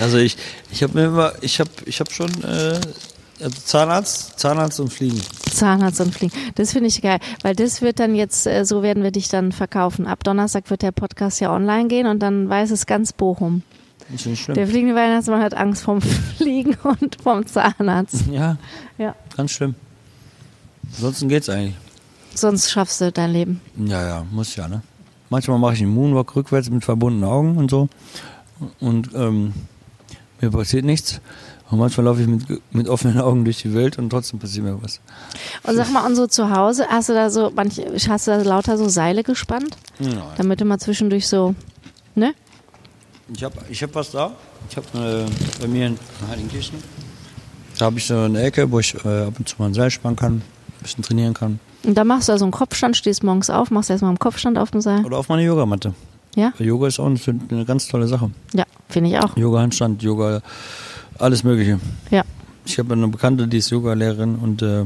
also 0.00 0.18
ich, 0.18 0.36
ich 0.70 0.82
habe 0.82 0.98
mir 0.98 1.06
immer, 1.06 1.32
ich 1.40 1.60
habe, 1.60 1.70
ich 1.86 2.00
habe 2.00 2.10
schon 2.12 2.30
äh, 2.44 2.80
also 3.42 3.56
Zahnarzt, 3.64 4.38
Zahnarzt 4.38 4.80
und 4.80 4.92
Fliegen. 4.92 5.20
Zahnarzt 5.50 6.00
und 6.00 6.14
Fliegen. 6.14 6.34
Das 6.56 6.72
finde 6.72 6.88
ich 6.88 7.00
geil, 7.00 7.18
weil 7.42 7.54
das 7.56 7.80
wird 7.80 7.98
dann 7.98 8.14
jetzt, 8.14 8.46
äh, 8.46 8.64
so 8.64 8.82
werden 8.82 9.02
wir 9.02 9.10
dich 9.12 9.28
dann 9.28 9.52
verkaufen. 9.52 10.06
Ab 10.06 10.24
Donnerstag 10.24 10.68
wird 10.68 10.82
der 10.82 10.92
Podcast 10.92 11.40
ja 11.40 11.54
online 11.54 11.88
gehen 11.88 12.06
und 12.06 12.20
dann 12.20 12.48
weiß 12.48 12.70
es 12.70 12.84
ganz 12.86 13.12
Bochum. 13.14 13.62
Ist 14.14 14.26
nicht 14.26 14.42
schlimm. 14.42 14.56
Der 14.56 14.66
fliegende 14.66 14.94
Weihnachtsmann 14.94 15.40
hat 15.40 15.54
Angst 15.54 15.82
vom 15.84 16.02
Fliegen 16.36 16.76
und 16.82 17.16
vom 17.22 17.46
Zahnarzt. 17.46 18.24
ja, 18.30 18.58
Ja. 18.98 19.14
ganz 19.36 19.52
schlimm. 19.52 19.74
Ansonsten 20.96 21.28
geht's 21.28 21.48
eigentlich. 21.48 21.76
Sonst 22.40 22.70
schaffst 22.70 23.02
du 23.02 23.12
dein 23.12 23.32
Leben. 23.32 23.60
Ja, 23.76 24.02
ja, 24.02 24.26
muss 24.30 24.56
ja, 24.56 24.66
ne? 24.66 24.82
Manchmal 25.28 25.58
mache 25.58 25.74
ich 25.74 25.82
einen 25.82 25.94
Moonwalk 25.94 26.34
rückwärts 26.34 26.70
mit 26.70 26.82
verbundenen 26.82 27.28
Augen 27.28 27.58
und 27.58 27.70
so. 27.70 27.90
Und 28.80 29.10
ähm, 29.14 29.52
mir 30.40 30.50
passiert 30.50 30.86
nichts. 30.86 31.20
Und 31.70 31.78
manchmal 31.78 32.06
laufe 32.06 32.22
ich 32.22 32.26
mit, 32.26 32.62
mit 32.72 32.88
offenen 32.88 33.20
Augen 33.20 33.44
durch 33.44 33.60
die 33.60 33.74
Welt 33.74 33.98
und 33.98 34.08
trotzdem 34.08 34.40
passiert 34.40 34.64
mir 34.64 34.82
was. 34.82 35.00
Und 35.64 35.76
sag 35.76 35.92
mal, 35.92 36.06
und 36.06 36.16
so 36.16 36.26
zu 36.26 36.50
Hause, 36.50 36.86
hast 36.88 37.10
du 37.10 37.12
da 37.12 37.28
so, 37.28 37.52
manch, 37.54 37.78
hast 38.08 38.26
du 38.26 38.30
da 38.30 38.42
lauter 38.42 38.78
so 38.78 38.88
Seile 38.88 39.22
gespannt? 39.22 39.76
Nein. 39.98 40.18
Damit 40.38 40.62
du 40.62 40.64
mal 40.64 40.78
zwischendurch 40.78 41.28
so, 41.28 41.54
ne? 42.14 42.34
Ich 43.34 43.44
habe 43.44 43.54
ich 43.68 43.82
hab 43.82 43.94
was 43.94 44.10
da. 44.12 44.32
Ich 44.70 44.76
habe 44.78 45.26
äh, 45.28 45.60
bei 45.60 45.68
mir 45.68 45.88
in 45.88 45.98
Heiligenkirchen. 46.28 46.78
Da 47.78 47.84
habe 47.84 47.98
ich 47.98 48.06
so 48.06 48.16
eine 48.18 48.42
Ecke, 48.42 48.70
wo 48.70 48.80
ich 48.80 48.94
äh, 49.04 49.26
ab 49.26 49.34
und 49.38 49.48
zu 49.48 49.56
mal 49.58 49.66
ein 49.66 49.74
Seil 49.74 49.90
spannen 49.90 50.16
kann, 50.16 50.36
ein 50.36 50.42
bisschen 50.82 51.04
trainieren 51.04 51.34
kann. 51.34 51.60
Und 51.82 51.94
da 51.96 52.04
machst 52.04 52.28
du 52.28 52.32
also 52.32 52.44
einen 52.44 52.52
Kopfstand, 52.52 52.96
stehst 52.96 53.22
morgens 53.22 53.50
auf, 53.50 53.70
machst 53.70 53.90
erstmal 53.90 54.10
einen 54.10 54.18
Kopfstand 54.18 54.58
auf 54.58 54.70
dem 54.70 54.80
Seil. 54.80 55.04
Oder 55.04 55.18
auf 55.18 55.28
meine 55.28 55.42
Yogamatte. 55.42 55.94
Ja? 56.36 56.52
Yoga 56.58 56.86
ist 56.86 57.00
auch 57.00 57.06
eine, 57.06 57.18
eine 57.50 57.64
ganz 57.64 57.88
tolle 57.88 58.06
Sache. 58.06 58.30
Ja, 58.52 58.64
finde 58.88 59.10
ich 59.10 59.18
auch. 59.18 59.36
Yoga 59.36 59.60
Handstand, 59.60 60.02
Yoga, 60.02 60.42
alles 61.18 61.42
Mögliche. 61.42 61.80
Ja. 62.10 62.22
Ich 62.64 62.78
habe 62.78 62.92
eine 62.92 63.08
Bekannte, 63.08 63.48
die 63.48 63.58
ist 63.58 63.70
Yoga-Lehrerin 63.70 64.36
und 64.36 64.62
äh, 64.62 64.84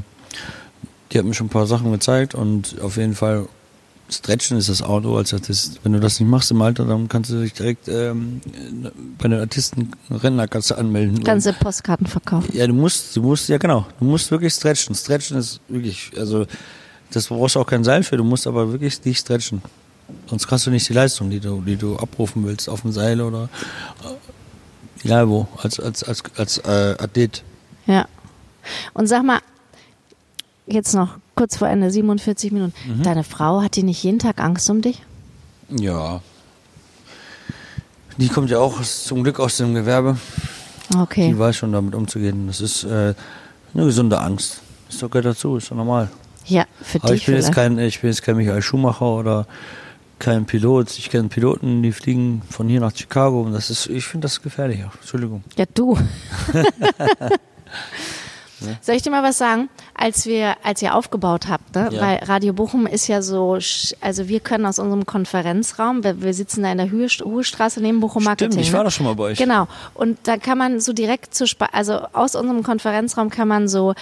die 1.13 1.19
hat 1.19 1.25
mir 1.25 1.35
schon 1.35 1.49
ein 1.49 1.51
paar 1.51 1.67
Sachen 1.67 1.93
gezeigt 1.93 2.35
und 2.35 2.81
auf 2.81 2.97
jeden 2.97 3.15
Fall 3.15 3.47
Stretchen 4.11 4.59
ist 4.59 4.69
das 4.69 4.83
Auto. 4.83 5.17
Also 5.17 5.39
das, 5.39 5.73
wenn 5.83 5.93
du 5.93 6.01
das 6.01 6.21
nicht 6.21 6.29
machst 6.29 6.51
im 6.51 6.61
Alter, 6.61 6.85
dann 6.85 7.09
kannst 7.09 7.31
du 7.31 7.41
dich 7.41 7.55
direkt 7.55 7.89
ähm, 7.89 8.41
bei 9.19 9.29
den 9.29 9.41
Artisten 9.41 9.93
Rennerkasse 10.11 10.77
anmelden. 10.77 11.25
Ganze 11.25 11.53
Postkarten 11.53 12.07
verkaufen. 12.07 12.55
Ja, 12.55 12.67
du 12.67 12.75
musst, 12.75 13.17
du 13.17 13.23
musst, 13.23 13.49
ja 13.49 13.57
genau, 13.59 13.87
du 13.99 14.05
musst 14.05 14.31
wirklich 14.31 14.53
stretchen. 14.53 14.95
Stretchen 14.95 15.39
ist 15.39 15.61
wirklich, 15.69 16.13
also 16.17 16.47
das 17.15 17.29
brauchst 17.29 17.55
du 17.57 17.61
auch 17.61 17.67
kein 17.67 17.85
Seil 17.85 18.03
für, 18.03 18.17
du 18.17 18.25
musst 18.25 18.47
aber 18.47 18.73
wirklich 18.73 19.01
dich 19.01 19.19
stretchen. 19.19 19.63
Sonst 20.29 20.47
kannst 20.47 20.67
du 20.67 20.71
nicht 20.71 20.89
die 20.89 20.93
Leistung, 20.93 21.31
die 21.31 21.41
du, 21.41 21.61
die 21.63 21.77
du 21.77 21.97
abrufen 21.97 22.45
willst, 22.45 22.69
auf 22.69 22.83
dem 22.83 22.93
Seil 22.93 23.21
oder 23.21 23.49
äh, 24.03 25.05
egal 25.05 25.29
wo, 25.29 25.49
als, 25.63 25.81
als, 25.81 26.03
als, 26.03 26.23
als 26.37 26.59
äh, 26.59 26.97
Athlet. 26.99 27.43
Ja. 27.87 28.07
Und 28.93 29.07
sag 29.07 29.25
mal, 29.25 29.41
jetzt 30.67 30.95
noch 30.95 31.19
kurz 31.35 31.57
vor 31.57 31.69
Ende, 31.69 31.91
47 31.91 32.53
Minuten. 32.53 32.75
Mhm. 32.87 33.03
Deine 33.03 33.25
Frau, 33.25 33.63
hat 33.63 33.77
die 33.77 33.83
nicht 33.83 34.03
jeden 34.03 34.19
Tag 34.19 34.41
Angst 34.41 34.69
um 34.71 34.83
dich? 34.83 35.03
Ja. 35.69 36.21
Die 38.17 38.29
kommt 38.29 38.51
ja 38.51 38.59
auch 38.59 38.81
zum 38.83 39.23
Glück 39.23 39.41
aus 39.41 39.57
dem 39.57 39.75
Gewerbe. 39.75 40.17
Okay. 40.97 41.29
Die 41.29 41.39
weiß 41.39 41.57
schon 41.57 41.73
damit 41.73 41.95
umzugehen. 41.95 42.47
Das 42.47 42.61
ist 42.61 42.85
äh, 42.85 43.15
eine 43.75 43.85
gesunde 43.85 44.21
Angst. 44.21 44.61
Das 44.89 45.01
gehört 45.01 45.25
dazu, 45.25 45.57
ist 45.57 45.71
doch 45.71 45.77
normal. 45.77 46.11
Ja, 46.47 46.67
für 46.83 47.03
Aber 47.03 47.13
dich 47.13 47.23
ich 47.23 47.27
bin, 47.27 47.37
jetzt 47.37 47.53
kein, 47.53 47.79
ich 47.79 48.01
bin 48.01 48.11
jetzt 48.11 48.23
kein 48.23 48.37
Michael 48.37 48.63
Schumacher 48.63 49.07
oder 49.07 49.47
kein 50.19 50.47
Pilot. 50.47 50.99
Ich 50.99 51.11
kenne 51.11 51.29
Piloten, 51.29 51.83
die 51.83 51.93
fliegen 51.93 52.43
von 52.49 52.69
hier 52.69 52.81
nach 52.81 52.95
Chicago. 52.95 53.43
Und 53.43 53.53
das 53.53 53.71
ist, 53.71 53.87
ich 53.89 54.05
finde 54.05 54.27
das 54.27 54.43
gefährlich. 54.43 54.81
Entschuldigung. 55.01 55.45
Ja, 55.57 55.65
du. 55.73 55.99
Soll 58.81 58.95
ich 58.95 59.03
dir 59.03 59.11
mal 59.11 59.23
was 59.23 59.37
sagen? 59.37 59.69
Als 59.95 60.27
wir, 60.27 60.57
als 60.63 60.81
ihr 60.81 60.95
aufgebaut 60.95 61.49
habt, 61.49 61.75
ne? 61.75 61.89
Ja. 61.93 62.01
weil 62.01 62.17
Radio 62.25 62.53
Bochum 62.53 62.87
ist 62.87 63.09
ja 63.09 63.21
so, 63.21 63.59
also 64.01 64.29
wir 64.29 64.41
können 64.41 64.65
aus 64.65 64.79
unserem 64.79 65.07
Konferenzraum, 65.07 66.03
wir, 66.03 66.23
wir 66.23 66.35
sitzen 66.35 66.63
da 66.63 66.73
in 66.73 66.79
der 66.79 66.91
Höhe, 66.91 67.09
Hohestraße 67.09 67.81
neben 67.81 68.01
Bochum 68.01 68.25
Marketing. 68.25 68.53
Stimmt, 68.53 68.67
ich 68.67 68.73
war 68.73 68.81
ne? 68.81 68.85
doch 68.85 68.93
schon 68.93 69.07
mal 69.07 69.15
bei 69.15 69.25
euch. 69.25 69.39
Genau. 69.39 69.69
Und 69.95 70.19
da 70.25 70.37
kann 70.37 70.57
man 70.57 70.81
so 70.81 70.93
direkt 70.93 71.37
Spar 71.47 71.71
also 71.73 72.07
aus 72.13 72.35
unserem 72.35 72.63
Konferenzraum 72.63 73.29
kann 73.29 73.49
man 73.49 73.69
so 73.69 73.95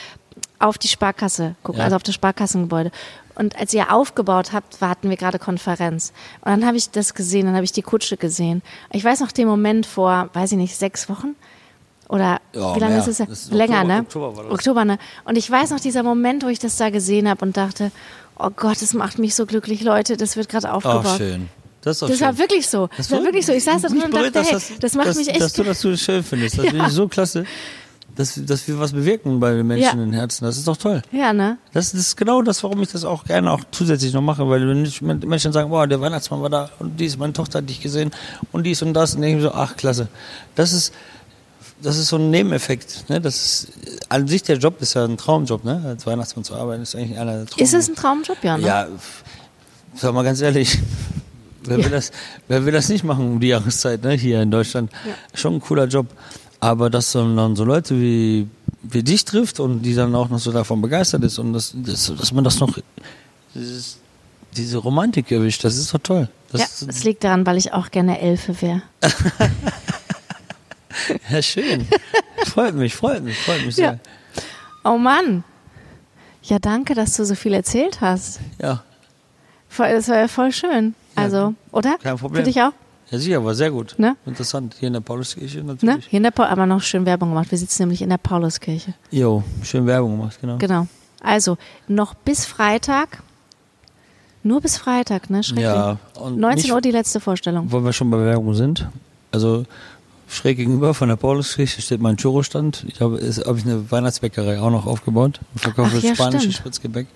auf 0.63 0.79
die 0.79 0.89
Sparkasse 0.89 1.55
gucken, 1.63 1.79
Ja. 1.81 1.85
also 1.85 1.97
auf 1.97 2.03
das 2.03 2.15
Sparkassengebäude. 2.15 2.91
Und 3.35 3.57
als 3.59 3.73
ihr 3.73 3.93
aufgebaut 3.93 4.53
habt, 4.53 4.81
hatten 4.81 5.09
wir 5.09 5.17
gerade 5.17 5.39
Konferenz. 5.39 6.13
Und 6.43 6.51
dann 6.51 6.67
habe 6.67 6.77
ich 6.77 6.91
das 6.91 7.15
gesehen, 7.15 7.47
dann 7.47 7.55
habe 7.55 7.65
ich 7.65 7.73
die 7.73 7.83
Kutsche 7.83 8.17
gesehen. 8.17 8.63
Ich 8.93 9.03
weiß 9.05 9.21
noch 9.21 9.33
den 9.33 9.49
Moment 9.49 9.87
vor, 9.87 10.29
weiß 10.35 10.53
ich 10.53 10.59
nicht, 10.59 10.77
sechs 10.77 11.09
Wochen? 11.09 11.35
Oder 12.09 12.41
Ja, 12.53 12.77
wie 12.77 12.81
lange 12.81 12.97
mehr. 12.97 13.09
ist 13.09 13.21
es? 13.21 13.21
ist 13.21 13.53
Länger, 13.53 13.79
Oktober- 13.81 13.95
ne? 13.95 14.01
Oktober 14.03 14.37
war 14.37 14.45
das. 14.45 14.53
Oktober, 14.53 14.85
ne? 14.85 14.99
Und 15.25 15.39
ich 15.39 15.51
weiß 15.51 15.71
noch 15.71 15.81
dieser 15.81 16.03
Moment, 16.03 16.45
wo 16.45 16.49
ich 16.49 16.59
das 16.59 16.77
da 16.77 16.91
gesehen 16.91 17.27
habe 17.29 17.43
und 17.45 17.57
dachte, 17.57 17.91
oh 18.39 18.51
Gott, 18.55 18.83
das 18.83 18.93
macht 18.93 19.19
mich 19.19 19.35
so 19.35 19.47
glücklich, 19.47 19.83
Leute, 19.83 20.19
das 20.19 20.37
wird 20.37 20.51
gerade 20.51 20.71
aufgebaut. 20.73 21.05
Ach, 21.07 21.17
schön. 21.17 21.49
Das 21.81 21.99
Das 22.01 22.21
war 22.21 22.37
wirklich 22.39 22.69
so. 22.69 22.89
Das, 22.97 23.11
war 23.11 23.25
wirklich 23.25 23.45
so. 23.47 23.53
Ich 23.53 23.65
saß 23.65 23.83
da 23.83 23.89
drin 23.89 24.03
und 24.03 24.15
dachte, 24.15 24.31
das, 24.31 24.51
hey, 24.51 24.77
das 24.79 24.95
macht 24.95 25.17
mich 25.17 25.29
echt 25.29 25.41
Dass 25.41 25.53
du 25.55 25.65
das 25.65 25.81
so 25.81 25.97
schön 25.97 26.23
findest. 26.23 26.59
Das 26.59 26.65
Ja. 26.67 26.71
finde 26.71 26.87
ich 26.87 26.93
so 26.93 27.09
klasse. 27.09 27.45
Dass, 28.17 28.39
dass 28.45 28.69
wir 28.69 28.79
was 28.79 28.93
bewirken 28.93 29.41
bei 29.41 29.53
den 29.55 29.67
Menschen 29.67 29.85
Ja. 29.85 29.93
in 29.93 29.99
den 29.99 30.13
Herzen. 30.13 30.45
Das 30.45 30.57
ist 30.59 30.69
doch 30.69 30.77
toll. 30.77 31.01
Ja, 31.13 31.33
ne? 31.33 31.57
Das 31.73 31.95
ist 31.95 32.17
genau 32.17 32.43
das, 32.43 32.63
warum 32.63 32.83
ich 32.83 32.91
das 32.93 33.05
auch 33.05 33.25
gerne 33.25 33.51
auch 33.51 33.61
zusätzlich 33.71 34.13
noch 34.13 34.21
mache, 34.21 34.47
weil 34.49 34.67
wenn 34.69 34.83
Menschen 35.29 35.53
sagen, 35.53 35.71
boah, 35.71 35.87
der 35.87 36.01
Weihnachtsmann 36.01 36.43
war 36.43 36.51
da 36.51 36.71
und 36.79 36.99
dies, 37.01 37.17
meine 37.17 37.33
Tochter 37.33 37.59
hat 37.59 37.69
dich 37.71 37.81
gesehen 37.81 38.11
und 38.53 38.65
dies 38.65 38.83
und 38.83 38.93
das 38.95 39.15
und 39.15 39.23
ich 39.23 39.41
so, 39.41 39.53
ach 39.53 39.77
klasse. 39.77 40.09
Das 40.55 40.73
ist, 40.75 40.93
das 41.83 41.97
ist 41.97 42.09
so 42.09 42.17
ein 42.17 42.31
Nebeneffekt. 42.31 43.09
Ne? 43.09 43.21
Das 43.21 43.35
ist, 43.37 43.69
an 44.09 44.29
sich 44.29 44.43
der 44.43 44.57
Job 44.59 44.81
ist 44.83 44.95
ja 44.95 45.05
ein 45.05 45.17
Traumjob, 45.17 45.65
ne? 45.65 45.83
Als 45.87 46.07
Weihnachtsmann 46.07 46.45
zu 46.45 46.55
arbeiten 46.55 46.83
ist 46.83 46.95
eigentlich 46.95 47.19
einer 47.19 47.39
der 47.39 47.47
Traum 47.47 47.63
Ist 47.65 47.73
es 47.75 47.89
ein 47.89 47.97
Traumjob, 47.97 48.37
ja, 48.45 48.57
ne? 48.59 48.67
Ja, 48.67 48.89
sag 49.95 50.13
mal 50.15 50.23
ganz 50.23 50.41
ehrlich, 50.43 50.79
wer, 51.65 51.79
Ja. 51.79 51.85
will 51.85 51.91
das, 51.91 52.13
wer 52.47 52.65
will 52.67 52.73
das 52.73 52.89
nicht 52.89 53.05
machen 53.05 53.27
um 53.33 53.41
die 53.41 53.49
Jahreszeit, 53.49 54.03
ne? 54.05 54.13
Hier 54.13 54.43
in 54.43 54.51
Deutschland. 54.51 54.93
Schon 55.35 55.55
ein 55.55 55.61
cooler 55.61 55.87
Job. 55.87 56.07
Aber 56.63 56.91
dass 56.91 57.11
dann 57.11 57.37
dann 57.37 57.57
so 57.57 57.65
Leute 57.65 58.01
wie, 58.01 58.47
wie 58.85 59.03
dich 59.03 59.25
trifft 59.25 59.59
und 59.59 59.83
die 59.83 59.97
dann 59.97 60.15
auch 60.15 60.29
noch 60.29 60.39
so 60.39 60.53
davon 60.53 60.81
begeistert 60.81 61.25
ist 61.25 61.41
und 61.41 61.53
das, 61.55 61.73
das, 61.75 62.13
dass 62.17 62.31
man 62.31 62.45
das 62.45 62.61
noch, 62.61 62.79
dieses, 63.53 63.99
diese 64.57 64.79
Romantik 64.79 65.33
erwischt, 65.33 65.65
das 65.65 65.77
ist 65.77 65.93
doch 65.93 65.99
toll. 65.99 66.29
Das 66.53 66.61
Ja, 66.61 66.67
ist, 66.67 66.83
es 66.83 67.03
liegt 67.03 67.25
daran, 67.25 67.45
weil 67.47 67.57
ich 67.57 67.73
auch 67.73 67.91
gerne 67.91 68.21
Elfe 68.21 68.63
wäre. 68.63 68.83
ja, 71.31 71.43
schön. 71.43 71.89
freut 72.47 72.77
mich, 72.77 72.95
freut 72.95 73.25
mich, 73.25 73.37
freut 73.39 73.67
mich 73.67 73.75
sehr. 73.75 73.99
Oh 74.85 74.99
Mann. 74.99 75.43
Ja, 76.45 76.61
danke, 76.61 76.95
dass 76.95 77.17
du 77.17 77.25
so 77.25 77.35
viel 77.35 77.55
erzählt 77.55 78.01
hast. 78.01 78.39
Ja, 78.61 78.85
Voll, 79.69 79.91
das 79.91 80.07
war 80.09 80.19
ja 80.19 80.29
voll 80.29 80.53
schön. 80.53 80.95
Also, 81.17 81.55
oder? 81.73 81.99
kein 81.99 82.19
Problem. 82.19 82.45
Für 82.45 82.49
dich 82.49 82.63
auch? 82.63 82.73
Ja 83.13 83.19
sicher, 83.19 83.45
war 83.45 83.55
sehr 83.55 83.71
gut. 83.71 83.95
Ne? 83.99 84.17
Interessant. 84.27 84.75
Hier 84.81 84.89
in 84.89 84.95
der 84.95 85.01
Pauluskirche 85.01 85.59
Ne? 85.59 85.65
natürlich. 85.75 86.07
Hier 86.09 86.17
in 86.17 86.25
der 86.25 86.33
Paul, 86.33 86.47
aber 86.47 86.67
noch 86.67 86.81
schön 86.83 87.07
Werbung 87.07 87.29
gemacht. 87.29 87.51
Wir 87.53 87.59
sitzen 87.59 87.83
nämlich 87.83 88.03
in 88.03 88.09
der 88.09 88.19
Pauluskirche. 88.19 88.95
Jo, 89.13 89.45
schön 89.63 89.87
Werbung 89.87 90.17
gemacht, 90.19 90.39
genau. 90.41 90.57
Genau. 90.59 90.87
Also, 91.23 91.57
noch 91.87 92.15
bis 92.15 92.45
Freitag. 92.47 93.23
Nur 94.43 94.61
bis 94.61 94.77
Freitag, 94.77 95.31
ne? 95.31 95.45
Schrecklich. 95.45 95.63
Ja, 95.65 95.99
und 96.15 96.37
19 96.41 96.63
nicht- 96.65 96.73
Uhr 96.73 96.81
die 96.81 96.91
letzte 96.91 97.21
Vorstellung. 97.21 97.71
Wo 97.71 97.85
wir 97.85 97.93
schon 97.93 98.11
bei 98.11 98.19
Werbung 98.19 98.55
sind. 98.55 98.89
Also 99.31 99.65
schräg 100.29 100.57
gegenüber 100.57 100.95
von 100.95 101.09
der 101.09 101.17
Pauluskirche 101.17 101.81
steht 101.81 102.01
mein 102.01 102.17
Churro-Stand. 102.17 102.85
Ich 102.89 103.01
habe 103.01 103.19
hab 103.21 103.57
ich 103.57 103.65
eine 103.65 103.89
Weihnachtsbäckerei 103.91 104.59
auch 104.61 104.71
noch 104.71 104.87
aufgebaut. 104.87 105.39
Ich 105.55 105.63
verkaufe 105.63 105.97
Ach 105.99 106.03
ja, 106.03 106.15
spanisches. 106.17 106.55
Spritzgebäck. 106.57 107.07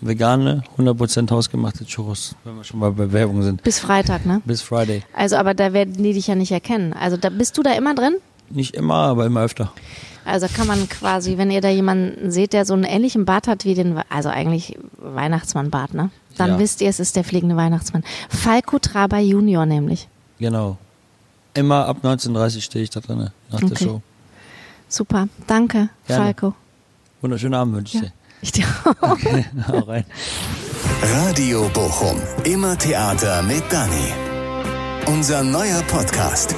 Vegane, 0.00 0.62
100% 0.78 1.30
hausgemachte 1.30 1.84
Churros, 1.84 2.34
wenn 2.44 2.56
wir 2.56 2.64
schon 2.64 2.80
mal 2.80 2.90
bei 2.92 3.12
Werbung 3.12 3.42
sind. 3.42 3.62
Bis 3.62 3.78
Freitag, 3.78 4.24
ne? 4.24 4.40
Bis 4.44 4.62
Friday. 4.62 5.02
Also, 5.14 5.36
aber 5.36 5.52
da 5.54 5.72
werden 5.72 6.02
die 6.02 6.12
dich 6.14 6.26
ja 6.26 6.34
nicht 6.34 6.52
erkennen. 6.52 6.92
Also, 6.94 7.16
da 7.16 7.28
bist 7.28 7.58
du 7.58 7.62
da 7.62 7.72
immer 7.72 7.94
drin? 7.94 8.16
Nicht 8.48 8.74
immer, 8.74 8.94
aber 8.94 9.26
immer 9.26 9.42
öfter. 9.42 9.72
Also 10.24 10.46
kann 10.54 10.66
man 10.66 10.88
quasi, 10.88 11.38
wenn 11.38 11.50
ihr 11.50 11.60
da 11.60 11.68
jemanden 11.70 12.30
seht, 12.30 12.52
der 12.52 12.64
so 12.64 12.74
einen 12.74 12.84
ähnlichen 12.84 13.24
Bart 13.24 13.48
hat 13.48 13.64
wie 13.64 13.74
den, 13.74 14.00
also 14.10 14.28
eigentlich 14.28 14.76
Weihnachtsmann-Bart, 14.98 15.94
ne? 15.94 16.10
Dann 16.36 16.50
Ja. 16.50 16.58
wisst 16.58 16.80
ihr, 16.82 16.88
es 16.88 17.00
ist 17.00 17.16
der 17.16 17.24
fliegende 17.24 17.56
Weihnachtsmann. 17.56 18.04
Falco 18.28 18.78
Traber 18.78 19.18
Junior 19.18 19.66
nämlich. 19.66 20.08
Genau. 20.38 20.76
Immer 21.54 21.86
ab 21.86 21.98
19.30 22.02 22.60
stehe 22.60 22.82
ich 22.84 22.90
da 22.90 23.00
drin, 23.00 23.30
nach 23.50 23.60
der 23.60 23.70
Okay. 23.72 23.84
Show. 23.84 24.02
Super, 24.88 25.28
danke, 25.46 25.88
Gerne. 26.06 26.24
Falco. 26.24 26.54
Wunderschönen 27.22 27.54
Abend 27.54 27.74
wünsche 27.76 27.96
ich 27.98 28.02
Ja. 28.04 28.10
Ich 28.42 28.52
dir 28.52 28.64
auch. 29.00 29.16
dir. 29.16 29.44
Hau 29.68 29.78
rein. 29.80 30.04
Radio 31.02 31.68
Bochum. 31.74 32.20
Immer 32.44 32.76
Theater 32.78 33.42
mit 33.42 33.62
Dani. 33.70 34.12
Unser 35.06 35.42
neuer 35.42 35.82
Podcast. 35.82 36.54